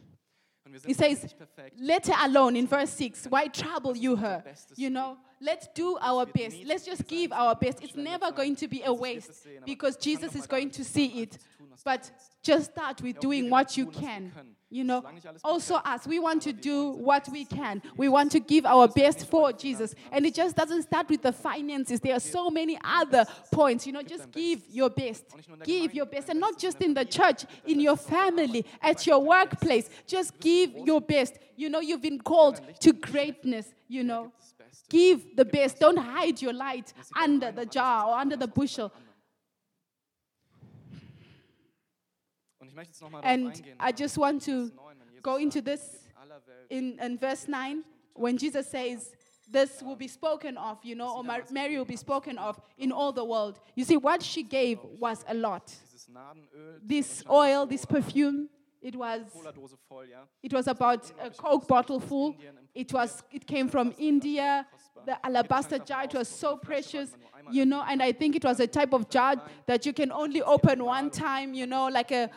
Und 0.65 0.73
wir 0.73 0.80
sind 0.80 0.88
He 0.89 0.93
says, 0.95 1.36
let 1.78 2.08
her 2.08 2.17
alone 2.23 2.58
in 2.58 2.67
verse 2.67 2.91
6. 2.97 3.28
Why 3.30 3.47
trouble 3.49 3.95
you 3.95 4.15
her? 4.15 4.43
You 4.75 4.89
know, 4.89 5.17
let's 5.41 5.67
do 5.74 5.98
our 6.02 6.26
best. 6.26 6.58
Let's 6.65 6.86
just 6.86 7.08
give 7.08 7.32
our 7.32 7.56
best. 7.56 7.84
It's 7.84 7.95
never 7.95 8.32
going 8.32 8.56
to 8.58 8.67
be 8.67 8.82
a 8.84 8.93
waste 8.93 9.48
because 9.65 9.95
Jesus 9.98 10.36
is 10.36 10.48
going 10.48 10.71
to 10.71 10.84
see 10.84 11.21
it. 11.21 11.38
But 11.84 12.10
just 12.41 12.71
start 12.71 13.02
with 13.02 13.19
doing 13.19 13.50
what 13.50 13.78
you 13.78 13.88
can. 13.88 14.32
You 14.69 14.84
know, 14.84 15.06
also 15.43 15.76
us, 15.76 16.06
we 16.06 16.19
want 16.19 16.41
to 16.41 16.52
do 16.52 16.89
what 16.91 17.30
we 17.30 17.45
can. 17.45 17.82
We 17.95 18.10
want 18.10 18.32
to 18.34 18.39
give 18.39 18.65
our 18.65 18.88
best 18.88 19.28
for 19.28 19.54
Jesus. 19.54 19.95
And 20.12 20.26
it 20.26 20.34
just 20.34 20.56
doesn't 20.56 20.84
start 20.84 21.10
with 21.10 21.21
the 21.21 21.32
finances. 21.32 22.00
There 22.00 22.15
are 22.15 22.19
so 22.19 22.50
many 22.50 22.78
other 22.84 23.26
points. 23.54 23.86
You 23.88 23.93
know, 23.93 24.02
just 24.02 24.32
give 24.32 24.63
your 24.69 24.89
best. 24.89 25.26
Give 25.63 25.93
your 25.93 26.06
best. 26.06 26.30
And 26.30 26.39
not 26.39 26.58
just 26.58 26.82
in 26.82 26.93
the 26.93 27.06
church, 27.06 27.45
in 27.65 27.80
your 27.80 27.95
family, 27.95 28.65
at 28.82 29.06
your 29.06 29.19
workplace. 29.19 29.89
Just 30.08 30.39
give 30.39 30.76
your 30.76 31.00
best. 31.00 31.38
You 31.56 31.69
know, 31.69 31.80
you've 31.80 32.02
been 32.02 32.19
called 32.19 32.60
to 32.82 32.91
greatness, 32.91 33.67
you 33.88 34.04
know. 34.04 34.32
Give 34.90 35.36
the 35.36 35.46
best. 35.46 35.80
Don't 35.80 35.98
hide 35.98 36.42
your 36.42 36.54
light 36.54 36.94
under 37.20 37.52
the 37.52 37.66
jar 37.66 38.08
or 38.08 38.18
under 38.18 38.36
the 38.36 38.48
bushel. 38.48 38.92
And 43.24 43.62
I 43.80 43.92
just 43.92 44.18
want 44.18 44.42
to 44.44 44.72
go 45.22 45.38
into 45.38 45.62
this 45.62 45.82
in, 46.70 46.98
in 47.00 47.18
verse 47.18 47.48
9 47.48 47.84
when 48.14 48.38
Jesus 48.38 48.68
says, 48.68 49.12
This 49.50 49.82
will 49.82 49.96
be 49.96 50.08
spoken 50.08 50.58
of, 50.58 50.84
you 50.84 50.96
know, 50.96 51.18
or 51.18 51.24
Mary 51.52 51.78
will 51.78 51.86
be 51.86 51.96
spoken 51.96 52.38
of 52.38 52.60
in 52.78 52.92
all 52.92 53.12
the 53.12 53.24
world. 53.24 53.60
You 53.76 53.86
see, 53.86 53.98
what 53.98 54.22
she 54.22 54.44
gave 54.44 54.80
was 55.00 55.24
a 55.28 55.34
lot. 55.34 55.74
This 56.84 57.24
oil, 57.30 57.66
this 57.66 57.86
perfume, 57.86 58.50
it 58.86 58.95
was, 58.95 59.21
it 60.43 60.54
was 60.54 60.67
about 60.67 61.12
a 61.19 61.32
Coke 61.32 61.67
bottle 61.67 62.00
full. 62.00 62.36
It, 62.76 62.93
was, 62.93 63.24
it 63.32 63.48
came 63.48 63.67
from 63.67 63.95
India. 63.98 64.67
The 65.08 65.17
alabaster 65.26 65.80
jar, 65.80 66.04
it 66.04 66.13
was 66.13 66.28
so 66.28 66.56
precious, 66.56 67.10
you 67.52 67.65
know, 67.65 67.84
and 67.89 68.04
I 68.04 68.12
think 68.12 68.36
it 68.36 68.43
was 68.43 68.60
a 68.60 68.67
type 68.67 68.93
of 68.93 69.10
jar 69.10 69.36
that 69.65 69.88
you 69.88 69.93
can 69.93 70.12
only 70.12 70.43
open 70.43 70.86
one 70.86 71.10
time, 71.10 71.56
you 71.56 71.65
know, 71.65 71.88
like 71.88 72.12
a, 72.12 72.30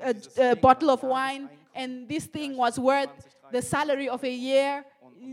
a, 0.00 0.14
a 0.38 0.56
bottle 0.56 0.90
of 0.90 1.02
wine, 1.02 1.48
and 1.74 2.06
this 2.06 2.26
thing 2.26 2.56
was 2.56 2.78
worth 2.78 3.08
the 3.50 3.62
salary 3.62 4.10
of 4.10 4.22
a 4.24 4.30
year 4.30 4.84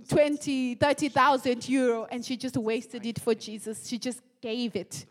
20, 0.08 0.76
30,000 0.76 1.70
euro, 1.70 2.08
and 2.10 2.24
she 2.26 2.38
just 2.38 2.58
wasted 2.58 3.06
it 3.06 3.20
for 3.20 3.36
Jesus. 3.36 3.88
She 3.88 3.98
just 3.98 4.22
gave 4.42 4.76
it. 4.76 5.06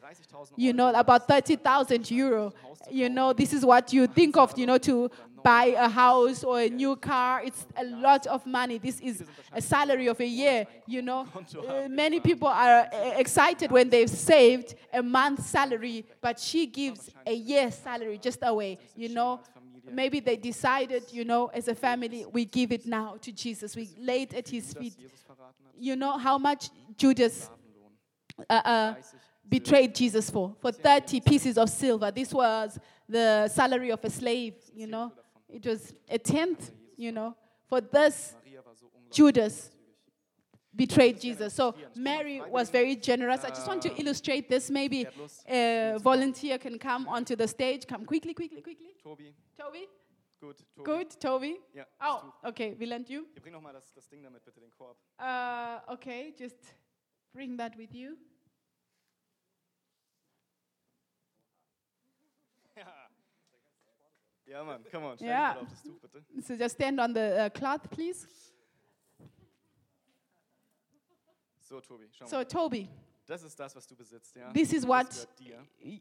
You 0.56 0.72
know, 0.72 0.92
about 0.94 1.28
30,000 1.28 2.10
euro. 2.10 2.52
You 2.90 3.08
know, 3.08 3.32
this 3.32 3.52
is 3.52 3.64
what 3.64 3.92
you 3.92 4.06
think 4.06 4.36
of, 4.36 4.56
you 4.58 4.66
know, 4.66 4.78
to 4.78 5.10
buy 5.44 5.66
a 5.76 5.88
house 5.90 6.42
or 6.42 6.58
a 6.62 6.70
new 6.70 6.96
car. 6.96 7.42
It's 7.44 7.66
a 7.76 7.84
lot 7.84 8.26
of 8.26 8.46
money. 8.46 8.78
This 8.78 8.98
is 9.00 9.22
a 9.52 9.60
salary 9.60 10.06
of 10.06 10.18
a 10.18 10.26
year, 10.26 10.66
you 10.86 11.02
know. 11.02 11.28
Uh, 11.64 11.88
many 11.88 12.20
people 12.20 12.48
are 12.48 12.88
uh, 12.92 13.12
excited 13.16 13.70
when 13.70 13.88
they've 13.88 14.10
saved 14.10 14.74
a 14.92 15.02
month's 15.02 15.46
salary, 15.46 16.04
but 16.20 16.38
she 16.38 16.66
gives 16.66 17.10
a 17.26 17.32
year's 17.32 17.74
salary 17.74 18.18
just 18.18 18.38
away, 18.42 18.78
you 18.96 19.08
know. 19.08 19.40
Maybe 19.90 20.20
they 20.20 20.36
decided, 20.36 21.04
you 21.10 21.24
know, 21.24 21.46
as 21.48 21.68
a 21.68 21.74
family, 21.74 22.26
we 22.32 22.44
give 22.44 22.72
it 22.72 22.86
now 22.86 23.16
to 23.20 23.32
Jesus. 23.32 23.76
We 23.76 23.88
lay 23.98 24.22
it 24.22 24.34
at 24.34 24.48
his 24.48 24.72
feet. 24.72 24.94
You 25.78 25.96
know 25.96 26.18
how 26.18 26.38
much 26.38 26.70
Judas 26.96 27.50
uh, 28.48 28.52
uh, 28.52 28.94
betrayed 29.48 29.94
Jesus 29.94 30.30
for? 30.30 30.54
For 30.60 30.72
30 30.72 31.20
pieces 31.20 31.58
of 31.58 31.68
silver. 31.70 32.10
This 32.10 32.32
was 32.32 32.78
the 33.08 33.48
salary 33.48 33.90
of 33.90 34.04
a 34.04 34.10
slave, 34.10 34.54
you 34.74 34.86
know. 34.86 35.12
It 35.54 35.64
was 35.66 35.94
a 36.08 36.18
tenth, 36.18 36.72
you 36.96 37.12
know. 37.12 37.36
For 37.68 37.80
this, 37.80 38.34
Judas 39.10 39.70
betrayed 40.74 41.20
Jesus. 41.20 41.54
So 41.54 41.74
Mary 41.94 42.42
was 42.50 42.70
very 42.70 42.96
generous. 42.96 43.44
I 43.44 43.50
just 43.50 43.68
want 43.68 43.80
to 43.82 43.94
illustrate 44.00 44.48
this. 44.48 44.68
Maybe 44.68 45.06
a 45.48 45.96
volunteer 46.00 46.58
can 46.58 46.78
come 46.78 47.06
onto 47.08 47.36
the 47.36 47.46
stage. 47.46 47.86
Come 47.86 48.04
quickly, 48.04 48.34
quickly, 48.34 48.60
quickly. 48.62 48.88
Toby. 49.02 49.32
Toby. 49.56 49.86
Gut, 50.40 50.58
Tobi. 50.76 50.84
Good, 50.84 51.20
Toby. 51.20 51.56
Ja, 51.72 51.84
Oh, 52.02 52.32
okay, 52.48 52.74
Wieland, 52.78 53.08
you? 53.08 53.26
Bring 53.40 53.52
noch 53.54 53.72
das, 53.72 53.92
das 53.94 54.08
Ding 54.08 54.22
damit, 54.22 54.44
bitte, 54.44 54.60
den 54.60 54.70
Korb. 54.76 54.96
Uh, 55.18 55.92
okay, 55.92 56.34
just 56.36 56.56
bring 57.32 57.56
that 57.56 57.78
with 57.78 57.94
you. 57.94 58.16
Come 64.90 65.06
on, 65.06 65.16
stell 65.16 65.28
Ja. 65.28 65.54
dich 65.54 65.62
mal 65.62 65.62
auf 65.62 65.68
das 65.72 65.82
Tuch. 65.82 66.44
So 66.46 66.54
just 66.54 66.74
stand 66.76 67.00
on 67.00 67.12
the 67.14 67.20
uh, 67.20 67.50
cloth, 67.50 67.90
please. 67.90 68.26
So, 71.60 71.80
Tobi, 71.80 72.08
schau 72.12 72.24
mal. 72.24 72.30
So, 72.30 72.44
Toby, 72.44 72.88
Das 73.26 73.42
ist 73.42 73.58
das, 73.58 73.74
was 73.74 73.86
du 73.86 73.96
besitzt, 73.96 74.36
ja? 74.36 74.52
this 74.52 74.72
is 74.72 74.86
what 74.86 75.06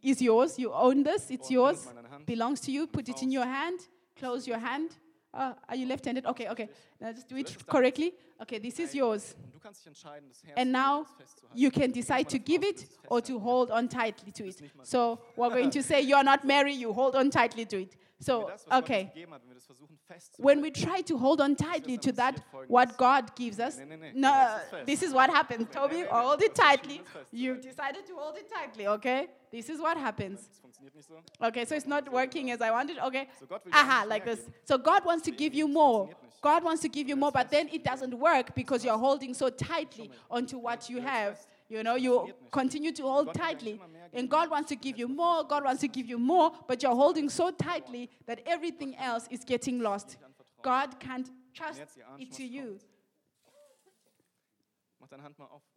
is 0.02 0.20
yours. 0.20 0.58
You 0.58 0.72
own 0.72 1.04
this. 1.04 1.30
It's 1.30 1.48
Und 1.50 1.52
yours. 1.56 1.80
es 1.80 1.86
mal 1.86 1.92
in 1.92 1.96
deine 1.98 2.10
Hand. 2.10 2.26
Belongs 2.26 2.62
to 2.62 2.70
you. 2.72 2.86
Put 2.86 3.08
it 3.08 3.22
in 3.22 3.36
your 3.36 3.46
hand. 3.46 3.80
Close 4.16 4.48
your 4.50 4.60
hand. 4.62 4.92
Uh, 5.34 5.56
are 5.68 5.76
you 5.76 5.88
left-handed? 5.88 6.26
Okay, 6.28 6.48
okay. 6.50 6.70
Just 7.12 7.28
do 7.30 7.36
it 7.36 7.68
correctly. 7.68 8.14
Okay, 8.42 8.60
this 8.60 8.80
is 8.80 8.94
yours. 8.94 9.36
Und 9.44 9.54
du 9.54 9.60
kannst 9.60 9.82
dich 9.82 9.88
entscheiden, 9.88 10.30
das 10.30 10.44
Herz 10.44 10.58
And 10.58 10.72
now 10.72 11.06
you 11.54 11.70
can 11.70 11.92
decide 11.92 12.30
to 12.30 12.38
give 12.38 12.64
it 12.64 12.88
or 13.08 13.22
to 13.22 13.40
hold 13.40 13.72
on 13.72 13.90
tightly 13.90 14.32
to 14.32 14.46
it. 14.46 14.62
So 14.84 15.20
we're 15.36 15.50
going 15.50 15.72
to 15.72 15.82
say 15.82 16.02
you're 16.02 16.24
not 16.24 16.46
married, 16.46 16.80
you 16.80 16.94
hold 16.94 17.16
on 17.16 17.30
tightly 17.30 17.66
to 17.66 17.82
it. 17.82 17.98
So, 18.20 18.42
wir 18.42 18.52
das, 18.52 18.66
was 18.66 18.66
Gott 18.66 18.78
uns 18.78 18.84
okay. 18.84 19.04
gegeben 19.06 19.34
hat, 19.34 19.42
wenn 19.42 19.50
wir 19.50 19.56
das 19.56 19.66
versuchen 19.66 20.00
festzuhalten, 20.08 20.44
When 20.44 20.64
we 20.64 20.72
try 20.72 21.02
to 21.04 21.18
hold 21.18 21.42
on 21.42 21.56
tightly 21.58 21.98
to 21.98 22.12
that, 22.14 22.36
what 22.70 22.98
God 22.98 23.36
gives 23.36 23.60
us, 23.60 23.78
no, 24.14 24.30
Das 24.30 24.64
ist 24.64 24.70
fest. 24.70 24.86
this 24.86 25.04
is 25.04 25.14
what 25.14 25.30
happens. 25.30 25.68
Toby, 25.72 26.06
hold 26.10 26.42
it 26.42 26.56
tightly. 26.56 27.02
You 27.32 27.56
decided 27.56 28.06
to 28.08 28.16
hold 28.16 28.38
it 28.38 28.50
tightly, 28.50 28.88
okay? 28.88 29.28
This 29.52 29.70
is 29.70 29.80
what 29.80 29.98
happens. 29.98 30.48
das 30.48 30.60
funktioniert 30.60 30.96
nicht 30.96 31.08
so. 31.08 31.16
Okay, 31.40 31.66
so 31.66 31.76
it's 31.76 31.86
not 31.86 32.10
working 32.12 32.52
as 32.52 32.62
I 32.62 32.72
wanted. 32.72 32.98
Okay. 33.00 33.28
So 33.40 33.46
Gott 33.46 33.66
will 33.66 33.72
dir 33.72 33.78
Aha, 33.78 34.06
like 34.08 34.24
this. 34.26 34.48
So 34.64 34.78
God 34.78 35.06
wants 35.06 35.24
to 35.26 35.32
give 35.32 35.54
you 35.54 35.68
more. 35.68 36.10
God 36.42 36.64
wants 36.64 36.82
to 36.82 36.90
give 36.94 37.10
you 37.10 37.18
more, 37.18 37.32
but 37.32 37.50
then 37.50 37.68
it 37.74 37.84
doesn't 37.84 38.14
work 38.18 38.56
because 38.56 38.86
you're 38.86 38.98
holding 38.98 39.34
so 39.34 39.50
tightly 39.50 40.10
onto 40.32 40.58
what 40.58 40.90
you 40.90 41.02
have. 41.02 41.46
You 41.68 41.84
know, 41.84 41.96
you 41.96 42.34
continue 42.52 42.92
to 42.94 43.04
hold 43.04 43.34
tightly. 43.34 43.82
And. 44.14 44.30
God 44.30 44.50
wants 44.50 44.70
to 44.70 44.76
give 44.76 44.98
you 44.98 45.08
more, 45.08 45.44
God 45.44 45.64
wants 45.64 45.82
to 45.82 45.88
give 45.88 46.08
you 46.08 46.18
more, 46.18 46.52
but 46.68 46.82
you're 46.84 46.96
holding 46.96 47.30
so 47.30 47.52
tightly 47.52 48.10
that 48.28 48.42
everything 48.46 48.96
else 48.96 49.28
is 49.30 49.44
getting 49.44 49.80
lost. 49.80 50.18
God 50.62 51.00
can't 51.00 51.30
trust 51.54 51.82
it 52.20 52.32
to 52.34 52.44
you. 52.44 52.80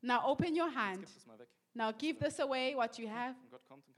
Now 0.02 0.22
open 0.26 0.54
your 0.54 0.70
hand. 0.70 1.06
Now 1.74 1.92
give 1.92 2.18
this 2.18 2.38
away, 2.38 2.74
what 2.74 2.98
you 2.98 3.08
have. 3.08 3.34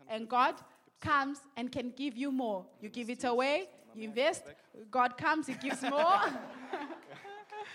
And 0.09 0.29
God 0.29 0.55
comes 1.01 1.39
and 1.57 1.71
can 1.71 1.93
give 1.97 2.17
you 2.17 2.31
more. 2.31 2.65
You 2.81 2.89
give 2.89 3.11
it 3.11 3.25
away, 3.25 3.69
you 3.95 4.05
invest, 4.05 4.45
God 4.91 5.17
comes, 5.17 5.47
He 5.47 5.55
gives 5.55 5.83
more. 5.91 6.21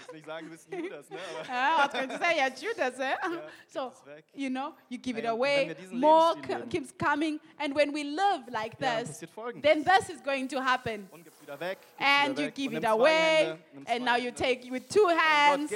Ich 0.08 0.18
nicht 0.18 0.26
sagen, 0.28 0.46
du 0.46 0.52
bist 0.52 0.72
Judas, 0.72 1.10
ne? 1.10 1.18
Aber 1.40 1.50
Ah, 1.50 1.90
was 1.92 2.20
say, 2.20 2.36
yeah, 2.38 2.50
Judas, 2.50 3.00
eh? 3.00 3.16
So, 3.68 3.92
you 4.36 4.50
know, 4.50 4.74
you 4.88 5.00
give 5.00 5.18
it 5.18 5.26
away, 5.26 5.62
wenn 5.62 5.68
wir 5.70 5.76
diesen 5.76 6.00
more 6.00 6.36
keeps 6.70 6.94
coming. 6.98 7.40
And 7.58 7.76
when 7.76 7.92
we 7.94 8.04
live 8.04 8.48
like 8.52 8.78
this, 8.78 9.24
Folgendes. 9.36 9.64
then 9.64 9.84
this 9.84 10.10
is 10.10 10.22
going 10.22 10.48
to 10.50 10.62
happen. 10.62 11.08
Und 11.12 11.24
gib's 11.24 11.42
wieder 11.42 11.60
weg. 11.60 11.80
And 11.98 12.38
you 12.38 12.52
give 12.52 12.74
it 12.74 12.86
away, 12.86 13.58
Hände, 13.74 13.90
and 13.90 14.06
now 14.06 14.16
you 14.16 14.32
take 14.32 14.70
with 14.72 14.88
two 14.88 15.08
hands, 15.08 15.72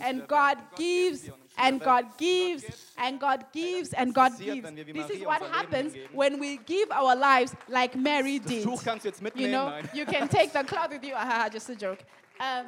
and. 0.00 0.20
God 0.20 0.20
Und 0.20 0.28
Gott 0.28 0.58
gibt 0.58 0.76
gives, 0.76 1.22
dir 1.22 1.34
und 1.34 1.39
nimm's 1.39 1.39
and. 1.60 1.80
God 1.80 2.04
gives, 2.18 2.64
and 2.96 3.20
God 3.20 3.44
gives, 3.52 3.92
and 3.92 4.14
God 4.14 4.32
gives. 4.38 4.62
wenn 4.64 4.76
wir 4.76 4.86
wie 4.86 4.92
This 4.92 5.10
is 5.10 5.20
what 5.24 5.42
happens 5.42 5.94
when 6.12 6.40
we 6.40 6.58
give 6.66 6.90
our 6.90 7.14
lives 7.16 7.54
like 7.68 7.96
Mary 7.96 8.38
did. 8.38 8.64
Tuch 8.64 8.82
kannst 8.84 9.04
du 9.04 9.08
jetzt 9.08 9.22
You 9.34 9.48
know, 9.48 9.72
you 9.92 10.04
can 10.04 10.28
take 10.28 10.52
the 10.52 10.64
cloth 10.70 10.90
with 10.90 11.04
you. 11.04 11.14
Haha, 11.14 11.48
just 11.48 11.68
a 11.70 11.74
joke. 11.74 11.98
Um, 12.38 12.66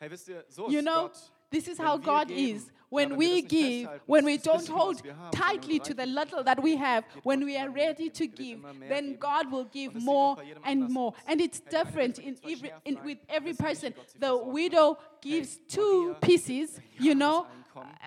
Hey, 0.00 0.08
wisst 0.08 0.28
ihr, 0.28 0.44
so 0.48 0.70
you 0.70 0.80
know, 0.80 1.10
this 1.50 1.66
is 1.66 1.76
how 1.76 1.96
God 1.96 2.30
is. 2.30 2.70
When 2.90 3.16
we 3.16 3.42
give, 3.42 3.88
when 4.06 4.24
we 4.24 4.38
don't 4.38 4.66
hold 4.66 4.96
was 4.96 5.04
wir 5.04 5.14
haben, 5.14 5.30
tightly 5.30 5.78
to 5.80 5.92
the 5.94 6.06
little 6.06 6.42
that 6.42 6.62
we 6.62 6.76
have, 6.76 7.04
when 7.22 7.44
we 7.44 7.56
are 7.58 7.68
ready 7.68 8.08
to 8.08 8.26
give, 8.26 8.60
then. 8.88 9.16
God 9.18 9.50
will 9.50 9.66
give 9.66 9.92
Und 9.92 9.94
das 9.94 10.02
sieht 10.02 10.06
more 10.06 10.36
doch 10.36 10.42
bei 10.42 10.48
jedem 10.48 10.64
and 10.64 10.90
more. 10.90 11.14
And 11.26 11.40
it's 11.40 11.58
Hey, 11.58 11.70
der 11.70 11.80
eine 11.80 11.90
different 11.90 12.18
in 12.18 12.36
every, 12.44 12.72
in, 12.84 13.04
with 13.04 13.18
every 13.28 13.50
ist 13.50 13.60
nicht, 13.60 13.66
wie 13.84 13.90
person. 13.90 13.94
The 14.20 14.36
widow 14.52 14.98
gives 15.20 15.60
two 15.68 16.14
pieces, 16.20 16.80
you 16.98 17.14
know. 17.14 17.46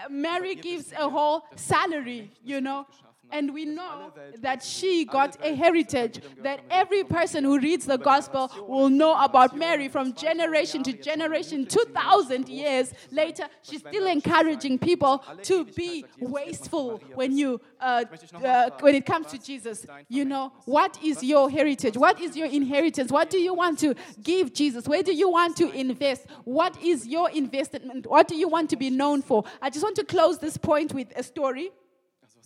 Mary 0.09 0.55
gives 0.55 0.91
a 0.93 1.07
whole 1.07 1.43
salary, 1.55 2.29
you 2.43 2.59
know. 2.59 2.85
Uns 3.31 3.37
geschaffen 3.37 3.37
hat, 3.37 3.41
And 3.41 3.53
we 3.53 3.65
know 3.65 4.11
that 4.41 4.63
she 4.63 5.05
got 5.05 5.37
a 5.43 5.55
heritage, 5.55 6.21
that 6.43 6.59
every 6.69 7.03
person 7.03 7.43
who 7.43 7.59
reads 7.59 7.85
the 7.85 7.97
gospel 7.97 8.49
will 8.67 8.89
know 8.89 9.15
about 9.17 9.55
Mary 9.55 9.87
from 9.89 10.13
generation 10.13 10.83
to 10.83 10.91
Jahre 10.91 11.37
jetzt 11.37 11.49
schon 11.51 11.65
generation, 11.65 11.67
2000 11.67 12.49
years 12.49 12.89
groß 12.89 12.91
zu 12.91 13.15
sein, 13.15 13.25
later. 13.25 13.49
She's 13.63 13.79
still 13.79 14.07
encouraging 14.07 14.79
people 14.79 15.21
to 15.43 15.65
be 15.65 16.01
sagt 16.01 16.17
Jesus, 16.17 16.21
wird 16.21 16.21
man 16.21 16.21
von 16.21 16.31
wasteful 16.31 16.99
when 17.15 17.37
you 17.37 17.59
uh, 17.79 18.03
möchte 18.09 18.25
dich 18.25 18.33
noch 18.33 18.41
uh, 18.41 18.69
when 18.81 18.95
it 18.95 19.05
comes 19.05 19.27
to 19.27 19.37
Jesus. 19.37 19.85
You 20.09 20.25
know, 20.25 20.51
what 20.65 20.97
is 21.03 21.23
your 21.23 21.49
heritage? 21.49 21.97
What 21.97 22.19
is 22.19 22.35
your 22.35 22.47
inheritance? 22.47 23.11
What 23.11 23.29
do 23.29 23.37
you 23.37 23.53
want 23.53 23.79
to 23.79 23.95
give 24.21 24.53
Jesus? 24.53 24.87
Where 24.87 25.03
do 25.03 25.13
you 25.13 25.29
want 25.29 25.57
to 25.57 25.69
invest? 25.71 26.25
What 26.45 26.81
is 26.81 27.07
your 27.07 27.29
investment? 27.29 28.07
What 28.07 28.27
do 28.27 28.35
you 28.35 28.47
want 28.47 28.69
to 28.71 28.77
be 28.77 28.89
known 28.89 29.21
for? 29.21 29.43
I 29.61 29.69
just 29.69 29.83
want 29.83 29.95
to 29.97 30.03
close 30.03 30.39
this 30.39 30.57
point 30.57 30.93
with 30.93 31.11
a 31.15 31.23
story. 31.23 31.71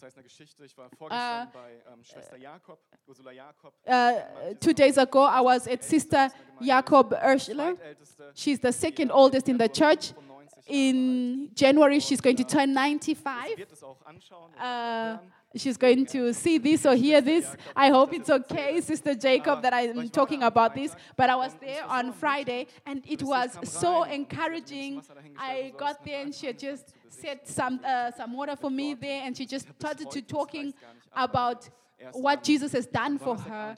Heißt 0.06 0.18
eine 0.18 0.24
Geschichte. 0.26 0.64
Ich 0.64 0.78
war 0.78 0.88
vorgestern 0.96 1.50
bei 1.52 1.82
ähm, 1.92 2.04
Schwester 2.04 2.38
Jakob, 2.38 2.78
Ursula 3.08 3.32
Jakob. 3.32 3.74
Uh, 3.88 4.54
two 4.60 4.72
days 4.72 5.00
ago, 5.00 5.26
I 5.26 5.42
was 5.44 5.68
at 5.68 5.84
Sister 5.84 6.30
Jakob 6.60 7.12
Ursula. 7.12 7.74
Zweitälteste, 7.74 8.32
She's 8.36 8.60
the 8.62 8.72
second 8.72 9.12
oldest 9.12 9.50
in 9.50 9.58
the 9.58 9.68
church. 9.68 10.14
95 10.14 10.18
Jahre 10.20 10.36
alt. 10.38 10.68
In 10.68 11.50
January, 11.56 12.00
she's 12.00 12.22
going 12.22 12.36
to 12.36 12.44
turn 12.44 12.76
95. 12.76 13.58
wird 13.58 13.72
es 13.72 13.82
auch 13.82 14.00
anschauen. 14.06 14.54
und 14.54 14.60
Uh, 14.62 15.18
she's 15.58 15.80
going 15.80 16.06
to 16.06 16.32
see 16.34 16.60
this 16.60 16.86
or 16.86 16.94
hear 16.94 17.20
this. 17.20 17.56
I 17.76 17.90
hope 17.90 18.14
it's 18.16 18.30
okay, 18.30 18.80
Sister 18.82 19.16
Jacob, 19.16 19.64
that 19.64 19.74
I'm 19.74 20.12
talking 20.12 20.44
about 20.44 20.76
this. 20.76 20.96
But 21.18 21.32
I 21.32 21.36
was 21.36 21.56
there 21.60 21.84
on 21.84 22.14
Friday, 22.14 22.68
and 22.86 23.04
it 23.08 23.24
was 23.24 23.58
so 23.64 24.04
encouraging. 24.04 25.02
I 25.36 25.74
got 25.76 26.06
there, 26.06 26.22
and 26.22 26.32
she 26.32 26.54
just 26.54 26.94
set 27.22 27.48
some 27.48 27.80
uh, 27.86 28.12
some 28.12 28.34
water 28.34 28.56
for 28.56 28.70
me 28.70 28.94
there, 28.94 29.22
and 29.26 29.36
she 29.36 29.46
just 29.46 29.68
started 29.80 30.12
to 30.12 30.22
talking 30.22 30.74
about 31.16 31.70
what 32.14 32.44
Jesus 32.44 32.72
has 32.74 32.86
done 32.86 33.18
for 33.18 33.38
her. 33.38 33.76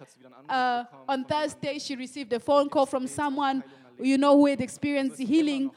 Uh, 0.49 0.83
on 1.07 1.23
Thursday, 1.23 1.79
she 1.79 1.95
received 1.95 2.33
a 2.33 2.39
phone 2.39 2.69
call 2.69 2.85
from 2.85 3.07
someone, 3.07 3.63
you 3.99 4.17
know, 4.17 4.35
who 4.37 4.47
had 4.47 4.61
experienced 4.61 5.19
healing 5.19 5.71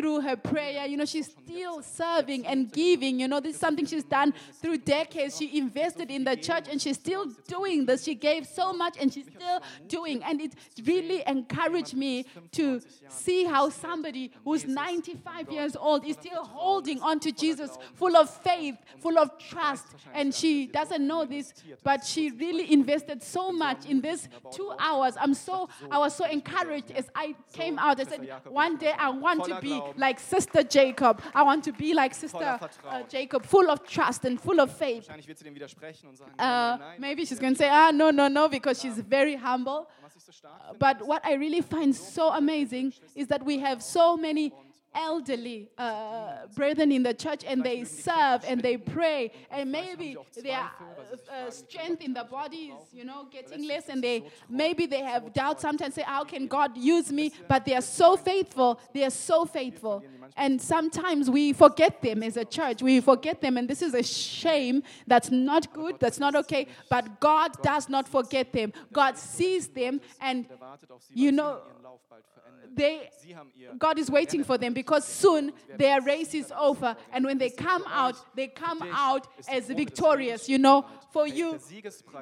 through 0.00 0.20
her 0.22 0.34
prayer. 0.34 0.86
You 0.86 0.96
know, 0.96 1.04
she's 1.04 1.26
still 1.26 1.82
serving 1.82 2.46
and 2.46 2.72
giving. 2.72 3.20
You 3.20 3.28
know, 3.28 3.38
this 3.38 3.54
is 3.56 3.60
something 3.60 3.84
she's 3.84 4.04
done 4.04 4.32
through 4.62 4.78
decades. 4.78 5.36
She 5.36 5.58
invested 5.58 6.10
in 6.10 6.24
the 6.24 6.36
church 6.36 6.68
and 6.70 6.80
she's 6.80 6.96
still 6.96 7.26
doing 7.46 7.84
this. 7.84 8.04
She 8.04 8.14
gave 8.14 8.46
so 8.46 8.72
much 8.72 8.96
and 8.98 9.12
she's 9.12 9.26
still 9.26 9.60
doing. 9.88 10.22
And 10.24 10.40
it 10.40 10.54
really 10.86 11.22
encouraged 11.26 11.94
me 11.94 12.24
to 12.52 12.80
see 13.08 13.44
how 13.44 13.68
somebody 13.68 14.32
who's 14.42 14.64
95 14.64 15.50
years 15.52 15.76
old 15.76 16.06
is 16.06 16.16
still 16.16 16.44
holding 16.44 17.02
on 17.02 17.20
to 17.20 17.30
Jesus, 17.30 17.76
full 17.94 18.16
of 18.16 18.30
faith, 18.30 18.76
full 19.00 19.18
of 19.18 19.38
trust. 19.38 19.84
And 20.14 20.34
she 20.34 20.66
doesn't 20.66 21.06
know 21.06 21.26
this, 21.26 21.52
but 21.84 22.06
she 22.06 22.30
really 22.30 22.72
invested 22.72 23.22
so 23.22 23.52
much 23.52 23.84
in 23.84 24.00
this 24.00 24.28
two 24.50 24.72
hours. 24.78 25.14
I'm 25.20 25.34
so, 25.34 25.68
I 25.90 25.98
was 25.98 26.16
so 26.16 26.24
encouraged 26.24 26.90
as 26.92 27.10
I 27.14 27.34
came 27.52 27.78
out. 27.78 28.00
I 28.00 28.04
said, 28.04 28.32
one 28.48 28.78
day 28.78 28.94
I 28.96 29.10
want 29.10 29.44
to 29.44 29.60
be 29.60 29.78
like 29.96 30.20
Sister 30.20 30.62
Jacob. 30.62 31.20
I 31.34 31.42
want 31.42 31.64
to 31.64 31.72
be 31.72 31.94
like 31.94 32.14
Sister 32.14 32.58
uh, 32.88 33.02
Jacob, 33.08 33.44
full 33.44 33.70
of 33.70 33.84
trust 33.86 34.24
and 34.24 34.40
full 34.40 34.60
of 34.60 34.70
faith. 34.70 35.08
Wahrscheinlich 35.08 35.28
wird 35.28 35.38
sie 35.38 35.44
dem 35.44 35.54
widersprechen 35.54 36.08
und 36.08 36.16
sagen, 36.16 36.32
Uh, 36.38 36.78
maybe 36.98 37.24
she's 37.26 37.38
going 37.38 37.54
to 37.54 37.58
say, 37.58 37.68
ah, 37.70 37.90
no, 37.92 38.10
no, 38.10 38.28
no, 38.28 38.48
because 38.48 38.80
she's 38.80 38.98
very 39.00 39.36
humble. 39.36 39.86
Und 39.98 40.04
was 40.04 40.16
ich 40.16 40.22
so 40.22 40.32
stark 40.32 40.60
finde, 40.68 40.78
But 40.78 41.06
what 41.06 41.24
I 41.24 41.34
really 41.34 41.62
find 41.62 41.94
so 41.94 42.30
amazing 42.32 42.92
is 43.14 43.28
that 43.28 43.44
we 43.44 43.58
have 43.60 43.82
so 43.82 44.16
many 44.16 44.52
elderly 44.94 45.68
uh, 45.78 46.46
brethren 46.54 46.90
in 46.92 47.02
the 47.02 47.14
church 47.14 47.44
and 47.46 47.62
they 47.62 47.84
serve 47.84 48.44
and 48.46 48.60
they 48.62 48.76
pray 48.76 49.30
and 49.50 49.70
maybe 49.70 50.16
their 50.42 50.58
uh, 50.60 51.32
uh, 51.32 51.50
strength 51.50 52.02
in 52.02 52.12
the 52.12 52.24
body 52.24 52.72
is 52.74 52.92
you 52.92 53.04
know 53.04 53.26
getting 53.30 53.66
less 53.66 53.88
and 53.88 54.02
they 54.02 54.24
maybe 54.48 54.86
they 54.86 55.00
have 55.02 55.32
doubt 55.32 55.60
sometimes 55.60 55.94
say 55.94 56.02
how 56.02 56.24
can 56.24 56.46
god 56.46 56.76
use 56.76 57.12
me 57.12 57.32
but 57.48 57.64
they 57.64 57.74
are 57.74 57.80
so 57.82 58.16
faithful 58.16 58.80
they 58.92 59.04
are 59.04 59.10
so 59.10 59.44
faithful 59.44 60.02
and 60.36 60.60
sometimes 60.60 61.28
we 61.30 61.52
forget 61.52 62.00
them 62.02 62.22
as 62.22 62.36
a 62.36 62.44
church 62.44 62.82
we 62.82 63.00
forget 63.00 63.40
them 63.40 63.56
and 63.56 63.68
this 63.68 63.82
is 63.82 63.94
a 63.94 64.02
shame 64.02 64.82
that's 65.06 65.30
not 65.30 65.72
good 65.72 65.98
that's 66.00 66.18
not 66.18 66.34
okay 66.34 66.66
but 66.88 67.20
god 67.20 67.50
does 67.62 67.88
not 67.88 68.08
forget 68.08 68.52
them 68.52 68.72
god 68.92 69.16
sees 69.16 69.68
them 69.68 70.00
and 70.20 70.48
der 70.48 70.56
wartet 70.60 70.90
auf 70.90 71.02
sie, 71.02 71.14
You 71.14 71.32
know, 71.32 71.58
sie 71.58 71.70
ihren 71.70 71.82
Lauf 71.82 72.00
bald 72.08 72.24
verändern. 72.34 72.74
they 72.76 73.10
Sie 73.20 73.34
haben 73.36 73.50
ihr 73.54 73.74
God 73.76 73.98
is 73.98 74.10
waiting 74.10 74.44
for 74.44 74.56
them 74.58 74.72
because 74.80 75.04
soon 75.06 75.52
their 75.76 76.00
race 76.00 76.32
is 76.32 76.50
over. 76.58 76.96
And 77.12 77.26
when 77.26 77.36
they 77.36 77.50
come 77.50 77.84
out, 77.86 78.16
they 78.34 78.48
come 78.48 78.82
out 78.90 79.26
as 79.46 79.66
victorious, 79.66 80.48
you 80.48 80.56
know. 80.56 80.86
For 81.10 81.26
you, 81.26 81.58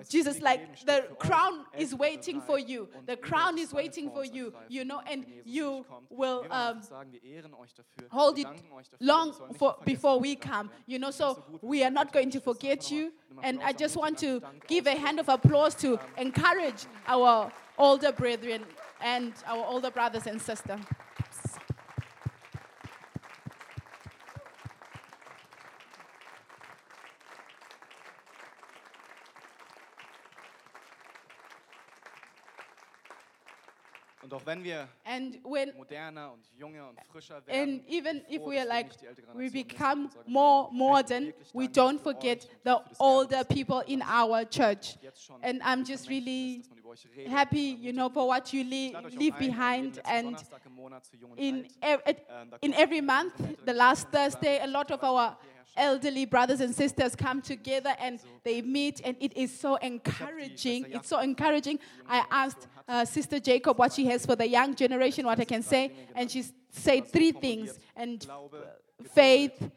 Jesus, 0.09 0.41
like 0.41 0.85
the 0.85 1.05
crown 1.21 1.67
is 1.77 1.95
waiting 1.95 2.41
for 2.41 2.59
you. 2.59 2.89
The 3.07 3.17
crown 3.17 3.59
is 3.59 3.73
waiting 3.73 4.11
for 4.11 4.25
you, 4.25 4.53
you 4.69 4.85
know, 4.85 5.03
and 5.09 5.25
you 5.45 5.87
will 6.11 6.47
um, 6.51 6.81
hold 8.11 8.39
it 8.39 8.47
long 8.99 9.35
for, 9.57 9.77
before 9.85 10.19
we 10.19 10.35
come, 10.35 10.71
you 10.87 10.99
know. 10.99 11.13
So 11.13 11.45
we 11.61 11.85
are 11.85 11.91
not 11.93 12.13
going 12.13 12.31
to 12.31 12.41
forget 12.41 12.91
you. 12.91 13.13
And 13.45 13.61
I 13.63 13.73
just 13.73 13.95
want 13.97 14.19
to 14.19 14.43
give 14.67 14.89
a 14.89 14.97
hand 14.97 15.21
of 15.21 15.29
applause 15.29 15.77
to 15.77 16.01
encourage 16.17 16.87
our 17.07 17.53
older 17.77 18.11
brethren 18.11 18.65
and 19.01 19.33
our 19.47 19.65
older 19.67 19.91
brothers 19.91 20.27
and 20.27 20.41
sisters. 20.41 20.81
Wenn 34.49 34.65
wir 34.65 34.89
And 35.05 35.39
when 35.45 35.77
moderner 35.77 36.33
und 36.33 36.49
junger 36.59 36.89
und 36.89 36.99
frischer 37.13 37.47
werden, 37.47 37.81
and 37.81 37.89
even 37.89 38.23
if 38.31 38.43
we 38.47 38.59
are 38.59 38.67
like 38.67 38.89
nicht 38.89 39.03
die 39.03 39.07
ältere 39.07 39.35
we 39.39 39.51
become 39.51 40.09
more 40.27 40.69
modern 40.73 41.33
we 41.53 41.67
don't 41.67 42.01
forget 42.01 42.49
the 42.65 42.77
older 42.99 43.45
people 43.45 43.83
in 43.87 44.03
our 44.03 44.45
church. 44.49 44.97
and 45.43 45.61
i'm 45.63 45.85
just 45.85 46.09
really 46.09 46.61
ist, 46.61 46.63
dass 46.63 46.71
man 46.71 46.79
über 46.79 46.89
euch 46.91 47.07
redet, 47.15 47.31
happy 47.33 47.75
you 47.81 47.93
know 47.93 48.09
for 48.09 48.27
what 48.27 48.51
you 48.53 48.61
Ich 48.63 48.71
le- 48.71 48.93
lade 48.93 49.07
euch 49.07 49.15
auch 49.15 49.19
leave 49.21 49.39
behind 49.39 50.07
and 50.07 50.25
Donnerstag 50.27 50.61
im 50.67 50.75
Monat 50.75 51.05
zu 51.05 51.17
Jung 51.17 51.31
und 51.33 51.39
in 51.39 51.57
Alt. 51.81 52.01
ev- 52.01 52.03
at- 52.07 52.17
Ähm, 52.31 52.55
in 52.63 52.73
every 52.73 53.03
month 53.03 53.35
the 53.67 53.73
last 53.73 54.09
thursday 54.11 54.59
a 54.61 54.67
lot 54.67 54.91
of 54.91 55.03
our 55.03 55.37
elderly 55.77 56.25
brothers 56.25 56.61
and 56.61 56.75
sisters 56.75 57.15
come 57.15 57.41
together 57.41 57.95
and 58.01 58.21
they 58.45 58.63
meet 58.63 59.01
and 59.05 59.17
it 59.21 59.37
is 59.37 59.57
so 59.57 59.77
encouraging. 59.77 60.87
It's 60.91 61.09
so 61.09 61.21
encouraging. 61.21 61.79
I 62.09 62.25
asked 62.31 62.67
uh, 62.89 63.05
sister 63.05 63.39
jacob 63.39 63.79
what 63.79 63.93
she 63.93 64.07
has 64.07 64.25
for 64.25 64.35
the 64.35 64.49
young 64.49 64.75
generation 64.75 65.27
what 65.27 65.39
i 65.39 65.45
can 65.45 65.63
say 65.63 65.93
and 66.15 66.31
she 66.31 66.45
said 66.71 67.07
three 67.07 67.33
things 67.33 67.79
and 67.95 68.27
faith 69.13 69.71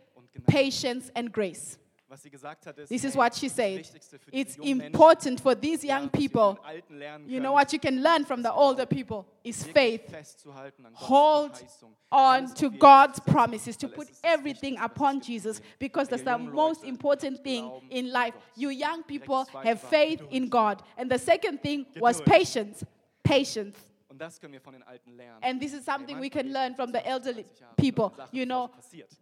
patience 0.48 1.12
and 1.16 1.32
grace 1.32 1.78
Was 2.12 2.22
sie 2.22 2.30
gesagt 2.30 2.66
hat, 2.66 2.78
ist, 2.78 2.90
this 2.90 3.06
is 3.06 3.16
what 3.16 3.34
she 3.34 3.48
said 3.48 3.80
Wichtigste 3.80 4.20
für 4.20 4.32
diese 4.32 4.42
it's 4.42 4.58
important 4.58 5.40
for 5.40 5.56
these 5.56 5.88
young 5.88 6.10
people 6.10 6.56
von 6.56 6.56
den 6.58 6.66
Alten 6.66 6.98
lernen 6.98 7.30
you 7.30 7.40
know 7.40 7.54
what 7.54 7.72
you 7.72 7.80
can 7.80 8.04
learn 8.04 8.26
from 8.26 8.44
the 8.44 8.52
older 8.52 8.86
people 8.86 9.26
is 9.44 9.64
faith 9.64 10.12
festzuhalten 10.12 10.86
an 10.86 10.94
Gottes 10.94 11.82
hold 11.82 11.96
on 12.12 12.54
to 12.56 12.70
God's 12.70 13.20
promises, 13.22 13.78
to 13.78 13.88
put 13.88 14.10
es 14.10 14.16
ist 14.16 14.24
das 14.24 14.34
everything 14.34 14.78
upon. 14.78 15.22
Jesus, 15.22 15.62
because 15.80 16.10
that's 16.10 16.24
the 16.24 16.38
most 16.38 16.84
important 16.84 17.44
thing 17.44 17.70
in 17.90 18.12
life. 18.12 18.34
You 18.56 18.70
young 18.70 19.04
people 19.04 19.46
have 19.64 19.80
faith 19.80 20.22
in 20.32 20.50
God. 20.50 20.82
And 20.98 21.10
the 21.10 21.20
second 21.20 21.62
thing 21.62 21.86
was 22.00 22.22
patience. 22.22 22.84
Patience. 23.24 23.78
Und 24.12 24.20
das 24.20 24.42
können 24.42 24.52
wir 24.52 24.60
von 24.60 24.74
den 24.74 24.84
Alten 24.84 25.16
lernen. 25.16 25.42
And 25.42 25.62
this 25.62 25.72
is 25.72 25.86
something 25.86 26.20
we 26.20 26.30
can 26.30 26.52
learn 26.52 26.76
from 26.76 26.92
the 26.92 27.00
elderly 27.06 27.46
people. 27.78 28.12
You 28.34 28.46
know, 28.46 28.70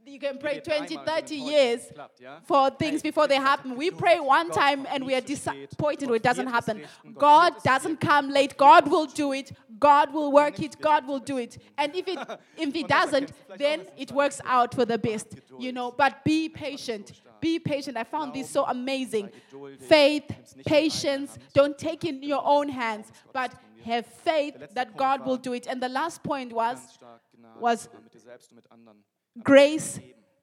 you 0.04 0.18
can 0.18 0.40
pray 0.40 0.56
Ihr 0.56 0.64
20, 0.64 0.98
30 1.06 1.36
years 1.36 1.86
es 1.86 1.94
klappt, 1.94 2.20
ja? 2.20 2.42
for 2.44 2.72
things 2.72 3.04
before 3.04 3.28
they 3.28 3.38
happen. 3.38 3.78
We 3.78 3.92
pray 3.92 4.20
one 4.20 4.50
time 4.50 4.88
and 4.92 5.06
we 5.06 5.14
are 5.14 5.22
disappointed 5.22 6.10
when 6.10 6.16
it 6.16 6.24
doesn't 6.24 6.48
happen. 6.48 6.82
God 7.14 7.54
doesn't 7.64 8.00
come 8.02 8.32
late. 8.32 8.58
God 8.58 8.90
will 8.90 9.06
do 9.06 9.32
it. 9.32 9.52
God 9.80 10.12
will 10.12 10.32
work 10.32 10.60
it. 10.60 10.82
God 10.82 11.08
will 11.08 11.20
do 11.20 11.38
it. 11.38 11.60
And 11.78 11.96
if 11.96 12.08
it 12.08 12.18
if 12.58 12.74
He 12.74 12.84
doesn't, 12.84 13.30
erkennst 13.30 13.34
du 13.48 13.54
vielleicht 13.54 13.60
then 13.60 13.82
it 13.96 14.12
works 14.12 14.42
out 14.44 14.74
for 14.74 14.88
the 14.88 14.98
best. 14.98 15.38
You 15.60 15.72
know, 15.72 15.92
but 15.92 16.24
be 16.24 16.50
patient. 16.50 17.12
Be 17.40 17.60
patient. 17.60 17.96
I 17.96 18.04
found 18.04 18.34
this 18.34 18.50
so 18.50 18.66
amazing. 18.66 19.30
Faith, 19.88 20.24
Nimm's 20.30 20.56
nicht 20.56 20.68
in 20.68 20.74
eigene 20.74 20.90
patience. 20.90 21.40
Don't 21.54 21.78
take 21.78 22.04
it 22.04 22.16
in 22.16 22.24
your 22.24 22.44
own 22.44 22.70
hands, 22.70 23.12
but 23.32 23.52
have 23.86 24.06
faith 24.06 24.56
that 24.74 24.96
God 24.96 25.26
will 25.26 25.38
do 25.38 25.54
it. 25.54 25.68
And 25.68 25.82
the 25.82 25.90
last 25.90 26.24
point 26.24 26.54
was 26.54 26.80
Ganz 26.80 26.94
stark 26.94 27.22
Gnade 27.38 27.62
was 27.62 27.84
zu 27.84 27.90
haben 27.92 28.04
mit 28.04 28.14
dir 28.14 28.20
selbst 28.20 28.52
und 28.52 28.56
mit 28.58 28.72
anderen. 28.72 29.04
grace 29.44 30.00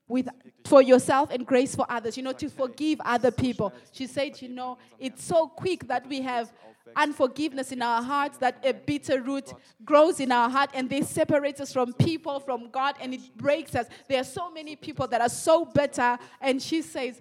with 0.09 0.28
for 0.64 0.82
yourself 0.82 1.30
and 1.30 1.47
grace 1.47 1.74
for 1.74 1.87
others. 1.91 2.16
You 2.16 2.22
know 2.22 2.32
to 2.32 2.49
forgive 2.49 3.01
other 3.05 3.30
people. 3.30 3.72
she 3.93 4.07
said 4.07 4.41
you 4.41 4.49
know 4.49 4.78
it's 4.99 5.24
so 5.24 5.49
quick 5.49 5.87
that 5.89 6.07
we 6.09 6.22
have 6.22 6.53
unforgiveness 6.95 7.72
in 7.72 7.82
our 7.82 8.03
hearts 8.03 8.39
that 8.39 8.64
a 8.64 8.72
bitter 8.72 9.20
root 9.20 9.53
grows 9.84 10.20
in 10.20 10.30
our 10.30 10.49
heart 10.49 10.70
and 10.72 10.89
this 10.89 11.09
separates 11.09 11.61
us 11.61 11.72
from 11.72 11.93
people 11.93 12.39
from 12.39 12.70
god 12.70 12.95
and 13.01 13.12
it 13.12 13.37
breaks 13.37 13.74
us. 13.74 13.87
There 14.09 14.20
are 14.20 14.24
so 14.24 14.51
many 14.51 14.76
people 14.76 15.07
that 15.09 15.20
are 15.20 15.28
so 15.28 15.64
bitter. 15.64 16.16
And 16.41 16.62
she 16.62 16.82
says 16.82 17.20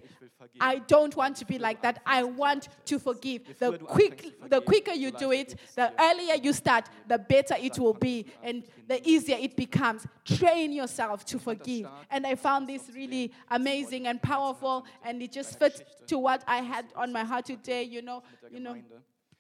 I 0.60 0.80
don't 0.80 1.16
want 1.16 1.38
to 1.38 1.46
be 1.46 1.60
like 1.60 1.82
that. 1.82 2.02
I 2.06 2.24
want 2.24 2.70
to 2.86 3.00
forgive. 3.00 3.58
The 3.60 3.78
quick, 3.78 4.50
the 4.50 4.62
quicker 4.62 4.93
you 4.93 5.12
do 5.12 5.32
it, 5.32 5.56
the 5.76 5.91
earlier 6.00 6.36
you 6.36 6.54
start, 6.54 6.89
the 7.08 7.18
better 7.18 7.56
it 7.60 7.78
will 7.80 7.93
be, 7.93 8.26
and 8.43 8.64
the 8.88 9.08
easier 9.08 9.38
it 9.39 9.56
becomes. 9.56 10.06
Train 10.24 10.72
yourself 10.72 11.26
to 11.26 11.39
forgive. 11.39 11.88
And 12.10 12.26
I 12.26 12.36
found 12.36 12.68
this 12.68 12.89
really 12.93 13.32
amazing 13.50 14.08
and 14.08 14.22
powerful, 14.22 14.86
and 15.04 15.22
it 15.22 15.32
just 15.32 15.60
fits 15.60 15.82
to 16.08 16.18
what 16.18 16.43
I 16.48 16.58
had 16.58 16.86
on 16.96 17.12
my 17.12 17.24
heart 17.24 17.46
today. 17.46 17.84
You 17.84 18.02
know, 18.02 18.24
you 18.52 18.60
know. 18.60 18.76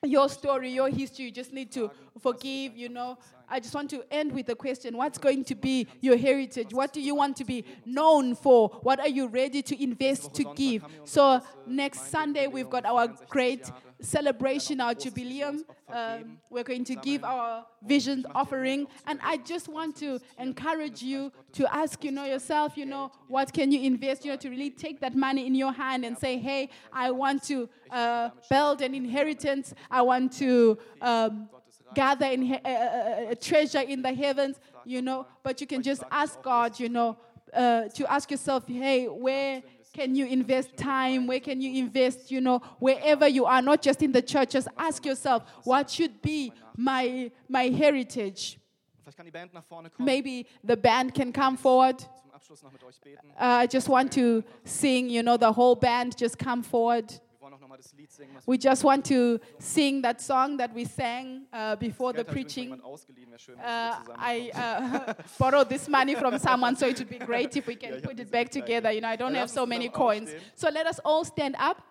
Your 0.05 0.29
story, 0.29 0.69
your 0.71 0.89
history. 0.89 1.25
You 1.25 1.31
just 1.31 1.53
need 1.53 1.71
to 1.73 1.91
forgive, 2.19 2.75
you 2.75 2.89
know. 2.89 3.17
I 3.47 3.59
just 3.59 3.75
want 3.75 3.89
to 3.91 4.03
end 4.11 4.31
with 4.33 4.49
a 4.49 4.55
question 4.55 4.97
What's 4.97 5.17
going 5.17 5.43
to 5.45 5.55
be 5.55 5.87
your 6.01 6.17
heritage? 6.17 6.73
What 6.73 6.93
do 6.93 7.01
you 7.01 7.15
want 7.15 7.37
to 7.37 7.45
be 7.45 7.65
known 7.85 8.35
for? 8.35 8.69
What 8.81 8.99
are 8.99 9.07
you 9.07 9.27
ready 9.27 9.61
to 9.61 9.83
invest, 9.83 10.33
to 10.35 10.53
give? 10.55 10.83
So, 11.03 11.41
next 11.67 12.09
Sunday, 12.09 12.47
we've 12.47 12.69
got 12.69 12.85
our 12.85 13.07
great 13.29 13.69
celebration, 14.05 14.79
our 14.81 14.93
jubileum. 14.93 15.63
Um, 15.89 16.37
we're 16.49 16.63
going 16.63 16.83
to 16.85 16.95
give 16.95 17.23
our 17.23 17.65
vision 17.83 18.25
offering. 18.33 18.87
And 19.07 19.19
I 19.23 19.37
just 19.37 19.67
want 19.67 19.95
to 19.97 20.19
encourage 20.39 21.01
you 21.01 21.31
to 21.53 21.75
ask, 21.75 22.03
you 22.03 22.11
know, 22.11 22.25
yourself, 22.25 22.77
you 22.77 22.85
know, 22.85 23.11
what 23.27 23.51
can 23.51 23.71
you 23.71 23.81
invest, 23.81 24.25
you 24.25 24.31
know, 24.31 24.37
to 24.37 24.49
really 24.49 24.69
take 24.69 24.99
that 25.01 25.15
money 25.15 25.45
in 25.47 25.55
your 25.55 25.73
hand 25.73 26.05
and 26.05 26.17
say, 26.17 26.37
hey, 26.37 26.69
I 26.93 27.11
want 27.11 27.43
to 27.43 27.69
uh, 27.91 28.29
build 28.49 28.81
an 28.81 28.95
inheritance. 28.95 29.73
I 29.89 30.01
want 30.01 30.33
to. 30.33 30.77
Um, 31.01 31.49
gather 31.93 32.25
in 32.25 32.41
he- 32.41 32.55
uh, 32.55 32.69
uh, 32.69 33.31
uh, 33.31 33.35
treasure 33.39 33.79
in 33.79 34.01
the 34.01 34.13
heavens, 34.13 34.59
you 34.85 35.01
know. 35.01 35.25
But 35.43 35.61
you 35.61 35.67
can 35.67 35.81
just 35.81 36.03
ask 36.11 36.41
God, 36.41 36.79
you 36.79 36.89
know, 36.89 37.17
uh, 37.53 37.87
to 37.89 38.11
ask 38.11 38.29
yourself, 38.29 38.67
hey, 38.67 39.05
where 39.05 39.63
can 39.95 40.13
you 40.13 40.25
invest 40.25 40.75
time? 40.75 41.25
Where 41.25 41.39
can 41.39 41.61
you 41.61 41.79
invest, 41.83 42.29
you 42.29 42.41
know, 42.41 42.59
wherever 42.79 43.27
you 43.27 43.45
are, 43.45 43.61
not 43.61 43.81
just 43.81 44.01
in 44.01 44.11
the 44.11 44.21
church. 44.21 44.51
Just 44.51 44.67
ask 44.77 45.05
yourself, 45.05 45.43
what 45.63 45.89
should 45.89 46.21
be 46.21 46.51
my 46.75 47.31
my 47.47 47.69
heritage? 47.69 48.59
Vielleicht 49.01 49.17
kann 49.17 49.25
die 49.25 49.31
Band 49.31 49.53
nach 49.53 49.63
vorne 49.63 49.89
kommen. 49.89 50.05
Maybe 50.05 50.45
the 50.63 50.75
band 50.75 51.13
can 51.13 51.31
come 51.31 51.57
forward. 51.57 51.99
Zum 51.99 52.31
Abschluss 52.33 52.63
noch 52.63 52.71
mit 52.73 52.83
euch 52.83 52.99
beten. 52.99 53.29
Uh, 53.39 53.63
I 53.63 53.67
just 53.67 53.87
want 53.87 54.11
to 54.13 54.43
sing, 54.65 55.09
you 55.09 55.23
know, 55.23 55.37
the 55.37 55.51
whole 55.51 55.75
band 55.75 56.17
just 56.17 56.37
come 56.37 56.61
forward. 56.63 57.13
Wir 57.45 57.51
wollen 57.51 57.57
auch 57.59 57.61
nochmal 57.61 57.77
das 57.77 57.93
Lied 57.93 58.11
singen, 58.11 58.35
was 58.35 58.47
We 58.47 58.57
just 58.57 58.83
want 58.83 59.05
to 59.07 59.37
sing 59.59 60.01
that 60.01 60.19
song 60.19 60.57
that 60.57 60.73
we 60.73 60.83
sang 60.83 61.45
uh, 61.53 61.75
before 61.75 62.11
the 62.11 62.23
Geld 62.23 62.27
habe 62.29 62.39
ich 62.39 62.45
übrigens 62.47 62.53
preaching. 62.53 62.63
jemand 62.63 62.83
ausgeliehen. 62.83 63.29
Wäre 63.29 63.39
schön, 63.39 63.55
wenn 63.57 63.63
Uh, 63.63 64.17
I 64.19 64.51
uh, 64.51 65.13
borrowed 65.37 65.69
this 65.69 65.87
money 65.87 66.15
from 66.15 66.39
someone, 66.39 66.75
so 66.75 66.87
it 66.87 66.97
would 66.97 67.07
be 67.09 67.19
great 67.19 67.55
if 67.55 67.67
we 67.67 67.75
can 67.79 68.01
put 68.01 68.19
it 68.19 68.31
back 68.31 68.49
together. 68.49 68.91
You 68.91 69.01
know, 69.01 69.09
I 69.09 69.15
don't 69.15 69.35
have 69.35 69.51
so 69.51 69.67
many 69.67 69.89
coins. 69.89 70.31
So 70.55 70.69
let 70.71 70.87
us 70.87 70.99
all 71.05 71.23
stand 71.23 71.55
up. 71.59 71.83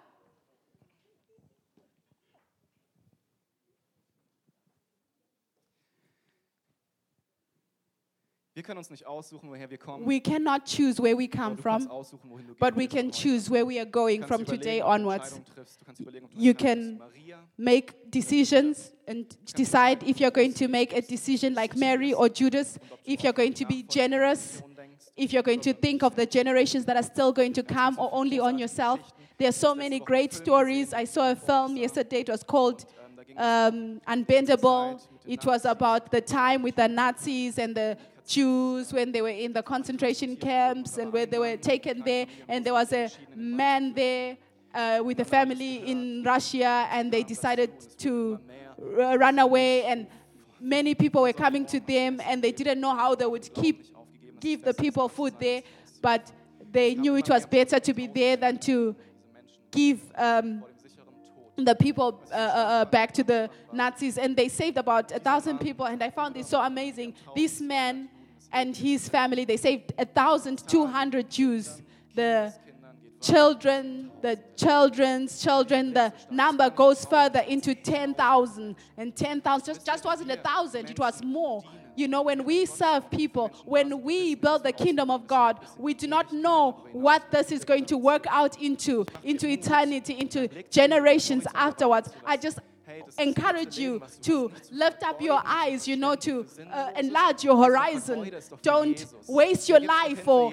Wir 8.54 8.62
können 8.62 8.78
uns 8.78 8.88
nicht 8.88 9.04
aussuchen, 9.04 9.50
woher 9.50 9.68
wir 9.68 9.78
kommen. 9.78 10.06
We 10.06 10.20
cannot 10.20 10.64
choose 10.64 11.02
where 11.02 11.18
we 11.18 11.26
come 11.26 11.56
from, 11.56 11.90
aussuchen, 11.90 12.30
wohin 12.30 12.46
du 12.46 12.54
but 12.54 12.76
we 12.76 12.86
can 12.86 13.10
choose 13.10 13.50
where 13.50 13.66
we 13.66 13.80
are 13.80 13.86
going 13.86 14.22
from 14.22 14.44
today 14.44 14.80
onwards. 14.80 15.32
Entscheidungen 15.32 15.54
triffst. 15.54 15.80
Du 15.80 15.84
kannst 15.84 16.00
überlegen, 16.00 16.26
ob 16.26 16.32
du 16.32 16.40
You 16.40 16.54
can- 16.54 17.00
Make 17.56 17.94
decisions 18.10 18.92
and 19.08 19.26
decide 19.56 20.04
if 20.08 20.20
you're 20.20 20.30
going 20.30 20.54
to 20.54 20.68
make 20.68 20.96
a 20.96 21.00
decision 21.00 21.54
like 21.54 21.76
Mary 21.76 22.14
or 22.14 22.28
Judas, 22.28 22.78
if 23.04 23.24
you're 23.24 23.32
going 23.32 23.54
to 23.54 23.66
be 23.66 23.82
generous, 23.82 24.62
if 25.16 25.32
you're 25.32 25.42
going 25.42 25.60
to 25.60 25.72
think 25.72 26.04
of 26.04 26.14
the 26.14 26.24
generations 26.26 26.84
that 26.84 26.96
are 26.96 27.02
still 27.02 27.32
going 27.32 27.52
to 27.54 27.62
come 27.64 27.98
or 27.98 28.08
only 28.12 28.38
on 28.38 28.56
yourself. 28.58 29.00
There 29.36 29.48
are 29.48 29.52
so 29.52 29.74
many 29.74 29.98
great 29.98 30.32
stories. 30.32 30.92
I 30.94 31.06
saw 31.06 31.32
a 31.32 31.34
film 31.36 31.76
yesterday, 31.76 32.20
it 32.20 32.28
was 32.28 32.44
called 32.44 32.84
Ähm, 33.16 33.24
ging 33.26 33.36
um, 33.36 34.00
Unbendable. 34.06 35.00
It 35.26 35.44
was 35.44 35.64
about 35.64 36.10
the 36.12 36.20
time 36.20 36.62
with 36.62 36.76
the 36.76 36.86
Nazis 36.86 37.58
and 37.58 37.74
the 37.74 37.96
Jews 38.26 38.92
when 38.92 39.12
they 39.12 39.20
were 39.20 39.28
in 39.28 39.52
the 39.52 39.62
concentration 39.62 40.36
camps 40.36 40.98
and 40.98 41.12
where 41.12 41.26
they 41.26 41.38
were 41.38 41.56
taken 41.56 42.02
there. 42.04 42.26
And 42.48 42.64
there 42.64 42.72
was 42.72 42.92
a 42.92 43.10
man 43.34 43.92
there 43.92 44.36
uh, 44.74 45.00
with 45.04 45.20
a 45.20 45.24
family 45.24 45.88
in 45.90 46.22
Russia, 46.24 46.88
and 46.90 47.12
they 47.12 47.22
decided 47.22 47.70
to 47.98 48.40
r- 48.98 49.18
run 49.18 49.38
away. 49.38 49.84
And 49.84 50.06
many 50.60 50.94
people 50.94 51.22
were 51.22 51.32
coming 51.32 51.66
to 51.66 51.80
them, 51.80 52.20
and 52.24 52.42
they 52.42 52.52
didn't 52.52 52.80
know 52.80 52.94
how 52.94 53.14
they 53.14 53.26
would 53.26 53.52
keep 53.54 53.86
give 54.40 54.62
the 54.62 54.74
people 54.74 55.08
food 55.08 55.34
there, 55.40 55.62
but 56.02 56.30
they 56.70 56.94
knew 56.94 57.16
it 57.16 57.28
was 57.30 57.46
better 57.46 57.78
to 57.80 57.94
be 57.94 58.06
there 58.06 58.36
than 58.36 58.58
to 58.58 58.94
give 59.70 60.00
um, 60.16 60.62
the 61.56 61.74
people 61.74 62.20
uh, 62.30 62.34
uh, 62.34 62.38
uh, 62.38 62.84
back 62.84 63.12
to 63.12 63.22
the 63.22 63.48
Nazis, 63.72 64.18
and 64.18 64.36
they 64.36 64.48
saved 64.48 64.76
about 64.76 65.12
a 65.12 65.18
thousand 65.18 65.58
people. 65.58 65.86
And 65.86 66.02
I 66.02 66.10
found 66.10 66.36
it 66.36 66.46
so 66.46 66.60
amazing. 66.60 67.14
This 67.34 67.60
man 67.60 68.08
and 68.54 68.74
his 68.74 69.08
family, 69.08 69.44
they 69.44 69.58
saved 69.58 69.92
a 69.98 70.06
thousand 70.06 70.66
two 70.66 70.86
hundred 70.86 71.30
Jews. 71.30 71.82
The 72.14 72.54
children, 73.20 74.12
the 74.22 74.38
children's 74.56 75.42
children, 75.42 75.92
the 75.92 76.12
number 76.30 76.70
goes 76.70 77.04
further 77.04 77.40
into 77.40 77.74
10,000. 77.74 78.76
And 78.96 79.16
10,000 79.16 79.66
just, 79.66 79.86
just 79.86 80.04
wasn't 80.04 80.30
a 80.30 80.36
thousand, 80.36 80.90
it 80.90 80.98
was 80.98 81.22
more. 81.24 81.64
You 81.96 82.08
know, 82.08 82.22
when 82.22 82.44
we 82.44 82.66
serve 82.66 83.10
people, 83.10 83.48
when 83.64 84.02
we 84.02 84.34
build 84.34 84.64
the 84.64 84.72
kingdom 84.72 85.10
of 85.10 85.26
God, 85.26 85.60
we 85.78 85.94
do 85.94 86.06
not 86.06 86.32
know 86.32 86.84
what 86.92 87.30
this 87.30 87.50
is 87.50 87.64
going 87.64 87.86
to 87.86 87.96
work 87.96 88.26
out 88.28 88.60
into, 88.60 89.06
into 89.22 89.48
eternity, 89.48 90.14
into 90.18 90.48
generations 90.70 91.46
afterwards. 91.54 92.10
I 92.24 92.36
just 92.36 92.58
encourage 93.18 93.78
you 93.78 94.02
to 94.22 94.50
lift 94.70 95.02
up 95.02 95.20
your 95.20 95.42
eyes, 95.44 95.88
you 95.88 95.96
know, 95.96 96.14
to 96.16 96.46
uh, 96.72 96.90
enlarge 96.96 97.44
your 97.44 97.56
horizon. 97.62 98.30
Don't 98.62 99.06
waste 99.26 99.68
your 99.68 99.80
life 99.80 100.22
for 100.22 100.52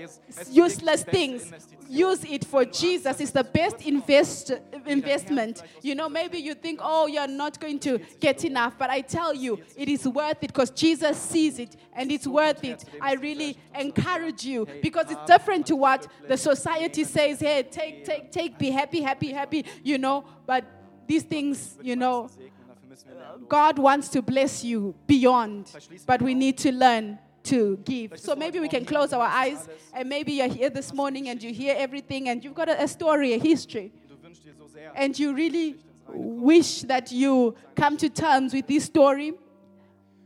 useless 0.50 1.04
things. 1.04 1.52
Use 1.90 2.24
it 2.24 2.46
for 2.46 2.64
Jesus. 2.64 3.20
It's 3.20 3.32
the 3.32 3.44
best 3.44 3.82
invest, 3.86 4.52
investment. 4.86 5.62
You 5.82 5.96
know, 5.96 6.08
maybe 6.08 6.38
you 6.38 6.54
think, 6.54 6.80
oh, 6.82 7.08
you're 7.08 7.28
not 7.28 7.60
going 7.60 7.80
to 7.80 8.00
get 8.20 8.46
enough, 8.46 8.78
but 8.78 8.90
I 8.90 9.02
tell 9.02 9.34
you, 9.34 9.60
it 9.76 9.90
is 9.90 10.08
worth 10.08 10.32
it 10.32 10.48
because 10.48 10.70
Jesus 10.70 11.18
sees 11.18 11.60
it 11.60 11.76
and 11.94 12.12
it's 12.12 12.28
worth 12.28 12.64
it. 12.64 12.86
I 13.02 13.14
really 13.16 13.58
encourage 13.78 14.46
you 14.46 14.68
because 14.82 15.12
it's 15.12 15.26
different 15.26 15.68
to 15.68 15.76
what 15.76 16.08
the 16.28 16.38
society 16.38 17.04
says. 17.04 17.40
Hey, 17.40 17.64
take, 17.64 18.06
take, 18.06 18.32
take, 18.32 18.58
be 18.58 18.72
happy, 18.72 19.02
happy, 19.02 19.32
happy, 19.32 19.66
you 19.84 19.98
know, 19.98 20.24
but 20.46 20.64
these 21.08 21.24
things, 21.24 21.78
you 21.82 21.96
know, 21.96 22.28
segnen, 22.28 22.68
dafür 22.68 22.88
müssen 22.90 23.08
wir 23.10 23.16
lernen. 23.16 23.48
God 23.48 23.80
wants 23.80 24.10
to 24.10 24.22
bless 24.22 24.64
you 24.64 24.94
beyond, 25.08 25.68
but 26.06 26.22
we 26.22 26.34
need 26.34 26.58
to 26.58 26.72
learn 26.72 27.18
to 27.44 27.78
give. 27.84 28.18
So 28.18 28.36
maybe 28.36 28.60
we 28.60 28.68
can 28.68 28.86
close 28.86 29.14
our 29.14 29.28
eyes, 29.28 29.68
and 29.94 30.08
maybe 30.08 30.34
you're 30.34 30.48
here 30.48 30.70
this 30.70 30.94
morning 30.94 31.30
and 31.30 31.42
you 31.42 31.54
hear 31.54 31.76
everything, 31.78 32.30
and 32.30 32.44
you've 32.44 32.56
got 32.56 32.70
a, 32.70 32.88
story, 32.88 33.34
a 33.34 33.40
history, 33.40 33.92
Du 34.08 34.16
wünschst 34.22 34.46
dir 34.46 34.54
so 34.54 34.68
sehr, 34.68 34.92
and 34.96 35.18
you 35.18 35.34
really 35.34 35.76
wish 36.14 36.82
that 36.84 37.12
you 37.12 37.56
come 37.76 37.98
to 37.98 38.10
terms 38.10 38.54
with 38.54 38.68
this 38.68 38.84
story. 38.86 39.34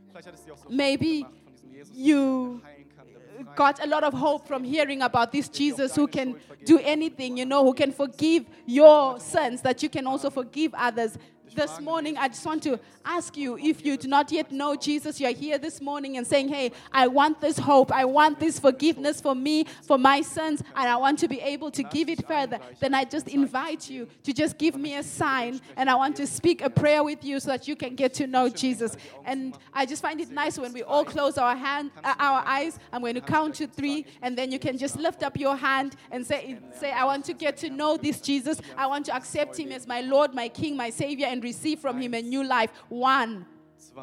vielleicht 0.08 0.26
hat 0.26 0.34
es 0.34 0.44
dir 0.44 0.52
auch 0.54 0.58
so 0.58 0.68
Maybe 0.68 1.22
gemacht 1.22 1.32
von 1.44 1.52
diesem 1.52 1.70
Jesus, 1.70 1.96
you 1.96 2.60
der 2.60 2.68
heilen 2.68 2.88
kann, 2.96 3.06
der 3.08 3.20
befreien 3.20 3.45
got 3.56 3.82
a 3.82 3.88
lot 3.88 4.04
of 4.04 4.12
hope 4.12 4.46
from 4.46 4.62
hearing 4.62 5.02
about 5.02 5.32
this 5.32 5.48
Jesus 5.48 5.96
who 5.96 6.06
can 6.06 6.36
do 6.64 6.78
anything, 6.78 7.38
you 7.38 7.46
know, 7.46 7.64
who 7.64 7.74
can 7.74 7.90
forgive 7.90 8.44
your 8.66 9.18
sins, 9.18 9.62
that 9.62 9.82
you 9.82 9.88
can 9.88 10.06
also 10.06 10.30
forgive 10.30 10.72
others. 10.74 11.18
This 11.54 11.80
morning, 11.80 12.18
I 12.18 12.28
just 12.28 12.44
want 12.44 12.62
to 12.64 12.78
ask 13.04 13.36
you 13.36 13.56
if 13.56 13.84
you 13.86 13.96
do 13.96 14.08
not 14.08 14.32
yet 14.32 14.50
know 14.50 14.74
Jesus, 14.74 15.20
you're 15.20 15.32
here 15.32 15.58
this 15.58 15.80
morning 15.80 16.16
and 16.16 16.26
saying, 16.26 16.48
Hey, 16.48 16.72
I 16.92 17.06
want 17.06 17.40
this 17.40 17.58
hope, 17.58 17.92
I 17.92 18.04
want 18.04 18.40
this 18.40 18.58
forgiveness 18.58 19.20
for 19.20 19.34
me, 19.34 19.64
for 19.82 19.96
my 19.96 20.20
sins, 20.20 20.62
and 20.74 20.88
I 20.88 20.96
want 20.96 21.18
to 21.20 21.28
be 21.28 21.40
able 21.40 21.70
to 21.70 21.82
give 21.84 22.08
it 22.08 22.26
further. 22.26 22.58
Then 22.80 22.94
I 22.94 23.04
just 23.04 23.28
invite 23.28 23.88
you 23.88 24.08
to 24.24 24.32
just 24.32 24.58
give 24.58 24.76
me 24.76 24.96
a 24.96 25.02
sign, 25.02 25.60
and 25.76 25.88
I 25.88 25.94
want 25.94 26.16
to 26.16 26.26
speak 26.26 26.62
a 26.62 26.70
prayer 26.70 27.04
with 27.04 27.24
you 27.24 27.38
so 27.38 27.50
that 27.50 27.68
you 27.68 27.76
can 27.76 27.94
get 27.94 28.12
to 28.14 28.26
know 28.26 28.48
Jesus. 28.48 28.96
And 29.24 29.56
I 29.72 29.86
just 29.86 30.02
find 30.02 30.20
it 30.20 30.30
nice 30.30 30.58
when 30.58 30.72
we 30.72 30.82
all 30.82 31.04
close 31.04 31.38
our 31.38 31.56
hand, 31.56 31.92
uh, 32.02 32.14
our 32.18 32.42
eyes. 32.44 32.78
I'm 32.92 33.02
going 33.02 33.14
to 33.14 33.20
count 33.20 33.54
to 33.56 33.66
three, 33.66 34.04
and 34.20 34.36
then 34.36 34.50
you 34.50 34.58
can 34.58 34.78
just 34.78 34.96
lift 34.96 35.22
up 35.22 35.38
your 35.38 35.56
hand 35.56 35.96
and 36.10 36.26
say, 36.26 36.58
say, 36.78 36.90
I 36.90 37.04
want 37.04 37.24
to 37.26 37.34
get 37.34 37.56
to 37.58 37.70
know 37.70 37.96
this 37.96 38.20
Jesus. 38.20 38.60
I 38.76 38.86
want 38.86 39.06
to 39.06 39.14
accept 39.14 39.58
him 39.58 39.70
as 39.70 39.86
my 39.86 40.00
Lord, 40.00 40.34
my 40.34 40.48
King, 40.48 40.76
my 40.76 40.90
Savior, 40.90 41.26
and 41.36 41.44
receive 41.44 41.78
from 41.78 42.00
him 42.00 42.14
a 42.14 42.22
new 42.22 42.42
life. 42.42 42.70
One, 42.88 43.46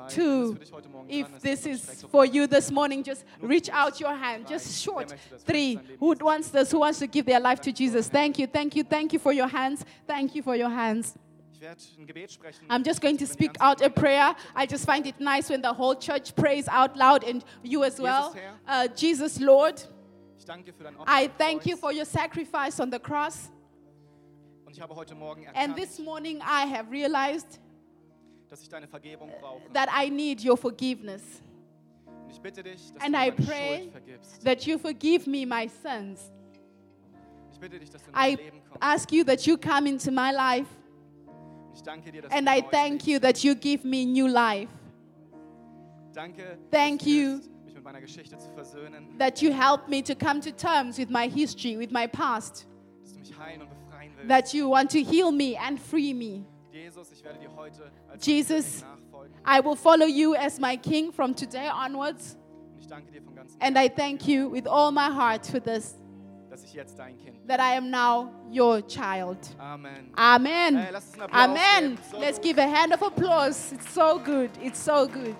two. 0.10 0.54
wenn 0.54 0.54
es 0.54 0.54
für 0.54 0.60
dich 0.60 0.72
heute 0.72 0.90
Morgen 0.90 1.10
If 1.10 1.28
this 1.42 1.66
is 1.66 2.06
for 2.10 2.26
you 2.26 2.48
this 2.48 2.72
morning, 2.72 3.04
just 3.04 3.26
reach 3.42 3.70
out 3.72 4.00
your 4.00 4.14
hand, 4.14 4.48
just 4.48 4.84
short. 4.84 5.14
Three. 5.46 5.80
Who 6.00 6.16
wants 6.22 6.50
this? 6.50 6.72
Who 6.72 6.80
wants 6.80 7.00
to 7.00 7.08
give 7.08 7.26
their 7.26 7.40
life 7.40 7.60
to 7.62 7.72
Jesus? 7.72 8.08
Thank 8.08 8.40
you, 8.40 8.48
thank 8.48 8.76
you, 8.76 8.84
thank 8.84 9.14
you 9.14 9.20
for 9.20 9.34
your 9.34 9.48
hands. 9.48 9.84
Thank 10.08 10.36
you 10.36 10.44
for 10.44 10.56
your 10.56 10.70
hands. 10.70 11.16
Ich 11.54 11.62
werde 11.62 11.82
ein 11.98 12.06
Gebet 12.06 12.32
sprechen. 12.32 12.68
I'm 12.70 12.84
just 12.84 13.02
going 13.02 13.18
to 13.18 13.26
speak 13.26 13.56
out 13.60 13.82
a 13.82 13.90
prayer. 13.90 14.36
I 14.56 14.66
just 14.66 14.86
find 14.86 15.06
it 15.06 15.20
nice 15.20 15.50
when 15.50 15.62
the 15.62 15.74
whole 15.74 15.96
church 15.96 16.36
prays 16.36 16.68
out 16.68 16.98
loud 16.98 17.24
and 17.24 17.44
you 17.64 17.84
as 17.84 18.00
well. 18.00 18.36
Uh, 18.68 18.88
Jesus, 18.90 19.40
Lord, 19.40 19.88
Ich 20.38 20.46
danke 20.46 20.66
dir 20.66 20.74
für 20.74 20.84
dein 20.84 20.98
Opfer 20.98 21.10
I 21.10 21.30
thank 21.38 21.66
you 21.66 21.78
for 21.78 21.94
your 21.94 22.06
sacrifice 22.06 22.80
on 22.82 22.92
the 22.92 23.00
cross. 23.00 23.50
Und 24.74 24.78
ich 24.78 24.82
habe 24.82 24.95
heute 24.95 25.13
Morgen 25.13 25.45
And 25.53 25.76
this 25.76 25.99
morning 25.99 26.38
I 26.39 26.65
have 26.67 26.89
realized 26.89 27.59
dass 28.49 28.59
ich 28.63 28.69
deine 28.69 28.88
Vergebung 28.88 29.30
uh, 29.30 29.39
brauche. 29.39 29.61
that 29.71 29.88
I 29.95 30.09
need 30.09 30.43
your 30.43 30.57
forgiveness, 30.57 31.43
Und 32.07 32.32
ich 32.32 32.41
bitte 32.41 32.63
dich, 32.63 32.91
dass 32.91 33.03
And 33.03 33.13
du 33.13 33.19
I 33.19 33.30
meine 33.30 33.32
pray 33.34 33.89
vergibst. 33.91 34.43
that 34.43 34.63
you 34.65 34.80
forgive 34.80 35.30
me 35.30 35.45
my 35.45 35.67
sins. 35.69 36.32
Ich 37.51 37.59
bitte 37.59 37.78
dich, 37.78 37.91
dass 37.91 38.01
du 38.01 38.07
in 38.09 38.15
mein 38.15 38.32
I 38.32 38.36
Leben 38.36 38.61
kommst. 38.67 38.84
ask 38.84 39.11
you 39.11 39.24
that 39.26 39.41
you 39.45 39.57
come 39.59 39.88
into 39.88 40.09
my 40.11 40.32
life. 40.32 40.67
Und 41.67 41.76
Ich 41.76 41.84
danke 41.84 42.11
dir, 42.11 42.24
dass 42.24 42.32
And 42.32 42.47
du 42.47 42.51
I 42.51 42.61
neu 42.63 42.67
thank 42.71 43.05
you 43.05 43.19
that 43.19 43.43
you 43.43 43.53
give 43.53 43.88
me 43.88 44.05
new 44.07 44.26
life. 44.26 44.71
Danke, 46.15 46.57
Thank 46.71 47.01
dass 47.01 47.05
du 47.07 47.11
you. 47.11 47.30
hilfst, 47.30 47.51
mich 47.63 47.76
mit 47.76 47.84
meiner 47.84 48.01
Geschichte 48.01 48.36
zu 48.39 48.49
versöhnen, 48.53 49.19
That 49.19 49.39
you 49.39 49.51
help 49.53 49.88
me 49.88 50.01
to 50.03 50.15
come 50.15 50.39
to 50.39 50.49
terms 50.49 50.97
with 50.97 51.09
my 51.11 51.30
history, 51.30 51.78
with 51.78 51.91
my 51.91 52.07
past. 52.07 52.65
dass 53.03 53.13
du 53.13 53.19
mich 53.19 53.38
heilen 53.38 53.61
und 53.61 53.69
willst. 54.16 54.30
That 54.30 54.54
you 54.54 54.70
want 54.70 54.91
to 54.91 54.99
heal 54.99 55.32
me 55.32 55.58
and 55.58 55.80
free 55.80 56.14
me. 56.14 56.45
Jesus, 56.72 57.12
ich 57.12 57.24
werde 57.24 57.39
dir 57.39 57.49
heute 57.56 57.91
als 58.12 58.26
Jesus. 58.26 58.82
König 58.82 59.01
nachfolgen. 59.04 59.34
I 59.45 59.60
will 59.64 59.76
follow 59.76 60.08
you 60.08 60.36
as 60.36 60.60
my 60.60 60.76
king 60.78 61.12
from 61.12 61.36
today 61.36 61.70
onwards. 61.70 62.38
Und 62.74 62.80
ich 62.80 62.88
danke 62.88 63.12
dir 63.12 63.22
von 63.22 63.36
ganzem 63.36 63.58
And 63.62 63.78
I 63.78 63.82
Herzen, 63.84 63.95
thank 63.95 64.28
you 64.28 64.49
with 64.51 64.66
all 64.68 64.91
my 64.91 65.10
heart 65.10 65.45
for 65.45 65.60
this, 65.62 65.95
dass 66.49 66.64
ich 66.64 66.74
jetzt 66.74 66.97
dein 66.97 67.18
Kind 67.18 67.38
bin. 67.39 67.47
that 67.47 67.60
I 67.60 67.78
am 67.78 67.89
now 67.91 68.30
your 68.51 68.82
child. 68.88 69.38
Amen. 69.60 70.10
Amen. 70.16 70.78
Hey, 70.78 70.91
lass 70.91 71.06
uns 71.08 71.14
einen 71.16 71.24
Applaus 71.24 71.43
Amen. 71.49 71.89
geben. 71.91 72.01
So 72.12 72.20
Let's 72.20 72.38
gut. 72.38 72.43
give 72.43 72.58
a 72.62 72.68
hand 72.68 72.93
of 72.93 73.01
applause. 73.04 73.74
It's 73.76 73.93
so 73.93 74.20
good. 74.20 74.49
It's 74.62 74.80
so 74.84 75.08
good. 75.08 75.36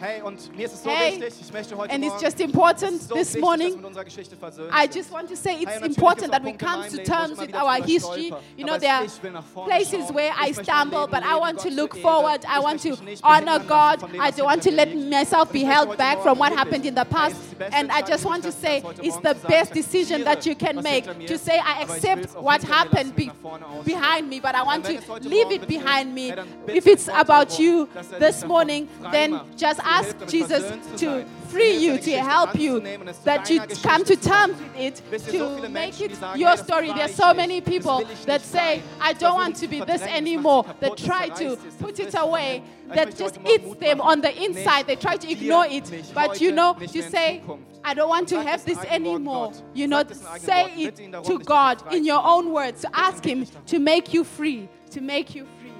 Hey, 0.00 0.22
und 0.22 0.56
mir 0.56 0.66
ist 0.66 0.74
es 0.74 0.82
so 0.84 0.90
Hey, 0.90 1.20
wichtig, 1.20 1.34
ich 1.40 1.52
möchte 1.52 1.76
heute 1.76 1.92
And 1.92 2.04
it's 2.04 2.22
just 2.22 2.40
important 2.40 3.02
so 3.02 3.14
this 3.14 3.28
wichtig, 3.34 3.40
morning. 3.40 3.76
mit 3.76 3.84
unserer 3.84 4.04
Geschichte 4.04 4.36
versöhnt 4.36 4.70
I 4.72 4.86
just 4.86 5.10
want 5.12 5.28
to 5.28 5.34
say 5.36 5.54
it's 5.54 5.64
natürlich 5.66 5.96
important 5.96 6.30
that 6.32 6.44
we 6.44 6.52
come 6.52 6.84
to 6.88 6.96
Leben, 6.96 6.96
wo 6.96 7.02
ich 7.02 7.08
terms 7.08 7.38
with 7.40 7.54
our 7.54 7.74
history. 7.84 8.32
You 8.56 8.64
know, 8.64 8.78
there 8.78 8.92
are 8.94 9.04
ich, 9.04 9.12
ich 9.16 9.22
will 9.24 9.32
nach 9.32 9.44
vorne 9.44 9.68
places 9.68 10.14
where 10.14 10.32
I 10.40 10.52
stumble, 10.52 11.08
but 11.08 11.24
I 11.24 11.34
want 11.36 11.58
to 11.60 11.70
look 11.70 11.96
forward. 11.96 12.44
I 12.46 12.60
want 12.60 12.80
to 12.82 12.96
honor 13.24 13.58
God. 13.58 14.04
I 14.20 14.30
don't 14.30 14.46
want 14.46 14.62
to 14.62 14.70
let 14.70 14.94
myself 14.94 15.50
be 15.50 15.64
held 15.64 15.96
back 15.96 16.22
from 16.22 16.38
what 16.38 16.52
happened 16.52 16.84
in 16.86 16.94
the 16.94 17.04
past. 17.04 17.34
es 17.34 17.42
ist 17.42 17.52
die 17.52 17.56
beste 17.56 17.76
And 17.76 17.90
I 17.90 18.02
just 18.02 18.24
want 18.24 18.44
to 18.44 18.52
say 18.52 18.82
it's 19.02 19.16
the 19.18 19.34
best 19.48 19.72
decision 19.74 20.22
that 20.24 20.46
you 20.46 20.54
can 20.54 20.80
make 20.80 21.04
to 21.26 21.36
say, 21.36 21.58
I 21.58 21.82
accept 21.82 22.36
what 22.40 22.62
happened 22.62 23.16
be 23.16 23.26
nach 23.26 23.34
vorne 23.42 23.64
ausstrahlen. 23.66 23.84
behind 23.84 24.28
me, 24.28 24.38
but 24.40 24.54
I 24.54 24.62
want 24.62 24.84
to 24.84 25.28
leave 25.28 25.50
it 25.50 25.66
behind 25.66 26.14
me. 26.14 26.28
hey, 26.30 26.76
If 26.78 26.86
it's 26.86 27.08
about 27.08 27.58
you 27.58 27.88
this 28.20 28.44
morning, 28.44 28.86
then 29.10 29.40
just 29.56 29.80
ask 29.88 30.26
Jesus 30.26 30.64
to 30.98 31.24
free 31.48 31.76
you, 31.76 31.98
to 31.98 32.10
help 32.10 32.54
you, 32.54 32.76
anzunehmen 32.76 33.00
und 33.02 33.08
es 33.08 33.18
zu 33.18 33.24
that 33.24 33.50
you 33.50 33.60
come 33.82 34.04
to 34.04 34.16
terms 34.16 34.56
with 34.58 34.76
it, 34.76 35.02
Wisst 35.10 35.32
ihr, 35.32 35.40
so 35.40 35.62
to 35.62 35.68
make 35.68 36.00
it 36.00 36.12
your 36.36 36.56
story. 36.56 36.88
There 36.88 37.04
are 37.04 37.08
so 37.08 37.34
many 37.34 37.60
people 37.60 38.04
that 38.26 38.42
say. 38.42 38.82
I 39.00 39.12
don't 39.14 39.36
want 39.36 39.56
to 39.56 39.68
be 39.68 39.80
this 39.80 40.02
anymore, 40.02 40.64
that 40.80 40.96
try 40.96 41.28
to 41.28 41.56
zerreißt 41.56 41.62
sie, 41.62 41.68
es 41.68 41.74
put 41.76 41.98
it 41.98 42.14
away, 42.14 42.62
that 42.94 43.16
just 43.16 43.38
eats 43.46 43.74
them 43.76 44.00
on 44.00 44.20
the 44.20 44.32
inside. 44.44 44.86
They 44.86 44.96
try 44.96 45.16
to 45.16 45.30
ignore 45.30 45.66
it. 45.66 45.90
But 46.14 46.40
you 46.40 46.52
know, 46.52 46.74
nicht 46.74 46.92
to 46.92 46.98
mehr 46.98 47.06
in 47.06 47.12
say, 47.12 47.42
I 47.84 47.94
don't 47.94 48.08
want 48.08 48.28
to 48.28 48.42
have 48.42 48.64
this 48.64 48.78
anymore. 48.84 49.52
You 49.74 49.86
know, 49.86 50.00
es 50.00 50.20
in 50.20 50.26
eigenen 50.26 50.40
say 50.40 50.72
it 50.76 51.24
to 51.24 51.38
God 51.38 51.82
in 51.92 52.04
your 52.04 52.22
own 52.22 52.52
words, 52.52 52.82
to 52.82 52.88
ask 52.92 53.24
Him 53.24 53.46
to 53.66 53.78
make 53.78 54.12
you 54.12 54.24
free, 54.24 54.68
to 54.90 55.00
make 55.00 55.34
you 55.34 55.46
free. 55.60 55.72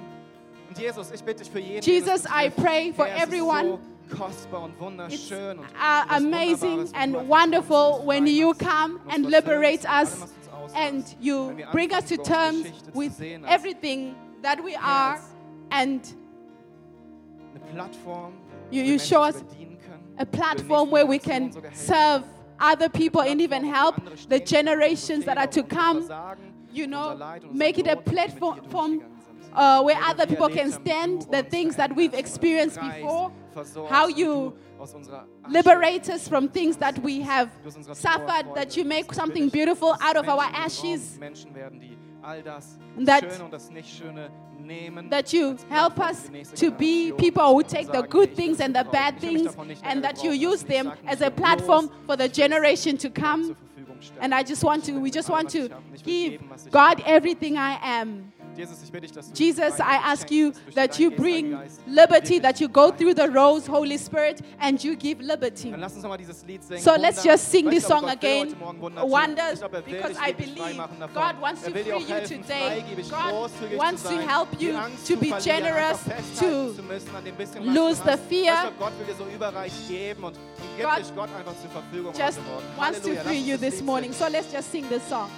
Jesus, 0.77 1.11
ich 1.11 1.23
bitte 1.23 1.43
dich 1.43 1.51
für 1.51 1.59
jeden, 1.59 1.83
Jesus, 1.83 2.23
den 2.23 2.31
es 2.31 2.45
I 2.45 2.49
pray 2.49 2.93
for 2.93 3.05
Herr, 3.05 3.15
es 3.15 3.23
ist 3.23 3.27
everyone. 3.27 3.79
So 4.19 4.25
kostbar 4.25 4.63
und 4.63 4.99
It's 5.09 5.31
uh, 5.31 6.05
amazing 6.09 6.89
and 6.93 7.29
wonderful 7.29 8.01
when 8.03 8.27
you 8.27 8.53
come 8.53 8.99
and 9.09 9.25
liberate 9.25 9.85
us 9.85 10.11
was 10.11 10.21
uns 10.23 10.47
ausmacht. 10.51 10.75
and 10.75 11.15
you 11.21 11.55
bring 11.71 11.93
us 11.93 12.03
to 12.09 12.17
terms 12.17 12.67
with 12.93 13.21
everything 13.47 14.15
that 14.41 14.61
we 14.61 14.75
are 14.75 15.19
and 15.71 16.01
You- 18.71 18.83
you 18.83 18.99
show 18.99 19.23
us 19.23 19.41
a 20.17 20.25
platform 20.25 20.91
where 20.91 21.05
we 21.05 21.17
can 21.17 21.51
serve 21.73 22.23
other 22.59 22.89
people 22.89 23.21
and 23.21 23.39
even 23.39 23.63
help 23.63 23.95
the 24.27 24.39
generations 24.39 25.23
that 25.25 25.37
are 25.37 25.47
to 25.47 25.63
come, 25.63 26.03
you 26.73 26.87
know, 26.87 27.15
make 27.53 27.79
it 27.79 27.87
a 27.87 27.95
Not, 27.95 28.05
womit 28.05 28.05
wir 28.05 28.27
hier 28.27 28.39
platform 28.41 29.01
uh, 29.53 29.81
where 29.81 29.97
other 30.03 30.25
people 30.27 30.49
can 30.49 30.71
stand 30.71 31.25
the 31.31 31.43
things 31.43 31.75
that 31.75 31.95
we've 31.95 32.13
experienced 32.13 32.79
before, 32.79 33.31
how 33.89 34.07
you 34.09 34.53
du 34.77 34.81
aus 34.81 34.93
unserer 34.93 35.25
Asche, 35.43 35.51
liberate 35.53 36.09
us 36.09 36.27
from 36.27 36.49
things 36.51 36.77
that 36.77 36.95
we 37.03 37.21
have 37.23 37.49
du 37.63 37.67
aus 37.69 37.75
unserer 37.75 37.95
suffered, 37.95 38.53
that 38.55 38.75
you 38.75 38.83
make 38.85 39.13
something 39.13 39.49
beautiful 39.49 39.89
out 40.01 40.15
of 40.15 40.27
our 40.27 40.45
ashes, 40.53 41.13
Raum 41.13 41.19
Menschen 41.19 41.55
werden, 41.55 41.79
die 41.79 41.97
all 42.21 42.41
das 42.43 42.77
That- 43.05 43.23
Schöne 43.31 43.43
und 43.45 43.53
das 43.53 43.69
Nicht-Schöne 43.71 44.29
nehmen, 44.59 45.09
that 45.09 45.31
you 45.33 45.55
help 45.69 45.97
us 45.99 46.21
für 46.21 46.27
die 46.27 46.37
nächste 46.37 46.55
to 46.55 46.71
be 46.71 47.13
people 47.17 47.43
who 47.53 47.61
take 47.63 47.87
the 47.91 48.03
good 48.07 48.35
things 48.35 48.59
and 48.59 48.75
the 48.75 48.83
bad 48.83 49.15
brauchen. 49.19 49.35
Ich 49.35 49.57
will 49.57 49.65
mich 49.65 49.79
things 49.79 49.91
and 49.91 50.03
that 50.03 50.23
you 50.23 50.31
use 50.31 50.63
them 50.65 50.91
as 51.07 51.21
a 51.21 51.29
platform 51.29 51.89
for 52.05 52.17
the 52.17 52.27
generation 52.27 52.97
to 52.97 53.09
come. 53.09 53.43
zur 53.45 53.55
Verfügung 53.55 54.01
stellen. 54.01 54.21
And 54.21 54.33
I 54.33 54.43
just 54.49 54.63
want 54.63 54.85
to, 54.85 55.01
we 55.01 55.09
just 55.09 55.29
want 55.29 55.49
to 55.51 55.65
ich 55.65 55.71
hab, 55.71 55.79
und 55.79 55.95
ich 55.95 56.05
will 56.05 56.13
give 56.13 56.31
geben, 56.31 56.49
was 56.49 56.65
ich 56.65 56.71
God 56.71 56.99
everything 57.05 57.55
I 57.55 57.77
am. 57.81 58.31
Jesus, 58.59 58.83
ich 58.83 58.91
bitte 58.91 59.07
dich, 59.07 59.11
dass 59.13 59.31
du 59.31 59.41
Jesus, 59.41 59.75
Freiheit 59.75 59.79
I 59.79 60.11
ask 60.11 60.31
you 60.31 60.51
dass 60.51 60.57
du 60.57 60.63
durch 60.63 60.75
that 60.75 60.99
you 60.99 61.11
bring 61.11 61.57
liberty, 61.87 62.41
that 62.41 62.59
you 62.59 62.67
go 62.67 62.91
through 62.91 63.13
the 63.15 63.29
roads, 63.29 63.67
Holy 63.67 63.97
Spirit, 63.97 64.41
and 64.59 64.83
you 64.83 64.97
give 64.97 65.21
liberty. 65.21 65.71
Dann 65.71 65.79
lass 65.79 65.93
uns 65.93 66.03
noch 66.03 66.09
mal 66.09 66.17
dieses 66.17 66.45
Lied 66.45 66.61
singen. 66.63 66.81
So 66.81 66.95
let's 66.97 67.23
just 67.23 67.49
sing 67.49 67.69
this 67.69 67.85
song 67.85 68.09
again. 68.09 68.47
heute 68.47 68.57
Morgen 68.57 68.81
Wunder 68.81 69.01
tun. 69.01 69.11
Wonders, 69.11 69.53
Ich 69.53 69.59
glaube, 69.59 69.77
er 69.77 69.85
will 69.85 69.95
because 69.95 70.17
I 70.19 70.33
believe. 70.33 70.77
God 71.13 71.41
wants 71.41 71.61
to 71.63 71.71
free 71.71 71.87
you 71.87 72.27
today. 72.27 72.83
God 73.09 73.77
wants 73.77 74.03
to 74.03 74.17
help 74.19 74.49
you 74.59 74.73
to 75.07 75.15
be 75.15 75.31
generous, 75.41 76.03
to 76.39 76.73
zu 76.73 76.83
müssen 76.83 77.15
an 77.15 77.23
dem 77.23 77.35
bisschen, 77.35 77.65
was 77.65 77.73
lose 77.73 78.01
the 78.03 78.17
fear. 78.27 78.55
Ich 78.71 78.77
glaube, 78.77 78.93
will 79.07 79.15
so 79.17 79.25
überreich 79.33 79.71
geben 79.87 80.23
und, 80.25 80.35
und 80.35 80.37
gib 80.77 80.85
God 80.85 80.99
dich 80.99 81.15
Gott 81.15 81.29
einfach 81.37 81.53
just 82.17 82.39
wants 82.77 82.99
to 83.01 83.15
free 83.23 83.39
you 83.39 83.57
this 83.57 83.81
morning. 83.81 84.11
So 84.11 84.27
let's 84.27 84.51
just 84.51 84.69
sing 84.69 84.85
this 84.89 85.07
song. 85.07 85.29